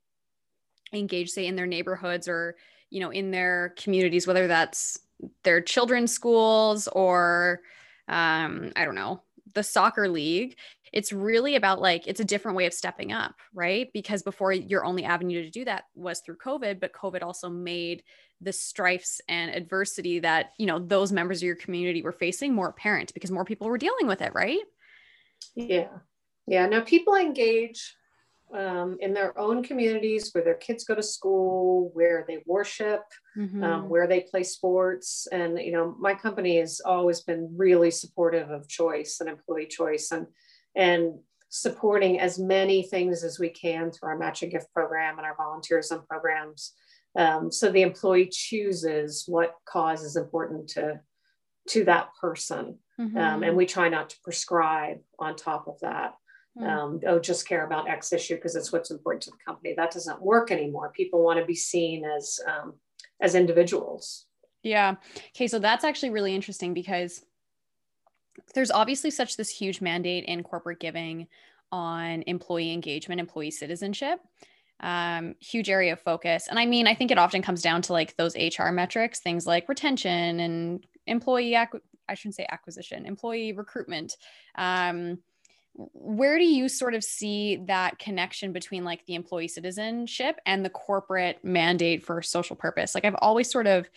engage, 0.93 1.31
say, 1.31 1.47
in 1.47 1.57
their 1.57 1.67
neighborhoods 1.67 2.29
or, 2.29 2.57
you 2.91 3.01
know, 3.01 3.11
in 3.11 3.31
their 3.31 3.75
communities, 3.79 4.27
whether 4.27 4.47
that's 4.47 4.99
their 5.43 5.61
children's 5.61 6.13
schools 6.13 6.87
or, 6.89 7.61
um, 8.09 8.73
I 8.77 8.85
don't 8.85 8.95
know, 8.95 9.23
the 9.55 9.63
soccer 9.63 10.09
league 10.09 10.57
it's 10.93 11.13
really 11.13 11.55
about 11.57 11.81
like 11.81 12.07
it's 12.07 12.21
a 12.21 12.25
different 12.25 12.57
way 12.57 12.67
of 12.67 12.73
stepping 12.73 13.13
up 13.13 13.35
right? 13.55 13.89
Because 13.93 14.23
before 14.23 14.53
your 14.53 14.85
only 14.85 15.05
avenue 15.05 15.43
to 15.43 15.51
do 15.51 15.65
that 15.65 15.85
was 15.95 16.21
through 16.21 16.37
covid 16.37 16.81
but 16.81 16.93
covid 16.93 17.23
also 17.23 17.49
made 17.49 18.03
the 18.41 18.53
strifes 18.53 19.21
and 19.29 19.51
adversity 19.51 20.21
that 20.21 20.53
you 20.59 20.67
know 20.67 20.79
those 20.79 21.13
members 21.13 21.39
of 21.39 21.45
your 21.45 21.57
community 21.57 22.03
were 22.03 22.13
facing 22.13 22.55
more 22.55 22.69
apparent 22.69 23.13
because 23.15 23.31
more 23.31 23.45
people 23.45 23.69
were 23.69 23.79
dealing 23.79 24.07
with 24.07 24.23
it 24.23 24.33
right? 24.35 24.61
Yeah. 25.55 25.89
Yeah. 26.47 26.67
Now 26.67 26.81
people 26.81 27.15
engage 27.15 27.95
um, 28.55 28.97
in 29.01 29.13
their 29.13 29.39
own 29.39 29.63
communities 29.63 30.31
where 30.33 30.45
their 30.45 30.55
kids 30.55 30.85
go 30.85 30.95
to 30.95 31.03
school, 31.03 31.91
where 31.95 32.25
they 32.27 32.39
worship, 32.47 33.03
um, 33.37 33.49
mm-hmm. 33.49 33.65
um, 33.65 33.89
where 33.89 34.07
they 34.07 34.21
play 34.21 34.43
sports. 34.43 35.27
And, 35.31 35.59
you 35.59 35.73
know, 35.73 35.95
my 35.99 36.15
company 36.15 36.59
has 36.59 36.81
always 36.85 37.21
been 37.21 37.53
really 37.57 37.91
supportive 37.91 38.51
of 38.51 38.69
choice 38.69 39.19
and 39.21 39.29
employee 39.29 39.67
choice 39.67 40.11
and, 40.13 40.27
and 40.75 41.19
supporting 41.49 42.21
as 42.21 42.39
many 42.39 42.83
things 42.83 43.25
as 43.25 43.39
we 43.39 43.49
can 43.49 43.91
through 43.91 44.11
our 44.11 44.19
matching 44.19 44.51
gift 44.51 44.73
program 44.73 45.19
and 45.19 45.27
our 45.27 45.37
volunteerism 45.37 46.07
programs. 46.07 46.73
Um, 47.17 47.51
so 47.51 47.71
the 47.71 47.83
employee 47.83 48.29
chooses 48.31 49.25
what 49.27 49.55
cause 49.65 50.03
is 50.03 50.17
important 50.17 50.69
to, 50.71 51.01
to 51.71 51.85
that 51.85 52.11
person. 52.21 52.79
Mm-hmm. 53.01 53.17
Um, 53.17 53.43
and 53.43 53.57
we 53.57 53.67
try 53.67 53.89
not 53.89 54.11
to 54.11 54.17
prescribe 54.23 54.99
on 55.19 55.37
top 55.37 55.69
of 55.69 55.81
that. 55.81 56.15
Hmm. 56.59 56.65
um, 56.65 57.01
oh, 57.07 57.19
just 57.19 57.47
care 57.47 57.65
about 57.65 57.89
X 57.89 58.13
issue 58.13 58.35
because 58.35 58.57
it's 58.57 58.73
what's 58.73 58.91
important 58.91 59.23
to 59.25 59.31
the 59.31 59.37
company. 59.45 59.75
That 59.77 59.93
doesn't 59.93 60.21
work 60.21 60.51
anymore. 60.51 60.91
People 60.95 61.23
want 61.23 61.39
to 61.39 61.45
be 61.45 61.55
seen 61.55 62.05
as 62.05 62.41
um, 62.47 62.75
as 63.21 63.35
individuals. 63.35 64.27
Yeah. 64.63 64.97
Okay. 65.37 65.47
So 65.47 65.59
that's 65.59 65.85
actually 65.85 66.11
really 66.11 66.35
interesting 66.35 66.75
because 66.75 67.25
there's 68.55 68.71
obviously 68.71 69.11
such 69.11 69.37
this 69.37 69.51
huge 69.51 69.81
mandate 69.81 70.25
in 70.25 70.43
corporate 70.43 70.81
giving 70.81 71.29
on 71.71 72.23
employee 72.27 72.73
engagement, 72.73 73.21
employee 73.21 73.51
citizenship. 73.51 74.21
Um, 74.81 75.35
huge 75.41 75.69
area 75.69 75.93
of 75.93 76.01
focus. 76.01 76.47
And 76.49 76.57
I 76.57 76.65
mean, 76.65 76.87
I 76.87 76.95
think 76.95 77.11
it 77.11 77.19
often 77.19 77.43
comes 77.43 77.63
down 77.63 77.83
to 77.83 77.93
like 77.93 78.17
those 78.17 78.37
HR 78.37 78.71
metrics, 78.71 79.19
things 79.19 79.45
like 79.45 79.69
retention 79.69 80.39
and 80.39 80.87
employee, 81.09 81.55
ac- 81.55 81.83
I 82.09 82.15
shouldn't 82.15 82.37
say 82.37 82.47
acquisition, 82.49 83.05
employee 83.05 83.53
recruitment. 83.53 84.17
Um, 84.55 85.19
where 85.93 86.39
do 86.39 86.45
you 86.45 86.69
sort 86.69 86.95
of 86.95 87.05
see 87.05 87.57
that 87.67 87.99
connection 87.99 88.53
between 88.53 88.85
like 88.85 89.07
the 89.07 89.15
employee 89.15 89.49
citizenship 89.49 90.41
and 90.45 90.65
the 90.65 90.71
corporate 90.71 91.39
mandate 91.45 92.05
for 92.05 92.21
social 92.21 92.57
purpose 92.57 92.95
like 92.95 93.05
i've 93.05 93.15
always 93.21 93.51
sort 93.51 93.67
of 93.67 93.89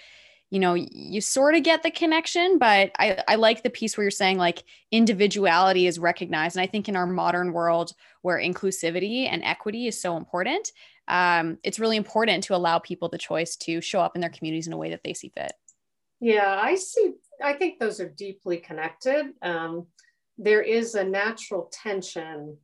you 0.52 0.60
know, 0.60 0.74
you 0.74 1.22
sort 1.22 1.56
of 1.56 1.64
get 1.64 1.82
the 1.82 1.90
connection, 1.90 2.58
but 2.58 2.92
I, 3.00 3.24
I 3.26 3.36
like 3.36 3.64
the 3.64 3.70
piece 3.70 3.96
where 3.96 4.04
you're 4.04 4.12
saying 4.12 4.38
like 4.38 4.66
individuality 4.92 5.88
is 5.88 5.98
recognized. 5.98 6.58
And 6.58 6.62
I 6.62 6.68
think 6.68 6.90
in 6.90 6.98
our 6.98 7.08
modern 7.08 7.54
world 7.54 7.94
where 8.22 8.38
inclusivity 8.38 9.30
and 9.32 9.44
equity 9.46 9.88
is 9.88 10.00
so 10.00 10.18
important, 10.18 10.74
um, 11.08 11.58
it's 11.64 11.80
really 11.80 11.96
important 11.96 12.44
to 12.44 12.56
allow 12.56 12.80
people 12.80 13.08
the 13.08 13.18
choice 13.18 13.56
to 13.58 13.80
show 13.80 14.02
up 14.02 14.16
in 14.16 14.22
their 14.22 14.30
communities 14.30 14.68
in 14.68 14.74
a 14.74 14.78
way 14.78 14.90
that 14.90 15.06
they 15.06 15.14
see 15.14 15.30
fit. 15.30 15.54
Yeah, 16.20 16.60
I 16.62 16.76
see. 16.76 17.14
I 17.42 17.54
think 17.54 17.80
those 17.80 18.02
are 18.02 18.10
deeply 18.10 18.58
connected. 18.58 19.28
Um, 19.42 19.88
there 20.42 20.62
is 20.62 20.96
a 20.96 21.04
natural 21.04 21.72
tension 21.72 22.58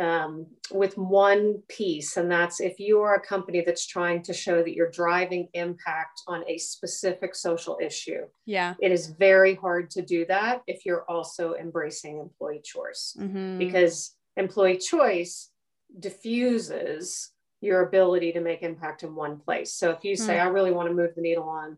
um, 0.00 0.46
with 0.70 0.96
one 0.96 1.60
piece, 1.68 2.16
and 2.16 2.30
that's 2.30 2.60
if 2.60 2.78
you 2.78 3.00
are 3.00 3.16
a 3.16 3.20
company 3.20 3.62
that's 3.66 3.86
trying 3.86 4.22
to 4.22 4.32
show 4.32 4.62
that 4.62 4.74
you're 4.74 4.90
driving 4.90 5.48
impact 5.54 6.22
on 6.26 6.44
a 6.48 6.56
specific 6.56 7.34
social 7.34 7.78
issue. 7.82 8.22
Yeah. 8.46 8.74
It 8.80 8.92
is 8.92 9.08
very 9.08 9.56
hard 9.56 9.90
to 9.90 10.02
do 10.02 10.24
that 10.26 10.62
if 10.66 10.86
you're 10.86 11.04
also 11.10 11.54
embracing 11.54 12.18
employee 12.18 12.62
choice 12.64 13.16
mm-hmm. 13.18 13.58
because 13.58 14.14
employee 14.36 14.78
choice 14.78 15.50
diffuses 15.98 17.32
your 17.60 17.82
ability 17.82 18.32
to 18.32 18.40
make 18.40 18.62
impact 18.62 19.02
in 19.02 19.16
one 19.16 19.36
place. 19.36 19.74
So 19.74 19.90
if 19.90 20.04
you 20.04 20.14
say, 20.14 20.34
mm. 20.34 20.42
I 20.42 20.46
really 20.46 20.70
want 20.70 20.88
to 20.88 20.94
move 20.94 21.10
the 21.16 21.22
needle 21.22 21.48
on, 21.48 21.76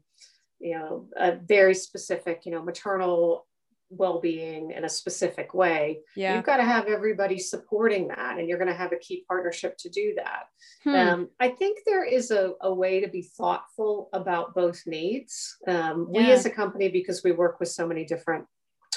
you 0.58 0.78
know, 0.78 1.08
a 1.16 1.36
very 1.36 1.74
specific, 1.74 2.42
you 2.44 2.52
know, 2.52 2.62
maternal 2.62 3.46
well-being 3.90 4.70
in 4.70 4.84
a 4.84 4.88
specific 4.88 5.52
way 5.52 5.98
yeah. 6.14 6.34
you've 6.34 6.44
got 6.44 6.58
to 6.58 6.64
have 6.64 6.86
everybody 6.86 7.38
supporting 7.38 8.08
that 8.08 8.38
and 8.38 8.48
you're 8.48 8.58
going 8.58 8.70
to 8.70 8.74
have 8.74 8.92
a 8.92 8.98
key 8.98 9.24
partnership 9.26 9.76
to 9.76 9.88
do 9.88 10.14
that 10.16 10.44
hmm. 10.84 10.94
um, 10.94 11.28
i 11.40 11.48
think 11.48 11.78
there 11.84 12.04
is 12.04 12.30
a, 12.30 12.52
a, 12.62 12.72
way 12.72 13.00
to 13.00 13.08
be 13.08 13.22
thoughtful 13.22 14.08
about 14.12 14.54
both 14.54 14.80
needs 14.86 15.56
um, 15.66 16.08
yeah. 16.12 16.22
we 16.22 16.32
as 16.32 16.46
a 16.46 16.50
company 16.50 16.88
because 16.88 17.24
we 17.24 17.32
work 17.32 17.58
with 17.58 17.68
so 17.68 17.86
many 17.86 18.04
different 18.04 18.46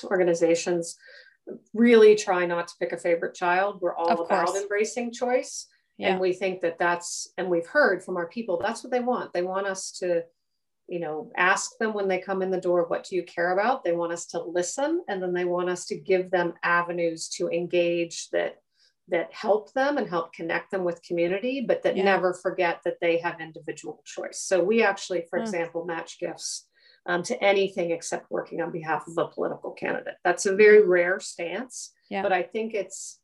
organizations 0.06 0.96
really 1.74 2.16
try 2.16 2.46
not 2.46 2.68
to 2.68 2.76
pick 2.80 2.92
a 2.92 2.98
favorite 2.98 3.34
child 3.34 3.80
we're 3.82 3.96
all 3.96 4.22
about 4.22 4.56
embracing 4.56 5.12
choice 5.12 5.68
yeah. 5.98 6.10
and 6.10 6.20
we 6.20 6.34
think 6.34 6.62
that 6.62 6.78
that's 6.78 7.30
and 7.38 7.50
we've 7.50 7.68
heard 7.68 8.04
from 8.04 8.18
our 8.18 8.28
people 8.28 8.60
that's 8.62 8.84
what 8.84 8.92
they 8.92 9.00
want 9.00 9.34
they 9.34 9.42
want 9.42 9.68
us 9.68 9.92
to 9.92 10.24
you 10.88 11.00
know 11.00 11.32
ask 11.38 11.78
them 11.78 11.94
when 11.94 12.08
they 12.08 12.20
come 12.20 12.42
in 12.42 12.52
the 12.52 12.60
door 12.60 12.86
what 12.88 13.04
do 13.04 13.16
you 13.16 13.24
care 13.24 13.52
about 13.52 13.84
they 13.84 13.94
want 13.94 14.12
us 14.12 14.26
to 14.26 14.42
listen 14.42 15.02
and 15.08 15.22
then 15.22 15.34
they 15.34 15.46
want 15.46 15.70
us 15.70 15.86
to 15.86 15.96
give 15.96 16.30
them 16.30 16.54
avenues 16.64 17.30
to 17.30 17.50
engage 17.50 18.30
that 18.30 18.56
that 19.10 19.34
help 19.34 19.72
them 19.74 19.98
and 19.98 20.10
help 20.10 20.34
connect 20.34 20.72
them 20.72 20.84
with 20.84 21.04
community 21.04 21.64
but 21.66 21.84
that 21.84 21.96
yeah. 21.98 22.04
never 22.04 22.34
forget 22.34 22.80
that 22.86 22.98
they 23.02 23.18
have 23.18 23.40
individual 23.40 24.02
choice 24.06 24.42
so 24.42 24.64
we 24.64 24.84
actually 24.84 25.26
for 25.30 25.40
example 25.40 25.86
match 25.86 26.20
gifts 26.20 26.68
um, 27.06 27.22
to 27.22 27.42
anything 27.44 27.92
except 27.92 28.32
working 28.32 28.62
on 28.62 28.72
behalf 28.72 29.06
of 29.08 29.18
a 29.18 29.28
political 29.28 29.72
candidate 29.72 30.16
that's 30.24 30.46
a 30.46 30.56
very 30.56 30.86
rare 30.86 31.20
stance 31.20 31.92
yeah. 32.10 32.22
but 32.22 32.32
i 32.32 32.42
think 32.42 32.74
it's 32.74 33.20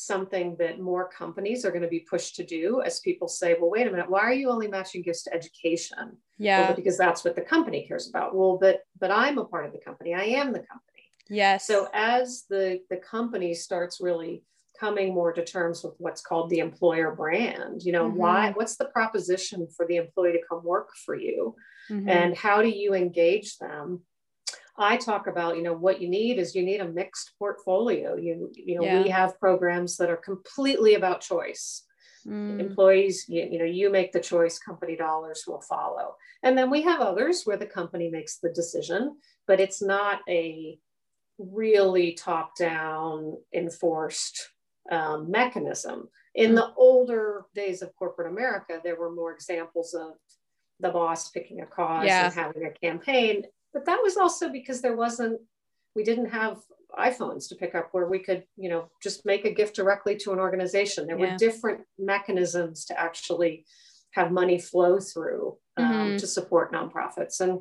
something 0.00 0.56
that 0.58 0.80
more 0.80 1.08
companies 1.08 1.64
are 1.64 1.70
going 1.70 1.82
to 1.82 1.88
be 1.88 2.00
pushed 2.00 2.36
to 2.36 2.44
do 2.44 2.80
as 2.82 3.00
people 3.00 3.28
say, 3.28 3.56
well, 3.60 3.70
wait 3.70 3.86
a 3.86 3.90
minute, 3.90 4.10
why 4.10 4.20
are 4.20 4.32
you 4.32 4.50
only 4.50 4.68
matching 4.68 5.02
gifts 5.02 5.24
to 5.24 5.34
education? 5.34 6.16
Yeah. 6.38 6.66
Well, 6.68 6.76
because 6.76 6.98
that's 6.98 7.24
what 7.24 7.36
the 7.36 7.42
company 7.42 7.86
cares 7.86 8.08
about. 8.08 8.34
Well, 8.34 8.58
but 8.60 8.80
but 8.98 9.10
I'm 9.10 9.38
a 9.38 9.44
part 9.44 9.66
of 9.66 9.72
the 9.72 9.78
company. 9.78 10.14
I 10.14 10.24
am 10.24 10.52
the 10.52 10.60
company. 10.60 11.04
Yes. 11.28 11.66
So 11.66 11.88
as 11.92 12.44
the 12.48 12.80
the 12.90 12.96
company 12.96 13.54
starts 13.54 14.00
really 14.00 14.42
coming 14.78 15.12
more 15.14 15.32
to 15.32 15.44
terms 15.44 15.84
with 15.84 15.94
what's 15.98 16.22
called 16.22 16.48
the 16.48 16.58
employer 16.58 17.14
brand, 17.14 17.82
you 17.82 17.92
know, 17.92 18.08
mm-hmm. 18.08 18.18
why 18.18 18.50
what's 18.52 18.76
the 18.76 18.86
proposition 18.86 19.68
for 19.76 19.86
the 19.86 19.96
employee 19.96 20.32
to 20.32 20.40
come 20.48 20.64
work 20.64 20.90
for 21.04 21.14
you? 21.14 21.54
Mm-hmm. 21.90 22.08
And 22.08 22.36
how 22.36 22.62
do 22.62 22.68
you 22.68 22.94
engage 22.94 23.58
them 23.58 24.02
I 24.80 24.96
talk 24.96 25.26
about, 25.26 25.56
you 25.56 25.62
know, 25.62 25.74
what 25.74 26.00
you 26.00 26.08
need 26.08 26.38
is 26.38 26.54
you 26.54 26.62
need 26.62 26.80
a 26.80 26.88
mixed 26.88 27.32
portfolio. 27.38 28.16
You, 28.16 28.50
you 28.54 28.76
know, 28.76 28.84
yeah. 28.84 29.02
we 29.02 29.10
have 29.10 29.38
programs 29.38 29.96
that 29.98 30.08
are 30.08 30.16
completely 30.16 30.94
about 30.94 31.20
choice. 31.20 31.84
Mm. 32.26 32.60
Employees, 32.60 33.26
you, 33.28 33.46
you 33.50 33.58
know, 33.58 33.64
you 33.64 33.90
make 33.90 34.12
the 34.12 34.20
choice, 34.20 34.58
company 34.58 34.96
dollars 34.96 35.44
will 35.46 35.60
follow. 35.60 36.16
And 36.42 36.56
then 36.56 36.70
we 36.70 36.82
have 36.82 37.00
others 37.00 37.42
where 37.44 37.58
the 37.58 37.66
company 37.66 38.08
makes 38.08 38.38
the 38.38 38.50
decision, 38.50 39.16
but 39.46 39.60
it's 39.60 39.82
not 39.82 40.20
a 40.28 40.78
really 41.38 42.12
top 42.12 42.56
down 42.56 43.36
enforced 43.54 44.50
um, 44.90 45.30
mechanism. 45.30 46.08
In 46.34 46.54
the 46.54 46.72
older 46.76 47.44
days 47.54 47.82
of 47.82 47.94
corporate 47.96 48.30
America, 48.30 48.80
there 48.82 48.96
were 48.96 49.12
more 49.12 49.32
examples 49.32 49.94
of 49.94 50.12
the 50.78 50.90
boss 50.90 51.30
picking 51.30 51.60
a 51.60 51.66
cause 51.66 52.06
yeah. 52.06 52.26
and 52.26 52.34
having 52.34 52.64
a 52.64 52.70
campaign 52.70 53.44
but 53.72 53.86
that 53.86 54.00
was 54.02 54.16
also 54.16 54.50
because 54.50 54.80
there 54.80 54.96
wasn't 54.96 55.40
we 55.94 56.04
didn't 56.04 56.30
have 56.30 56.58
iPhones 56.98 57.48
to 57.48 57.54
pick 57.54 57.74
up 57.74 57.88
where 57.92 58.06
we 58.06 58.18
could, 58.18 58.44
you 58.56 58.68
know, 58.68 58.88
just 59.02 59.24
make 59.24 59.44
a 59.44 59.54
gift 59.54 59.76
directly 59.76 60.16
to 60.16 60.32
an 60.32 60.38
organization. 60.38 61.06
There 61.06 61.18
yeah. 61.18 61.32
were 61.32 61.38
different 61.38 61.82
mechanisms 61.98 62.84
to 62.86 62.98
actually 62.98 63.64
have 64.12 64.32
money 64.32 64.58
flow 64.58 64.98
through 64.98 65.56
um, 65.76 65.84
mm-hmm. 65.84 66.16
to 66.16 66.26
support 66.26 66.72
nonprofits. 66.72 67.40
And 67.40 67.60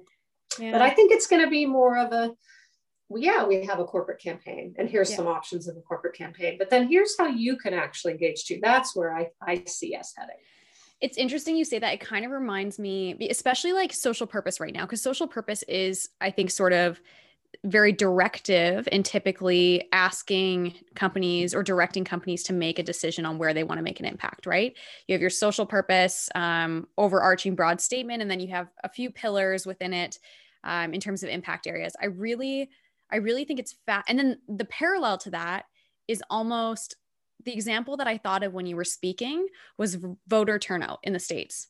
yeah. 0.60 0.72
but 0.72 0.82
I 0.82 0.90
think 0.90 1.12
it's 1.12 1.28
going 1.28 1.44
to 1.44 1.50
be 1.50 1.66
more 1.66 1.98
of 1.98 2.12
a 2.12 2.34
well, 3.10 3.24
yeah, 3.24 3.44
we 3.44 3.66
have 3.66 3.80
a 3.80 3.86
corporate 3.86 4.22
campaign, 4.22 4.76
and 4.78 4.88
here's 4.88 5.10
yeah. 5.10 5.18
some 5.18 5.28
options 5.28 5.68
of 5.68 5.76
a 5.76 5.82
corporate 5.82 6.16
campaign. 6.16 6.58
But 6.60 6.70
then 6.70 6.88
here's 6.88 7.18
how 7.18 7.26
you 7.26 7.58
can 7.58 7.74
actually 7.74 8.14
engage 8.14 8.46
too. 8.46 8.60
That's 8.62 8.96
where 8.96 9.18
I, 9.18 9.30
I 9.42 9.64
see 9.66 9.96
us 9.96 10.14
heading. 10.16 10.36
It's 11.02 11.18
interesting 11.18 11.56
you 11.56 11.66
say 11.66 11.80
that. 11.80 11.94
It 11.94 12.02
kind 12.02 12.26
of 12.26 12.32
reminds 12.32 12.78
me, 12.78 13.16
especially 13.30 13.72
like 13.72 13.94
social 13.94 14.28
purpose 14.28 14.60
right 14.60 14.74
now, 14.74 14.82
because 14.82 15.02
social 15.02 15.28
purpose 15.28 15.64
is, 15.64 16.10
I 16.20 16.32
think, 16.32 16.52
sort 16.52 16.74
of 16.74 17.00
very 17.66 17.92
directive 17.92 18.88
and 18.92 19.04
typically 19.04 19.88
asking 19.92 20.76
companies 20.96 21.56
or 21.56 21.64
directing 21.64 22.04
companies 22.04 22.44
to 22.44 22.54
make 22.54 22.80
a 22.80 22.84
decision 22.84 23.26
on 23.26 23.38
where 23.38 23.54
they 23.54 23.64
want 23.64 23.80
to 23.80 23.84
make 23.84 24.00
an 24.00 24.06
impact, 24.06 24.46
right? 24.46 24.76
You 25.08 25.14
have 25.14 25.22
your 25.22 25.30
social 25.30 25.66
purpose, 25.66 26.30
um, 26.36 26.88
overarching 26.98 27.56
broad 27.56 27.82
statement, 27.82 28.22
and 28.22 28.30
then 28.30 28.40
you 28.40 28.50
have 28.50 28.68
a 28.84 28.90
few 28.90 29.10
pillars 29.10 29.66
within 29.66 29.94
it 29.94 30.20
um, 30.64 30.94
in 30.94 31.00
terms 31.00 31.24
of 31.24 31.30
impact 31.30 31.66
areas. 31.66 31.96
I 32.02 32.06
really, 32.08 32.70
I 33.12 33.18
really 33.18 33.46
think 33.46 33.60
it's 33.60 33.76
fat. 33.86 34.06
And 34.08 34.20
then 34.20 34.40
the 34.48 34.66
parallel 34.66 35.18
to 35.20 35.32
that 35.32 35.66
is 36.08 36.24
almost 36.30 36.96
the 37.44 37.54
example 37.54 37.98
that 37.98 38.08
I 38.08 38.18
thought 38.18 38.44
of 38.44 38.54
when 38.54 38.66
you 38.66 38.76
were 38.76 38.84
speaking 38.84 39.48
was 39.78 39.98
voter 40.28 40.60
turnout 40.60 41.00
in 41.04 41.14
the 41.14 41.20
States. 41.20 41.68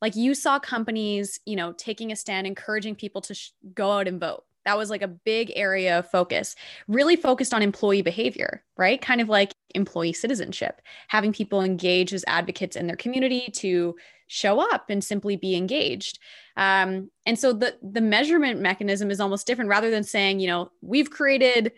Like 0.00 0.16
you 0.16 0.34
saw 0.34 0.58
companies, 0.58 1.40
you 1.44 1.56
know, 1.56 1.72
taking 1.72 2.10
a 2.12 2.16
stand, 2.16 2.46
encouraging 2.46 2.94
people 2.94 3.20
to 3.22 3.34
sh- 3.34 3.50
go 3.74 3.92
out 3.92 4.08
and 4.08 4.20
vote. 4.20 4.44
That 4.64 4.78
was 4.78 4.90
like 4.90 5.02
a 5.02 5.08
big 5.08 5.52
area 5.56 5.98
of 5.98 6.10
focus, 6.10 6.54
really 6.86 7.16
focused 7.16 7.54
on 7.54 7.62
employee 7.62 8.02
behavior, 8.02 8.62
right? 8.76 9.00
Kind 9.00 9.20
of 9.20 9.28
like 9.28 9.54
employee 9.74 10.12
citizenship, 10.12 10.80
having 11.08 11.32
people 11.32 11.62
engage 11.62 12.12
as 12.12 12.24
advocates 12.26 12.76
in 12.76 12.86
their 12.86 12.96
community 12.96 13.50
to 13.56 13.96
show 14.26 14.60
up 14.60 14.90
and 14.90 15.02
simply 15.02 15.36
be 15.36 15.56
engaged. 15.56 16.18
Um, 16.56 17.10
and 17.26 17.38
so 17.38 17.52
the 17.52 17.76
the 17.82 18.00
measurement 18.00 18.60
mechanism 18.60 19.10
is 19.10 19.18
almost 19.18 19.46
different 19.46 19.70
rather 19.70 19.90
than 19.90 20.04
saying, 20.04 20.40
you 20.40 20.46
know, 20.46 20.70
we've 20.82 21.10
created 21.10 21.72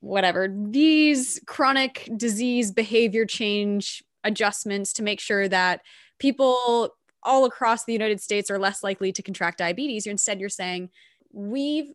whatever 0.00 0.48
these 0.50 1.40
chronic 1.46 2.08
disease 2.16 2.72
behavior 2.72 3.26
change 3.26 4.02
adjustments 4.24 4.92
to 4.94 5.02
make 5.02 5.20
sure 5.20 5.48
that 5.48 5.82
people 6.18 6.94
all 7.22 7.44
across 7.44 7.84
the 7.84 7.92
United 7.92 8.20
States 8.20 8.50
are 8.50 8.58
less 8.58 8.82
likely 8.82 9.12
to 9.12 9.22
contract 9.22 9.58
diabetes. 9.58 10.06
Instead, 10.06 10.40
you're 10.40 10.48
saying 10.48 10.90
we've 11.32 11.92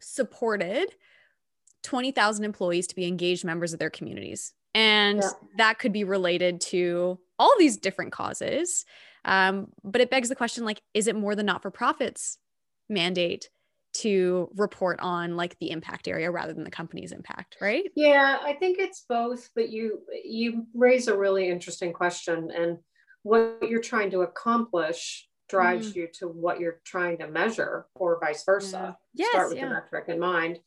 supported 0.00 0.86
20,000 1.82 2.44
employees 2.44 2.86
to 2.86 2.94
be 2.94 3.06
engaged 3.06 3.44
members 3.44 3.72
of 3.72 3.78
their 3.78 3.90
communities. 3.90 4.52
And 4.74 5.18
yeah. 5.22 5.30
that 5.58 5.78
could 5.78 5.92
be 5.92 6.04
related 6.04 6.60
to 6.62 7.18
all 7.38 7.54
these 7.58 7.76
different 7.76 8.12
causes. 8.12 8.84
Um, 9.24 9.68
but 9.84 10.00
it 10.00 10.10
begs 10.10 10.28
the 10.28 10.36
question 10.36 10.64
like, 10.64 10.82
is 10.94 11.06
it 11.06 11.16
more 11.16 11.34
the 11.34 11.42
not 11.42 11.62
for 11.62 11.70
profits 11.70 12.38
mandate 12.88 13.50
to 14.00 14.50
report 14.56 14.98
on 15.00 15.36
like 15.36 15.58
the 15.58 15.70
impact 15.70 16.08
area 16.08 16.30
rather 16.30 16.52
than 16.52 16.64
the 16.64 16.70
company's 16.70 17.12
impact 17.12 17.56
right 17.60 17.84
yeah 17.94 18.38
i 18.42 18.52
think 18.52 18.78
it's 18.78 19.04
both 19.08 19.48
but 19.54 19.70
you 19.70 20.00
you 20.24 20.66
raise 20.74 21.08
a 21.08 21.16
really 21.16 21.48
interesting 21.48 21.92
question 21.92 22.50
and 22.54 22.78
what 23.22 23.58
you're 23.62 23.80
trying 23.80 24.10
to 24.10 24.20
accomplish 24.20 25.28
drives 25.48 25.92
mm. 25.92 25.96
you 25.96 26.08
to 26.12 26.28
what 26.28 26.60
you're 26.60 26.80
trying 26.84 27.18
to 27.18 27.28
measure 27.28 27.86
or 27.94 28.20
vice 28.20 28.44
versa 28.44 28.96
yeah. 29.14 29.24
yes, 29.24 29.30
start 29.30 29.48
with 29.48 29.58
yeah. 29.58 29.68
the 29.68 29.74
metric 29.74 30.04
in 30.08 30.18
mind 30.18 30.58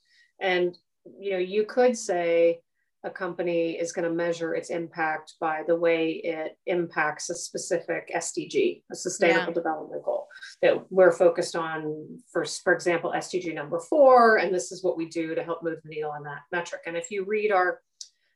and 0.41 0.77
you 1.19 1.31
know 1.31 1.37
you 1.37 1.65
could 1.65 1.97
say 1.97 2.59
a 3.03 3.09
company 3.09 3.71
is 3.79 3.93
going 3.93 4.07
to 4.07 4.13
measure 4.13 4.53
its 4.53 4.69
impact 4.69 5.35
by 5.39 5.63
the 5.67 5.75
way 5.75 6.21
it 6.23 6.57
impacts 6.65 7.29
a 7.29 7.35
specific 7.35 8.11
SDG, 8.13 8.83
a 8.91 8.95
sustainable 8.95 9.47
yeah. 9.47 9.53
development 9.53 10.03
goal 10.03 10.18
that 10.61 10.91
we're 10.91 11.11
focused 11.11 11.55
on 11.55 12.19
for, 12.31 12.45
for 12.45 12.73
example, 12.73 13.13
SDG 13.15 13.53
number 13.53 13.79
four, 13.79 14.37
and 14.37 14.53
this 14.53 14.71
is 14.71 14.83
what 14.83 14.97
we 14.97 15.07
do 15.07 15.35
to 15.35 15.43
help 15.43 15.63
move 15.63 15.79
the 15.83 15.89
needle 15.89 16.11
on 16.11 16.23
that 16.23 16.41
metric. 16.51 16.81
And 16.85 16.97
if 16.97 17.11
you 17.11 17.23
read 17.23 17.51
our 17.51 17.79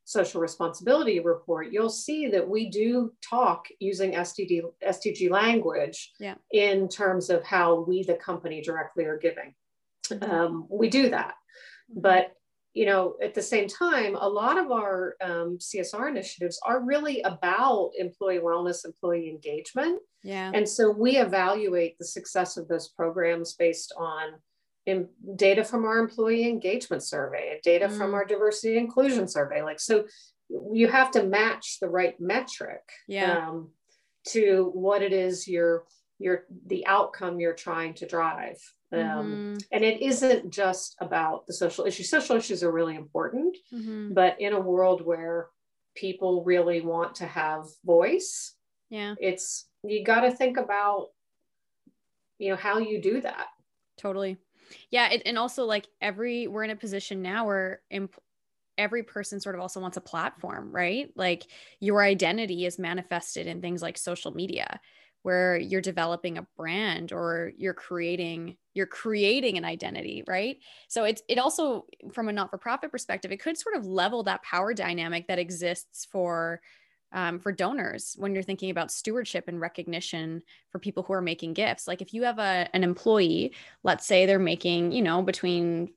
social 0.06 0.42
responsibility 0.42 1.20
report, 1.20 1.72
you'll 1.72 1.90
see 1.90 2.28
that 2.28 2.48
we 2.48 2.70
do 2.70 3.14
talk 3.28 3.68
using 3.80 4.14
SDG, 4.14 4.62
SDG 4.86 5.30
language 5.30 6.12
yeah. 6.20 6.36
in 6.52 6.88
terms 6.90 7.30
of 7.30 7.44
how 7.44 7.82
we, 7.82 8.04
the 8.04 8.16
company, 8.16 8.62
directly 8.62 9.06
are 9.06 9.18
giving. 9.18 9.54
Mm-hmm. 10.10 10.32
Um, 10.32 10.68
we 10.70 10.90
do 10.90 11.10
that. 11.10 11.36
Mm-hmm. 11.92 12.02
But 12.02 12.34
you 12.74 12.88
know, 12.88 13.16
at 13.22 13.36
the 13.36 13.42
same 13.42 13.68
time, 13.68 14.16
a 14.16 14.28
lot 14.28 14.58
of 14.58 14.72
our 14.72 15.16
um, 15.22 15.58
CSR 15.60 16.10
initiatives 16.10 16.60
are 16.66 16.84
really 16.84 17.22
about 17.22 17.92
employee 17.98 18.40
wellness, 18.40 18.84
employee 18.84 19.30
engagement. 19.30 20.00
Yeah. 20.24 20.52
And 20.54 20.68
so 20.68 20.90
we 20.90 21.18
evaluate 21.18 21.98
the 22.00 22.06
success 22.06 22.58
of 22.58 22.68
those 22.68 22.88
programs 22.88 23.54
based 23.54 23.94
on 23.98 24.34
in 24.86 25.08
data 25.36 25.64
from 25.64 25.86
our 25.86 25.98
employee 26.00 26.50
engagement 26.50 27.04
survey, 27.04 27.60
data 27.64 27.88
mm. 27.88 27.98
from 27.98 28.14
our 28.14 28.26
diversity 28.26 28.78
inclusion 28.78 29.28
survey. 29.28 29.62
Like, 29.62 29.80
so 29.80 30.06
you 30.50 30.88
have 30.88 31.12
to 31.12 31.24
match 31.24 31.78
the 31.80 31.88
right 31.88 32.20
metric 32.20 32.82
yeah. 33.08 33.50
um, 33.50 33.70
to 34.30 34.72
what 34.74 35.02
it 35.02 35.14
is 35.14 35.48
you're, 35.48 35.86
you're, 36.20 36.46
the 36.68 36.86
outcome 36.86 37.40
you're 37.40 37.54
trying 37.54 37.94
to 37.96 38.08
drive. 38.08 38.58
Um, 38.94 39.00
mm-hmm. 39.02 39.58
And 39.72 39.84
it 39.84 40.02
isn't 40.02 40.52
just 40.52 40.96
about 41.00 41.48
the 41.48 41.54
social 41.54 41.86
issues. 41.86 42.10
Social 42.10 42.36
issues 42.36 42.64
are 42.64 42.72
really 42.72 42.96
important, 42.96 43.58
mm-hmm. 43.74 44.14
but 44.14 44.40
in 44.40 44.54
a 44.54 44.60
world 44.60 45.06
where 45.06 45.48
people 45.96 46.44
really 46.44 46.82
want 46.82 47.16
to 47.16 47.26
have 47.26 47.66
voice, 47.84 48.54
yeah, 48.90 49.16
it's 49.20 49.66
you 49.84 50.04
got 50.04 50.22
to 50.22 50.32
think 50.32 50.58
about, 50.58 51.08
you 52.38 52.50
know, 52.50 52.56
how 52.56 52.78
you 52.78 53.02
do 53.02 53.20
that. 53.22 53.48
Totally. 53.98 54.38
Yeah, 54.92 55.10
it, 55.10 55.24
and 55.26 55.38
also 55.38 55.66
like 55.66 55.88
every 56.02 56.48
we're 56.48 56.64
in 56.64 56.70
a 56.70 56.76
position 56.76 57.22
now 57.22 57.48
where 57.48 57.82
imp- 57.90 58.20
every 58.78 59.04
person 59.04 59.40
sort 59.40 59.56
of 59.56 59.62
also 59.62 59.80
wants 59.80 59.98
a 59.98 60.02
platform, 60.02 60.72
right? 60.72 61.10
Like 61.16 61.46
your 61.80 62.02
identity 62.04 62.66
is 62.66 62.80
manifested 62.80 63.48
in 63.48 63.62
things 63.62 63.82
like 63.82 63.98
social 63.98 64.32
media 64.32 64.80
where 65.24 65.58
you're 65.58 65.82
developing 65.82 66.38
a 66.38 66.48
brand 66.58 67.12
or 67.12 67.54
you're 67.58 67.74
creating 67.74 68.58
you're 68.74 68.86
creating 68.86 69.58
an 69.58 69.66
identity 69.66 70.24
right? 70.28 70.58
So 70.88 71.04
it's 71.04 71.22
it 71.28 71.38
also 71.38 71.86
from 72.12 72.30
a 72.30 72.34
not-for-profit 72.34 72.92
perspective 72.92 73.32
it 73.32 73.42
could 73.42 73.58
sort 73.58 73.76
of 73.76 73.86
level 73.86 74.24
that 74.24 74.44
power 74.44 74.74
dynamic 74.74 75.28
that 75.28 75.40
exists 75.40 76.06
for 76.06 76.62
um, 77.14 77.40
for 77.40 77.52
donors 77.52 78.16
when 78.18 78.34
you're 78.34 78.44
thinking 78.44 78.72
about 78.72 78.92
stewardship 78.92 79.48
and 79.48 79.62
recognition 79.62 80.42
for 80.72 80.80
people 80.80 81.04
who 81.04 81.14
are 81.14 81.22
making 81.22 81.54
gifts. 81.54 81.88
Like 81.88 82.02
if 82.02 82.12
you 82.12 82.24
have 82.24 82.40
a, 82.40 82.68
an 82.74 82.84
employee 82.84 83.54
let's 83.84 84.06
say 84.06 84.26
they're 84.26 84.40
making 84.40 84.92
you 84.92 85.02
know 85.02 85.22
between 85.22 85.94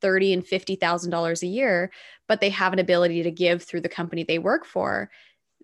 30 0.00 0.32
and 0.32 0.46
50 0.46 0.76
thousand 0.76 1.10
dollars 1.10 1.42
a 1.42 1.46
year 1.46 1.90
but 2.26 2.40
they 2.40 2.50
have 2.50 2.72
an 2.72 2.78
ability 2.78 3.22
to 3.22 3.30
give 3.30 3.62
through 3.62 3.82
the 3.82 3.88
company 3.88 4.24
they 4.24 4.38
work 4.38 4.64
for 4.64 5.10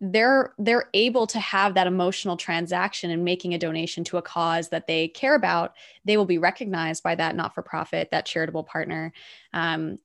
they're 0.01 0.55
they're 0.59 0.89
able 0.95 1.27
to 1.27 1.39
have 1.39 1.75
that 1.75 1.87
emotional 1.87 2.37
transaction 2.37 3.11
and 3.11 3.25
making 3.25 3.53
a 3.53 3.59
donation 3.59 4.03
to 4.03 4.17
a 4.17 4.23
cause 4.23 4.71
that 4.71 4.87
they 4.87 5.09
care 5.09 5.35
about 5.35 5.75
they 6.05 6.17
will 6.17 6.25
be 6.25 6.39
recognized 6.39 7.03
by 7.03 7.15
that 7.15 7.37
not-for-profit 7.37 8.11
that 8.11 8.25
charitable 8.25 8.65
partner 8.65 9.13
um, 9.53 9.99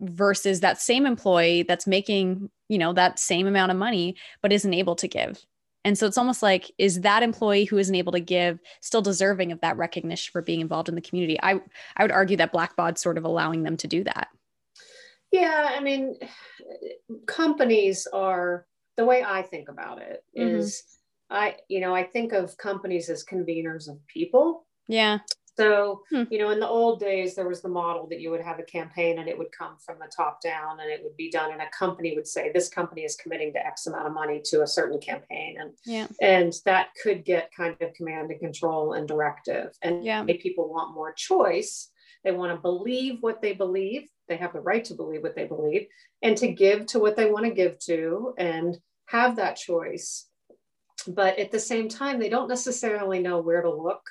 versus 0.00 0.60
that 0.60 0.80
same 0.80 1.06
employee 1.06 1.62
that's 1.62 1.86
making 1.86 2.50
you 2.68 2.78
know 2.78 2.92
that 2.92 3.18
same 3.18 3.46
amount 3.46 3.70
of 3.70 3.76
money 3.76 4.16
but 4.42 4.52
isn't 4.52 4.74
able 4.74 4.96
to 4.96 5.08
give. 5.08 5.44
And 5.82 5.96
so 5.96 6.06
it's 6.06 6.18
almost 6.18 6.42
like 6.42 6.70
is 6.78 7.00
that 7.02 7.22
employee 7.22 7.64
who 7.64 7.78
isn't 7.78 7.94
able 7.94 8.12
to 8.12 8.20
give 8.20 8.60
still 8.80 9.02
deserving 9.02 9.50
of 9.50 9.60
that 9.60 9.78
recognition 9.78 10.30
for 10.30 10.42
being 10.42 10.60
involved 10.60 10.88
in 10.88 10.94
the 10.94 11.00
community? 11.00 11.38
I 11.42 11.60
i 11.96 12.02
would 12.02 12.12
argue 12.12 12.36
that 12.38 12.52
blackbaud's 12.52 13.00
sort 13.00 13.18
of 13.18 13.24
allowing 13.24 13.62
them 13.62 13.76
to 13.78 13.88
do 13.88 14.04
that. 14.04 14.28
Yeah 15.32 15.70
i 15.76 15.80
mean 15.80 16.16
companies 17.26 18.06
are 18.12 18.66
the 19.00 19.06
way 19.06 19.24
i 19.24 19.40
think 19.40 19.68
about 19.68 19.98
it 19.98 20.22
mm-hmm. 20.36 20.56
is 20.56 20.82
i 21.30 21.56
you 21.68 21.80
know 21.80 21.94
i 21.94 22.02
think 22.02 22.32
of 22.32 22.56
companies 22.58 23.08
as 23.08 23.24
conveners 23.24 23.88
of 23.88 23.96
people 24.06 24.66
yeah 24.88 25.18
so, 25.60 26.02
hmm. 26.08 26.22
you 26.30 26.38
know, 26.38 26.50
in 26.50 26.58
the 26.58 26.66
old 26.66 27.00
days, 27.00 27.34
there 27.34 27.46
was 27.46 27.60
the 27.60 27.68
model 27.68 28.06
that 28.08 28.20
you 28.20 28.30
would 28.30 28.40
have 28.40 28.58
a 28.58 28.62
campaign 28.62 29.18
and 29.18 29.28
it 29.28 29.36
would 29.36 29.52
come 29.52 29.76
from 29.84 29.98
the 29.98 30.10
top 30.14 30.40
down 30.40 30.80
and 30.80 30.90
it 30.90 31.00
would 31.02 31.16
be 31.18 31.30
done. 31.30 31.52
And 31.52 31.60
a 31.60 31.68
company 31.78 32.14
would 32.16 32.26
say, 32.26 32.50
this 32.50 32.70
company 32.70 33.02
is 33.02 33.14
committing 33.16 33.52
to 33.52 33.66
X 33.66 33.86
amount 33.86 34.06
of 34.06 34.14
money 34.14 34.40
to 34.46 34.62
a 34.62 34.66
certain 34.66 34.98
campaign. 35.00 35.56
And, 35.60 35.72
yeah. 35.84 36.06
and 36.22 36.54
that 36.64 36.88
could 37.02 37.26
get 37.26 37.52
kind 37.54 37.76
of 37.82 37.92
command 37.92 38.30
and 38.30 38.40
control 38.40 38.94
and 38.94 39.06
directive. 39.06 39.76
And 39.82 40.02
yeah. 40.02 40.24
people 40.24 40.72
want 40.72 40.94
more 40.94 41.12
choice. 41.12 41.90
They 42.24 42.32
want 42.32 42.56
to 42.56 42.60
believe 42.60 43.18
what 43.20 43.42
they 43.42 43.52
believe. 43.52 44.08
They 44.28 44.36
have 44.36 44.54
the 44.54 44.60
right 44.60 44.84
to 44.86 44.94
believe 44.94 45.22
what 45.22 45.34
they 45.34 45.46
believe 45.46 45.88
and 46.22 46.38
to 46.38 46.48
give 46.48 46.86
to 46.86 47.00
what 47.00 47.16
they 47.16 47.30
want 47.30 47.44
to 47.44 47.52
give 47.52 47.78
to 47.80 48.32
and 48.38 48.78
have 49.10 49.36
that 49.36 49.56
choice. 49.56 50.26
But 51.06 51.38
at 51.38 51.50
the 51.50 51.58
same 51.58 51.88
time, 51.88 52.18
they 52.18 52.28
don't 52.28 52.48
necessarily 52.48 53.20
know 53.20 53.40
where 53.40 53.62
to 53.62 53.70
look 53.70 54.02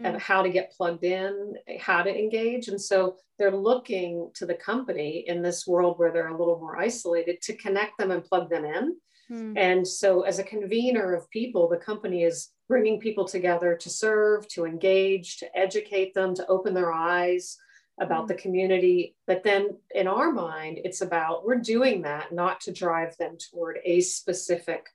mm. 0.00 0.18
how 0.18 0.42
to 0.42 0.50
get 0.50 0.72
plugged 0.72 1.04
in, 1.04 1.54
how 1.80 2.02
to 2.02 2.10
engage. 2.10 2.68
And 2.68 2.80
so 2.80 3.16
they're 3.38 3.50
looking 3.50 4.30
to 4.34 4.46
the 4.46 4.54
company 4.54 5.24
in 5.26 5.42
this 5.42 5.66
world 5.66 5.98
where 5.98 6.12
they're 6.12 6.28
a 6.28 6.38
little 6.38 6.58
more 6.58 6.78
isolated 6.78 7.40
to 7.42 7.56
connect 7.56 7.98
them 7.98 8.10
and 8.10 8.24
plug 8.24 8.50
them 8.50 8.64
in. 8.64 8.96
Mm. 9.30 9.54
And 9.56 9.86
so, 9.86 10.22
as 10.22 10.38
a 10.38 10.44
convener 10.44 11.14
of 11.14 11.30
people, 11.30 11.68
the 11.68 11.76
company 11.76 12.24
is 12.24 12.50
bringing 12.68 13.00
people 13.00 13.24
together 13.24 13.76
to 13.76 13.90
serve, 13.90 14.48
to 14.48 14.64
engage, 14.64 15.38
to 15.38 15.58
educate 15.58 16.12
them, 16.14 16.34
to 16.34 16.46
open 16.48 16.74
their 16.74 16.92
eyes 16.92 17.56
about 18.00 18.24
mm. 18.24 18.28
the 18.28 18.34
community. 18.34 19.16
But 19.26 19.42
then 19.42 19.76
in 19.94 20.06
our 20.06 20.32
mind, 20.32 20.80
it's 20.84 21.00
about 21.00 21.44
we're 21.44 21.60
doing 21.60 22.02
that 22.02 22.32
not 22.32 22.60
to 22.62 22.72
drive 22.72 23.16
them 23.18 23.36
toward 23.50 23.78
a 23.84 24.00
specific 24.00 24.86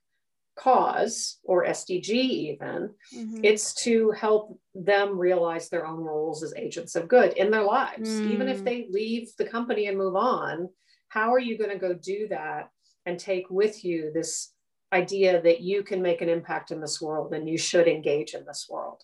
cause 0.58 1.38
or 1.44 1.66
SDG 1.66 2.10
even, 2.10 2.90
mm-hmm. 3.16 3.40
it's 3.44 3.74
to 3.84 4.12
help 4.12 4.60
them 4.74 5.18
realize 5.18 5.70
their 5.70 5.86
own 5.86 6.00
roles 6.00 6.44
as 6.44 6.54
agents 6.56 6.96
of 6.96 7.08
good 7.08 7.34
in 7.34 7.52
their 7.52 7.64
lives. 7.64 8.10
Mm. 8.10 8.32
Even 8.32 8.50
if 8.50 8.62
mm. 8.62 8.66
they 8.66 8.88
leave 8.90 9.30
the 9.38 9.46
company 9.46 9.88
and 9.88 9.98
move 9.98 10.16
on, 10.16 10.70
how 11.10 11.32
are 11.34 11.40
you 11.40 11.58
going 11.58 11.70
to 11.70 11.78
go 11.78 11.94
do 11.94 12.28
that 12.30 12.70
and 13.06 13.20
take 13.20 13.50
with 13.50 13.86
you 13.86 14.12
this 14.14 14.52
idea 14.92 15.42
that 15.42 15.62
you 15.62 15.84
can 15.84 16.02
make 16.02 16.22
an 16.22 16.30
impact 16.30 16.72
in 16.72 16.82
this 16.82 17.00
world 17.00 17.34
and 17.34 17.48
you 17.48 17.58
should 17.58 17.88
engage 17.88 18.34
in 18.34 18.44
this 18.46 18.68
world? 18.70 19.02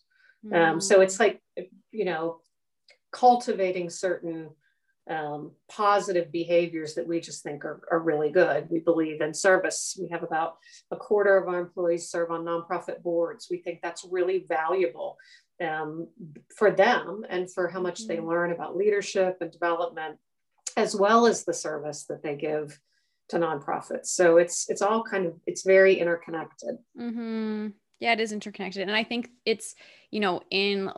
Um, 0.54 0.82
so 0.82 1.00
it's 1.00 1.16
mm. 1.16 1.20
like, 1.22 1.41
you 1.91 2.04
know, 2.04 2.41
cultivating 3.14 3.89
certain 3.89 4.49
um, 5.09 5.51
positive 5.70 6.32
behaviors 6.32 6.95
that 6.95 7.07
we 7.07 7.20
just 7.20 7.43
think 7.43 7.66
are, 7.66 7.82
are 7.91 7.99
really 7.99 8.32
good. 8.32 8.68
We 8.70 8.80
believe 8.80 9.22
in 9.22 9.34
service. 9.34 9.97
We 10.01 10.09
have 10.09 10.24
about 10.24 10.57
a 10.91 10.95
quarter 10.95 11.38
of 11.38 11.47
our 11.47 11.59
employees 11.59 12.09
serve 12.09 12.32
on 12.32 12.45
nonprofit 12.45 13.01
boards. 13.01 13.47
We 13.49 13.57
think 13.57 13.80
that's 13.82 14.05
really 14.09 14.45
valuable 14.47 15.18
um, 15.61 16.07
for 16.55 16.72
them 16.72 17.26
and 17.30 17.51
for 17.51 17.68
how 17.68 17.82
much 17.82 18.07
they 18.07 18.18
mm-hmm. 18.18 18.28
learn 18.28 18.51
about 18.51 18.78
leadership 18.78 19.38
and 19.41 19.51
development, 19.51 20.18
as 20.78 20.95
well 20.95 21.26
as 21.28 21.43
the 21.43 21.53
service 21.53 22.05
that 22.05 22.24
they 22.24 22.36
give 22.36 22.80
to 23.30 23.38
nonprofits. 23.38 24.07
So 24.07 24.38
it's 24.38 24.70
it's 24.70 24.82
all 24.82 25.03
kind 25.03 25.26
of 25.26 25.34
it's 25.45 25.64
very 25.64 25.95
interconnected. 25.95 26.78
Mm-hmm. 26.99 27.68
Yeah, 27.99 28.14
it 28.14 28.20
is 28.20 28.32
interconnected, 28.32 28.84
and 28.84 28.95
I 28.95 29.03
think 29.03 29.30
it's 29.45 29.76
you 30.11 30.20
know 30.20 30.41
in 30.49 30.91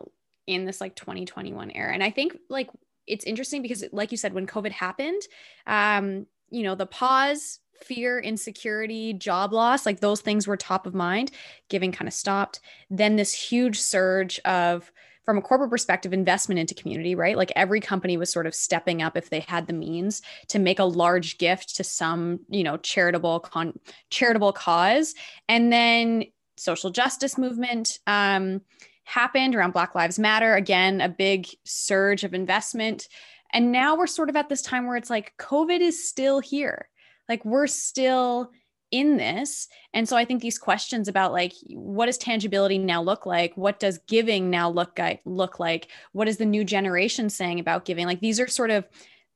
in 0.47 0.65
this 0.65 0.81
like 0.81 0.95
2021 0.95 1.71
era, 1.71 1.93
and 1.93 2.03
I 2.03 2.11
think 2.11 2.37
like 2.49 2.69
it's 3.07 3.25
interesting 3.25 3.61
because 3.61 3.83
like 3.91 4.11
you 4.11 4.17
said 4.17 4.33
when 4.33 4.47
covid 4.47 4.71
happened 4.71 5.21
um 5.67 6.25
you 6.49 6.63
know 6.63 6.73
the 6.73 6.87
pause 6.87 7.59
fear 7.75 8.19
insecurity 8.19 9.13
job 9.13 9.53
loss 9.53 9.85
like 9.85 9.99
those 9.99 10.21
things 10.21 10.47
were 10.47 10.57
top 10.57 10.85
of 10.85 10.93
mind. 10.93 11.31
Giving 11.69 11.91
kind 11.91 12.07
of 12.07 12.13
stopped. 12.13 12.59
Then 12.89 13.15
this 13.15 13.33
huge 13.33 13.79
surge 13.79 14.39
of 14.45 14.91
from 15.23 15.37
a 15.39 15.41
corporate 15.41 15.71
perspective 15.71 16.13
investment 16.13 16.59
into 16.59 16.75
community 16.75 17.15
right? 17.15 17.37
Like 17.37 17.51
every 17.55 17.81
company 17.81 18.15
was 18.15 18.31
sort 18.31 18.45
of 18.45 18.53
stepping 18.53 19.01
up 19.01 19.17
if 19.17 19.29
they 19.29 19.39
had 19.39 19.67
the 19.67 19.73
means 19.73 20.21
to 20.49 20.59
make 20.59 20.77
a 20.77 20.85
large 20.85 21.37
gift 21.37 21.75
to 21.77 21.83
some 21.83 22.39
you 22.49 22.63
know 22.63 22.77
charitable 22.77 23.39
con 23.41 23.77
charitable 24.09 24.53
cause. 24.53 25.15
And 25.49 25.71
then 25.71 26.25
social 26.57 26.89
justice 26.89 27.37
movement 27.37 27.99
um 28.07 28.61
happened 29.05 29.55
around 29.55 29.71
Black 29.71 29.95
Lives 29.95 30.19
Matter. 30.19 30.55
Again, 30.55 30.99
a 30.99 31.09
big 31.09 31.47
surge 31.63 32.23
of 32.23 32.33
investment. 32.33 33.07
And 33.53 33.71
now 33.71 33.95
we're 33.95 34.07
sort 34.07 34.29
of 34.29 34.35
at 34.35 34.49
this 34.49 34.61
time 34.61 34.85
where 34.85 34.97
it's 34.97 35.09
like 35.09 35.33
COVID 35.39 35.79
is 35.79 36.09
still 36.09 36.39
here. 36.39 36.89
Like 37.29 37.45
we're 37.45 37.67
still 37.67 38.51
in 38.91 39.17
this. 39.17 39.67
And 39.93 40.07
so 40.07 40.15
I 40.17 40.25
think 40.25 40.41
these 40.41 40.57
questions 40.57 41.07
about 41.07 41.31
like 41.31 41.53
what 41.69 42.05
does 42.07 42.17
tangibility 42.17 42.77
now 42.77 43.01
look 43.01 43.25
like? 43.25 43.55
What 43.55 43.79
does 43.79 43.99
giving 44.07 44.49
now 44.49 44.69
look 44.69 44.97
like 44.99 45.21
look 45.25 45.59
like? 45.59 45.89
What 46.11 46.27
is 46.27 46.37
the 46.37 46.45
new 46.45 46.63
generation 46.63 47.29
saying 47.29 47.59
about 47.59 47.85
giving? 47.85 48.05
Like 48.05 48.19
these 48.19 48.39
are 48.39 48.47
sort 48.47 48.71
of 48.71 48.85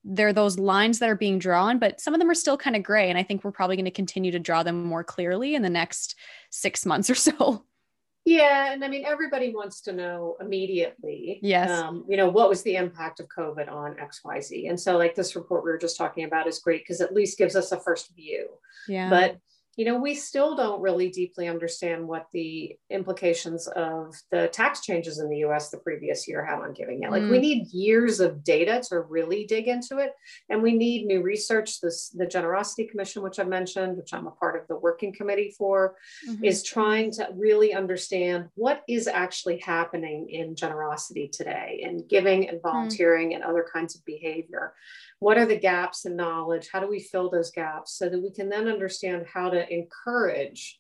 they're 0.03 0.34
those 0.34 0.57
lines 0.57 0.99
that 0.99 1.09
are 1.09 1.15
being 1.15 1.39
drawn, 1.39 1.78
but 1.78 1.99
some 1.99 2.13
of 2.13 2.20
them 2.20 2.30
are 2.30 2.36
still 2.36 2.57
kind 2.57 2.76
of 2.76 2.84
gray. 2.84 3.09
And 3.09 3.17
I 3.17 3.24
think 3.24 3.43
we're 3.43 3.51
probably 3.51 3.76
going 3.76 3.86
to 3.86 3.91
continue 3.91 4.32
to 4.32 4.39
draw 4.39 4.63
them 4.63 4.86
more 4.86 5.03
clearly 5.03 5.55
in 5.55 5.61
the 5.61 5.70
next 5.70 6.15
six 6.49 6.86
months 6.86 7.09
or 7.09 7.15
so. 7.15 7.65
Yeah, 8.30 8.71
and 8.71 8.86
I 8.86 8.88
mean 8.89 9.05
everybody 9.05 9.55
wants 9.55 9.82
to 9.82 9.91
know 9.91 10.38
immediately. 10.39 11.39
Yes. 11.41 11.71
Um, 11.71 12.05
you 12.07 12.15
know, 12.15 12.30
what 12.30 12.47
was 12.47 12.61
the 12.61 12.75
impact 12.75 13.19
of 13.19 13.27
COVID 13.27 13.71
on 13.71 13.95
XYZ? 13.95 14.69
And 14.69 14.80
so 14.80 14.99
like 14.99 15.15
this 15.15 15.36
report 15.36 15.63
we 15.63 15.71
were 15.71 15.80
just 15.80 15.97
talking 15.97 16.25
about 16.25 16.47
is 16.47 16.59
great 16.59 16.84
because 16.84 17.01
at 17.01 17.11
least 17.11 17.39
gives 17.39 17.55
us 17.55 17.71
a 17.71 17.80
first 17.80 18.15
view. 18.15 18.47
Yeah. 18.88 19.09
But 19.09 19.38
you 19.80 19.86
know, 19.86 19.97
we 19.97 20.13
still 20.13 20.57
don't 20.57 20.82
really 20.82 21.07
deeply 21.09 21.47
understand 21.47 22.05
what 22.05 22.27
the 22.34 22.75
implications 22.89 23.65
of 23.77 24.13
the 24.30 24.49
tax 24.49 24.82
changes 24.82 25.19
in 25.19 25.30
the 25.30 25.38
US 25.45 25.69
the 25.69 25.77
previous 25.77 26.27
year 26.27 26.43
had 26.43 26.59
on 26.59 26.73
giving 26.73 27.01
yet. 27.01 27.11
Like 27.11 27.21
Mm. 27.23 27.32
we 27.32 27.39
need 27.39 27.67
years 27.71 28.19
of 28.19 28.43
data 28.43 28.82
to 28.89 28.99
really 28.99 29.45
dig 29.45 29.69
into 29.69 29.99
it. 29.99 30.11
And 30.49 30.61
we 30.61 30.73
need 30.73 31.05
new 31.05 31.21
research. 31.21 31.80
This 31.80 32.09
the 32.09 32.25
Generosity 32.25 32.88
Commission, 32.88 33.23
which 33.23 33.39
I 33.39 33.45
mentioned, 33.45 33.95
which 33.95 34.13
I'm 34.13 34.27
a 34.27 34.32
part 34.32 34.59
of 34.61 34.67
the 34.67 34.75
working 34.75 35.13
committee 35.13 35.55
for, 35.57 35.95
Mhm. 36.27 36.45
is 36.45 36.61
trying 36.61 37.11
to 37.11 37.30
really 37.34 37.73
understand 37.73 38.49
what 38.55 38.84
is 38.89 39.07
actually 39.07 39.59
happening 39.59 40.30
in 40.30 40.55
generosity 40.55 41.30
today 41.30 41.84
and 41.86 42.05
giving 42.09 42.49
and 42.49 42.61
volunteering 42.61 43.34
and 43.34 43.45
other 43.45 43.65
kinds 43.71 43.95
of 43.95 44.03
behavior. 44.03 44.73
What 45.20 45.38
are 45.38 45.45
the 45.45 45.59
gaps 45.59 46.05
in 46.05 46.15
knowledge? 46.15 46.70
How 46.72 46.80
do 46.80 46.88
we 46.88 46.99
fill 46.99 47.30
those 47.30 47.51
gaps 47.51 47.93
so 47.93 48.09
that 48.09 48.22
we 48.22 48.32
can 48.32 48.49
then 48.49 48.67
understand 48.67 49.26
how 49.32 49.49
to 49.49 49.72
encourage 49.74 50.80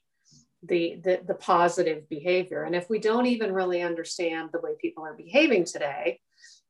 the, 0.63 0.99
the, 1.03 1.21
the 1.27 1.35
positive 1.35 2.07
behavior? 2.09 2.63
And 2.63 2.75
if 2.75 2.89
we 2.89 2.99
don't 2.99 3.25
even 3.25 3.53
really 3.53 3.81
understand 3.81 4.49
the 4.51 4.61
way 4.61 4.71
people 4.79 5.03
are 5.05 5.13
behaving 5.13 5.65
today, 5.65 6.21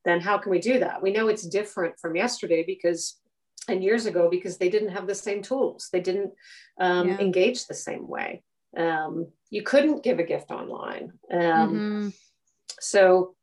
then 0.04 0.20
how 0.20 0.38
can 0.38 0.50
we 0.50 0.58
do 0.58 0.80
that? 0.80 1.02
We 1.02 1.12
know 1.12 1.28
it's 1.28 1.46
different 1.46 1.98
from 2.00 2.16
yesterday 2.16 2.64
because 2.66 3.20
and 3.68 3.84
years 3.84 4.06
ago 4.06 4.28
because 4.28 4.56
they 4.56 4.70
didn't 4.70 4.88
have 4.88 5.06
the 5.06 5.14
same 5.14 5.42
tools. 5.42 5.88
They 5.92 6.00
didn't 6.00 6.32
um, 6.80 7.08
Yeah. 7.08 7.18
engage 7.20 7.66
the 7.66 7.74
same 7.74 8.08
way. 8.08 8.42
Um, 8.76 9.28
you 9.50 9.62
couldn't 9.62 10.02
give 10.02 10.18
a 10.18 10.24
gift 10.24 10.50
online. 10.50 11.12
Um, 11.30 11.40
Mhm. 11.40 12.14
So, 12.80 13.36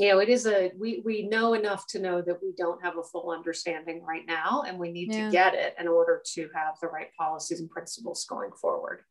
you 0.00 0.08
know, 0.08 0.18
it 0.18 0.30
is 0.30 0.46
a, 0.46 0.72
we, 0.78 1.02
we 1.04 1.28
know 1.28 1.52
enough 1.52 1.86
to 1.88 1.98
know 1.98 2.22
that 2.22 2.42
we 2.42 2.54
don't 2.56 2.82
have 2.82 2.96
a 2.96 3.02
full 3.02 3.30
understanding 3.30 4.02
right 4.02 4.24
now, 4.26 4.64
and 4.66 4.78
we 4.78 4.90
need 4.90 5.12
Yeah. 5.12 5.26
to 5.26 5.30
get 5.30 5.54
it 5.54 5.74
in 5.78 5.86
order 5.86 6.22
to 6.32 6.48
have 6.54 6.76
the 6.80 6.88
right 6.88 7.08
policies 7.18 7.60
and 7.60 7.68
principles 7.68 8.24
going 8.24 8.50
forward. 8.52 9.02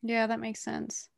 Yeah, 0.00 0.26
that 0.28 0.40
makes 0.40 0.60
sense. 0.60 1.10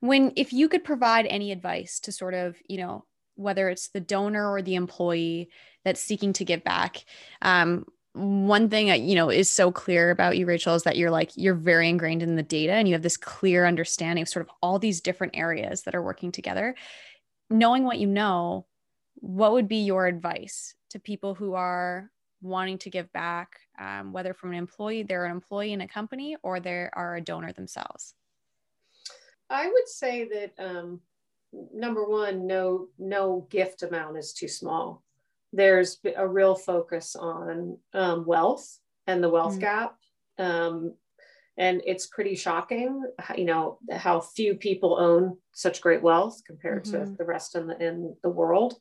When 0.00 0.34
if 0.36 0.52
you 0.52 0.68
could 0.68 0.84
provide 0.84 1.24
any 1.24 1.52
advice 1.52 2.00
to 2.00 2.12
sort 2.12 2.34
of, 2.34 2.56
you 2.68 2.76
know, 2.76 3.06
whether 3.36 3.70
it's 3.70 3.88
the 3.88 4.00
donor 4.00 4.50
or 4.50 4.60
the 4.60 4.74
employee 4.74 5.48
that's 5.82 6.00
seeking 6.00 6.34
to 6.34 6.44
give 6.44 6.62
back, 6.62 7.06
um, 7.40 7.86
one 8.12 8.68
thing 8.68 8.88
that 8.88 9.00
you 9.00 9.14
know 9.14 9.30
is 9.30 9.48
so 9.48 9.70
clear 9.70 10.10
about 10.10 10.36
you, 10.36 10.44
Rachel, 10.44 10.74
is 10.74 10.82
that 10.82 10.96
you're 10.96 11.10
like 11.10 11.30
you're 11.36 11.54
very 11.54 11.88
ingrained 11.88 12.22
in 12.22 12.36
the 12.36 12.42
data 12.42 12.72
and 12.72 12.88
you 12.88 12.94
have 12.94 13.02
this 13.02 13.16
clear 13.16 13.64
understanding 13.64 14.22
of 14.22 14.28
sort 14.28 14.44
of 14.44 14.50
all 14.60 14.78
these 14.78 15.00
different 15.00 15.36
areas 15.36 15.82
that 15.82 15.94
are 15.94 16.02
working 16.02 16.32
together. 16.32 16.74
Knowing 17.50 17.84
what 17.84 17.98
you 17.98 18.06
know, 18.06 18.66
what 19.14 19.52
would 19.52 19.68
be 19.68 19.78
your 19.78 20.06
advice 20.06 20.74
to 20.90 20.98
people 20.98 21.34
who 21.34 21.54
are 21.54 22.10
wanting 22.40 22.78
to 22.78 22.90
give 22.90 23.12
back, 23.12 23.58
um, 23.80 24.12
whether 24.12 24.32
from 24.34 24.50
an 24.52 24.58
employee, 24.58 25.02
they're 25.02 25.24
an 25.24 25.32
employee 25.32 25.72
in 25.72 25.80
a 25.80 25.88
company, 25.88 26.36
or 26.42 26.60
they 26.60 26.88
are 26.92 27.16
a 27.16 27.20
donor 27.20 27.52
themselves? 27.52 28.14
I 29.50 29.66
would 29.66 29.88
say 29.88 30.28
that 30.28 30.52
um, 30.58 31.00
number 31.74 32.04
one, 32.04 32.46
no 32.46 32.88
no 32.98 33.46
gift 33.50 33.82
amount 33.82 34.18
is 34.18 34.32
too 34.32 34.48
small. 34.48 35.02
There's 35.52 35.98
a 36.16 36.28
real 36.28 36.54
focus 36.54 37.16
on 37.16 37.78
um, 37.94 38.26
wealth 38.26 38.78
and 39.06 39.24
the 39.24 39.30
wealth 39.30 39.56
Mm. 39.56 39.60
gap, 39.60 39.96
um, 40.36 40.94
and 41.58 41.82
it's 41.86 42.06
pretty 42.06 42.36
shocking, 42.36 43.02
you 43.36 43.44
know, 43.44 43.78
how 43.92 44.20
few 44.20 44.54
people 44.54 44.98
own 44.98 45.38
such 45.52 45.80
great 45.82 46.02
wealth 46.02 46.40
compared 46.46 46.84
to 46.86 47.06
Mhm. 47.06 47.16
the 47.18 47.24
rest 47.24 47.56
in 47.56 47.66
the 47.66 47.76
in 47.82 48.16
the 48.22 48.30
world. 48.30 48.78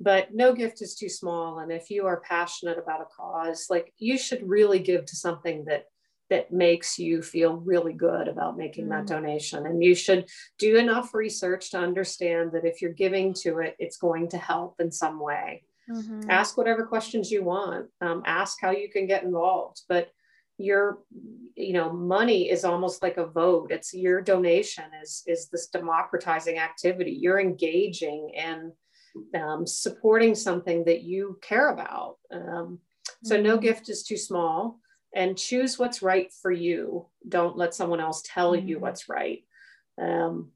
But 0.00 0.34
no 0.34 0.52
gift 0.54 0.82
is 0.82 0.96
too 0.96 1.08
small, 1.08 1.60
and 1.60 1.70
if 1.72 1.90
you 1.90 2.06
are 2.06 2.20
passionate 2.20 2.78
about 2.78 3.00
a 3.00 3.06
cause, 3.16 3.66
like 3.70 3.92
you 3.98 4.18
should 4.18 4.48
really 4.48 4.80
give 4.80 5.04
to 5.06 5.16
something 5.16 5.64
that 5.66 5.86
that 6.30 6.52
makes 6.52 6.98
you 6.98 7.22
feel 7.22 7.56
really 7.58 7.92
good 7.92 8.28
about 8.28 8.56
making 8.56 8.88
that 8.88 9.06
Mm. 9.06 9.08
donation. 9.08 9.66
And 9.66 9.84
you 9.84 9.94
should 9.94 10.28
do 10.58 10.78
enough 10.78 11.12
research 11.14 11.70
to 11.72 11.78
understand 11.78 12.52
that 12.52 12.64
if 12.64 12.80
you're 12.80 12.92
giving 12.92 13.34
to 13.42 13.58
it, 13.58 13.76
it's 13.78 13.98
going 13.98 14.28
to 14.30 14.38
help 14.38 14.80
in 14.80 14.90
some 14.90 15.20
way. 15.20 15.64
Mhm. 15.88 16.40
Ask 16.40 16.56
whatever 16.56 16.86
questions 16.86 17.30
you 17.30 17.44
want. 17.44 17.90
Um, 18.00 18.22
ask 18.26 18.58
how 18.60 18.70
you 18.70 18.90
can 18.90 19.06
get 19.06 19.24
involved. 19.24 19.82
But 19.88 20.10
your, 20.58 20.98
you 21.56 21.72
know, 21.72 21.92
money 21.92 22.50
is 22.50 22.64
almost 22.64 23.02
like 23.02 23.16
a 23.16 23.26
vote. 23.26 23.72
It's 23.72 23.92
your 23.94 24.20
donation 24.20 24.84
is 25.02 25.22
is 25.26 25.48
this 25.48 25.68
democratizing 25.68 26.58
activity. 26.58 27.12
You're 27.12 27.40
engaging 27.40 28.30
in 28.34 28.72
um, 29.34 29.66
supporting 29.66 30.34
something 30.34 30.84
that 30.84 31.02
you 31.02 31.38
care 31.42 31.70
about. 31.70 32.18
Um, 32.32 32.80
so 33.22 33.40
no 33.40 33.56
Mhm. 33.56 33.62
gift 33.62 33.88
is 33.88 34.02
too 34.02 34.16
small 34.16 34.80
and 35.14 35.38
choose 35.38 35.78
what's 35.78 36.02
right 36.02 36.32
for 36.32 36.50
you. 36.50 37.06
Don't 37.28 37.56
let 37.56 37.74
someone 37.74 38.00
else 38.00 38.22
tell 38.24 38.56
you 38.56 38.78
Mhm. 38.78 38.80
what's 38.80 39.08
right. 39.08 39.44
Um, 39.98 40.50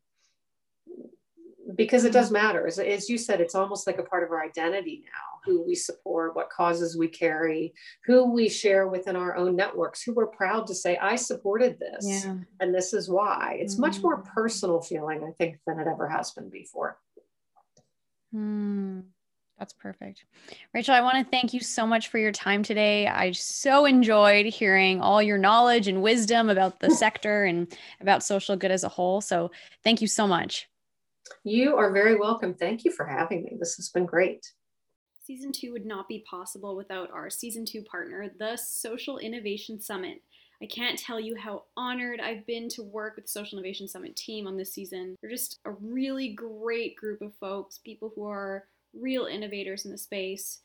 because 1.75 2.05
it 2.05 2.13
does 2.13 2.31
matter. 2.31 2.67
As, 2.67 2.79
as 2.79 3.09
you 3.11 3.19
said, 3.19 3.41
it's 3.41 3.55
almost 3.55 3.87
like 3.87 3.99
a 3.99 4.03
part 4.03 4.23
of 4.25 4.31
our 4.31 4.43
identity 4.43 5.03
now 5.05 5.39
who 5.45 5.63
we 5.67 5.75
support, 5.75 6.35
what 6.37 6.51
causes 6.51 6.97
we 6.97 7.09
carry, 7.09 7.73
who 8.05 8.33
we 8.33 8.49
share 8.49 8.89
within 8.89 9.17
our 9.17 9.37
own 9.37 9.55
networks, 9.57 10.03
who 10.03 10.13
we're 10.13 10.27
proud 10.27 10.67
to 10.67 10.75
say, 10.75 10.97
I 10.99 11.17
supported 11.17 11.79
this 11.79 12.25
Yeah. 12.25 12.37
and 12.61 12.75
this 12.75 12.93
is 12.93 13.09
why. 13.09 13.57
It's 13.61 13.79
much 13.79 14.03
more 14.03 14.23
Mhm. 14.23 14.27
personal 14.35 14.81
feeling, 14.83 15.25
I 15.25 15.31
think, 15.33 15.59
than 15.67 15.79
it 15.79 15.87
ever 15.87 16.09
has 16.09 16.33
been 16.33 16.49
before. 16.51 16.99
Hmm. 18.33 19.01
That's 19.59 19.73
perfect. 19.73 20.25
Rachel, 20.73 20.95
I 20.95 21.01
want 21.01 21.17
to 21.19 21.29
thank 21.31 21.53
you 21.53 21.61
so 21.61 21.85
much 21.87 22.09
for 22.09 22.19
your 22.19 22.31
time 22.31 22.63
today. 22.63 23.09
I 23.09 23.33
so 23.33 23.87
enjoyed 23.87 24.47
hearing 24.47 25.01
all 25.01 25.21
your 25.21 25.39
knowledge 25.39 25.89
and 25.89 26.01
wisdom 26.03 26.49
about 26.49 26.79
the 26.79 26.91
sector 26.95 27.45
and 27.45 27.77
about 28.01 28.23
social 28.23 28.55
good 28.57 28.71
as 28.71 28.85
a 28.85 28.89
whole. 28.89 29.21
So 29.21 29.51
thank 29.83 30.01
you 30.01 30.07
so 30.07 30.29
much. 30.29 30.69
You 31.45 31.77
are 31.77 31.93
very 31.93 32.17
welcome. 32.17 32.55
Thank 32.55 32.85
you 32.85 32.93
for 32.93 33.07
having 33.07 33.45
me. 33.45 33.57
This 33.59 33.77
has 33.77 33.89
been 33.89 34.07
great. 34.07 34.53
Season 35.25 35.53
two 35.53 35.73
would 35.73 35.85
not 35.85 36.09
be 36.09 36.25
possible 36.29 36.75
without 36.75 37.11
our 37.11 37.29
season 37.29 37.67
two 37.67 37.83
partner, 37.83 38.31
the 38.39 38.57
Social 38.57 39.19
Innovation 39.19 39.81
Summit. 39.81 40.23
I 40.63 40.67
can't 40.67 40.99
tell 40.99 41.21
you 41.21 41.37
how 41.37 41.65
honored 41.77 42.21
I've 42.21 42.47
been 42.47 42.69
to 42.71 42.83
work 42.83 43.17
with 43.17 43.27
the 43.27 43.31
Social 43.31 43.59
Innovation 43.59 43.87
Summit 43.87 44.17
team 44.17 44.47
on 44.47 44.57
this 44.57 44.73
season. 44.73 45.15
They're 45.21 45.31
just 45.31 45.59
a 45.65 45.73
really 45.73 46.31
great 46.31 46.97
group 46.97 47.21
of 47.21 47.35
folks, 47.35 47.79
people 47.79 48.11
who 48.15 48.27
are 48.27 48.65
real 48.93 49.27
innovators 49.27 49.85
in 49.85 49.93
the 49.93 49.99
space. 49.99 50.61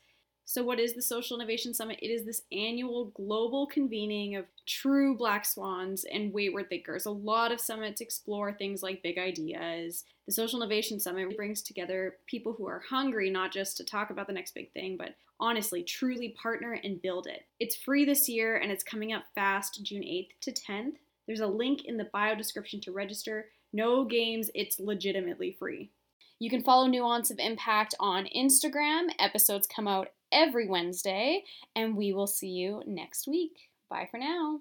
So, 0.46 0.62
what 0.62 0.78
is 0.78 0.94
the 0.94 1.02
Social 1.02 1.38
Innovation 1.38 1.72
Summit? 1.72 1.98
It 2.02 2.08
is 2.08 2.24
this 2.24 2.42
annual 2.52 3.06
global 3.16 3.66
convening 3.66 4.36
of 4.36 4.44
true 4.66 5.16
black 5.16 5.46
swans 5.46 6.04
and 6.04 6.34
wayward 6.34 6.68
thinkers. 6.68 7.06
A 7.06 7.10
lot 7.10 7.50
of 7.50 7.60
summits 7.60 8.02
explore 8.02 8.52
things 8.52 8.82
like 8.82 9.02
big 9.02 9.18
ideas. 9.18 10.04
The 10.26 10.32
Social 10.32 10.60
Innovation 10.60 11.00
Summit 11.00 11.34
brings 11.34 11.62
together 11.62 12.16
people 12.26 12.52
who 12.52 12.66
are 12.66 12.82
hungry 12.90 13.30
not 13.30 13.52
just 13.52 13.78
to 13.78 13.84
talk 13.84 14.10
about 14.10 14.26
the 14.26 14.34
next 14.34 14.54
big 14.54 14.70
thing, 14.72 14.96
but 14.98 15.14
honestly, 15.40 15.82
truly 15.82 16.36
partner 16.40 16.78
and 16.84 17.00
build 17.00 17.26
it. 17.26 17.46
It's 17.58 17.76
free 17.76 18.04
this 18.04 18.28
year 18.28 18.56
and 18.56 18.70
it's 18.70 18.84
coming 18.84 19.12
up 19.12 19.24
fast 19.34 19.82
June 19.82 20.02
8th 20.02 20.28
to 20.42 20.52
10th. 20.52 20.96
There's 21.26 21.40
a 21.40 21.46
link 21.46 21.86
in 21.86 21.96
the 21.96 22.10
bio 22.12 22.34
description 22.34 22.80
to 22.82 22.92
register. 22.92 23.46
No 23.72 24.04
games, 24.04 24.50
it's 24.54 24.78
legitimately 24.78 25.56
free. 25.58 25.90
You 26.38 26.50
can 26.50 26.62
follow 26.62 26.86
Nuance 26.86 27.30
of 27.30 27.38
Impact 27.38 27.94
on 28.00 28.28
Instagram. 28.36 29.08
Episodes 29.18 29.66
come 29.66 29.86
out 29.86 30.08
every 30.34 30.68
Wednesday, 30.68 31.44
and 31.76 31.96
we 31.96 32.12
will 32.12 32.26
see 32.26 32.48
you 32.48 32.82
next 32.86 33.26
week. 33.26 33.70
Bye 33.88 34.08
for 34.10 34.18
now. 34.18 34.60